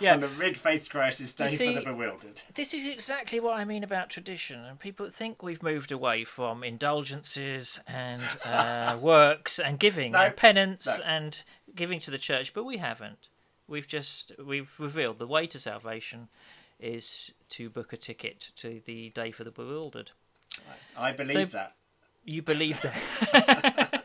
Yeah. 0.00 0.12
on 0.14 0.20
the 0.20 0.28
mid 0.28 0.58
faith 0.58 0.90
crisis 0.90 1.32
day 1.32 1.48
see- 1.48 1.72
for 1.72 1.80
the 1.80 1.86
bewildered. 1.86 2.42
This 2.54 2.74
is 2.74 2.86
exactly 2.86 3.40
what 3.40 3.56
I 3.56 3.64
mean 3.64 3.82
about 3.82 4.10
tradition. 4.10 4.60
And 4.62 4.78
people 4.78 5.08
think 5.08 5.42
we've 5.42 5.62
moved 5.62 5.90
away 5.90 6.24
from 6.24 6.62
indulgences 6.62 7.80
and 7.86 8.20
uh, 8.44 8.98
works 9.00 9.58
and 9.58 9.78
giving 9.78 10.12
No, 10.12 10.18
and 10.20 10.36
penance 10.36 10.86
no. 10.86 11.02
and 11.04 11.40
giving 11.74 11.98
to 12.00 12.10
the 12.10 12.18
church, 12.18 12.52
but 12.52 12.64
we 12.64 12.76
haven't. 12.76 13.28
We've 13.66 13.86
just 13.88 14.32
we've 14.44 14.72
revealed 14.78 15.18
the 15.18 15.26
way 15.26 15.46
to 15.46 15.58
salvation 15.58 16.28
is 16.78 17.32
to 17.50 17.70
book 17.70 17.94
a 17.94 17.96
ticket 17.96 18.50
to 18.56 18.82
the 18.84 19.08
day 19.10 19.30
for 19.30 19.44
the 19.44 19.50
bewildered. 19.50 20.10
I 20.96 21.12
believe 21.12 21.52
So- 21.52 21.58
that. 21.58 21.74
You 22.28 22.42
believe 22.42 22.82
that? 22.82 23.92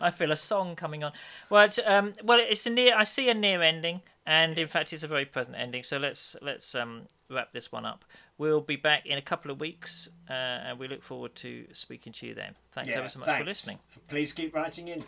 I 0.00 0.10
feel 0.10 0.32
a 0.32 0.36
song 0.36 0.76
coming 0.76 1.04
on. 1.04 1.12
Well, 1.50 1.68
um, 1.84 2.12
well, 2.22 2.38
it's 2.40 2.66
a 2.66 2.70
near. 2.70 2.96
I 2.96 3.04
see 3.04 3.28
a 3.28 3.34
near 3.34 3.62
ending, 3.62 4.02
and 4.26 4.58
in 4.58 4.68
fact, 4.68 4.92
it's 4.92 5.02
a 5.02 5.08
very 5.08 5.24
present 5.24 5.56
ending. 5.58 5.82
So 5.82 5.96
let's 5.98 6.36
let's 6.42 6.74
um, 6.74 7.02
wrap 7.30 7.52
this 7.52 7.70
one 7.72 7.84
up. 7.86 8.04
We'll 8.38 8.60
be 8.60 8.76
back 8.76 9.06
in 9.06 9.18
a 9.18 9.22
couple 9.22 9.50
of 9.50 9.60
weeks, 9.60 10.08
uh, 10.28 10.32
and 10.32 10.78
we 10.78 10.88
look 10.88 11.02
forward 11.02 11.34
to 11.36 11.66
speaking 11.72 12.12
to 12.14 12.26
you 12.26 12.34
then. 12.34 12.54
Thanks 12.72 12.90
Yeah, 12.90 12.98
ever 12.98 13.08
so 13.08 13.18
much 13.18 13.26
thanks. 13.26 13.40
for 13.40 13.46
listening. 13.46 13.78
Please 14.08 14.32
keep 14.32 14.54
writing 14.54 14.88
in. 14.88 15.04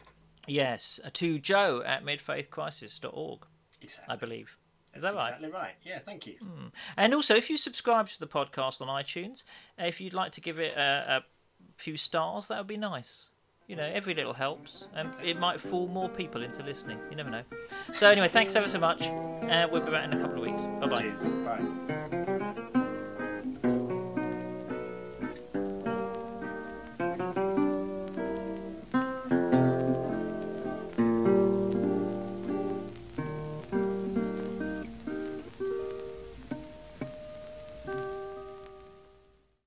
Yes, 0.46 0.98
uh, 1.04 1.10
to 1.14 1.38
Joe 1.38 1.82
at 1.84 2.04
midfaithcrisis.org, 2.04 3.40
Exactly. 3.82 4.12
I 4.12 4.16
believe. 4.16 4.56
Is 4.94 5.02
That's 5.02 5.14
that 5.14 5.20
right? 5.20 5.26
Exactly 5.34 5.50
right. 5.50 5.74
Yeah, 5.82 5.98
thank 5.98 6.26
you. 6.26 6.36
And 6.96 7.12
also, 7.14 7.36
if 7.36 7.50
you 7.50 7.56
subscribe 7.58 8.08
to 8.08 8.18
the 8.18 8.26
podcast 8.26 8.80
on 8.80 8.88
iTunes, 8.88 9.42
if 9.78 10.00
you'd 10.00 10.14
like 10.14 10.32
to 10.32 10.40
give 10.40 10.58
it 10.58 10.74
a, 10.74 11.18
a 11.18 11.24
few 11.76 11.96
stars, 11.98 12.48
that 12.48 12.58
would 12.58 12.66
be 12.66 12.78
nice. 12.78 13.28
You 13.68 13.76
know, 13.76 13.84
every 13.84 14.14
little 14.14 14.32
helps, 14.32 14.86
and 14.94 15.10
it 15.22 15.38
might 15.38 15.60
fool 15.60 15.88
more 15.88 16.08
people 16.08 16.42
into 16.42 16.62
listening. 16.62 16.98
You 17.10 17.16
never 17.16 17.28
know. 17.28 17.42
So, 17.94 18.10
anyway, 18.10 18.28
thanks 18.28 18.56
ever 18.56 18.66
so 18.66 18.78
much, 18.78 19.02
and 19.02 19.70
we'll 19.70 19.84
be 19.84 19.90
back 19.90 20.10
in 20.10 20.16
a 20.16 20.20
couple 20.20 20.36
of 20.36 20.50
weeks. 20.50 20.62
Bye 20.80 20.86
bye. 20.86 21.02
Cheers. 21.02 21.32
Bye. 21.44 22.14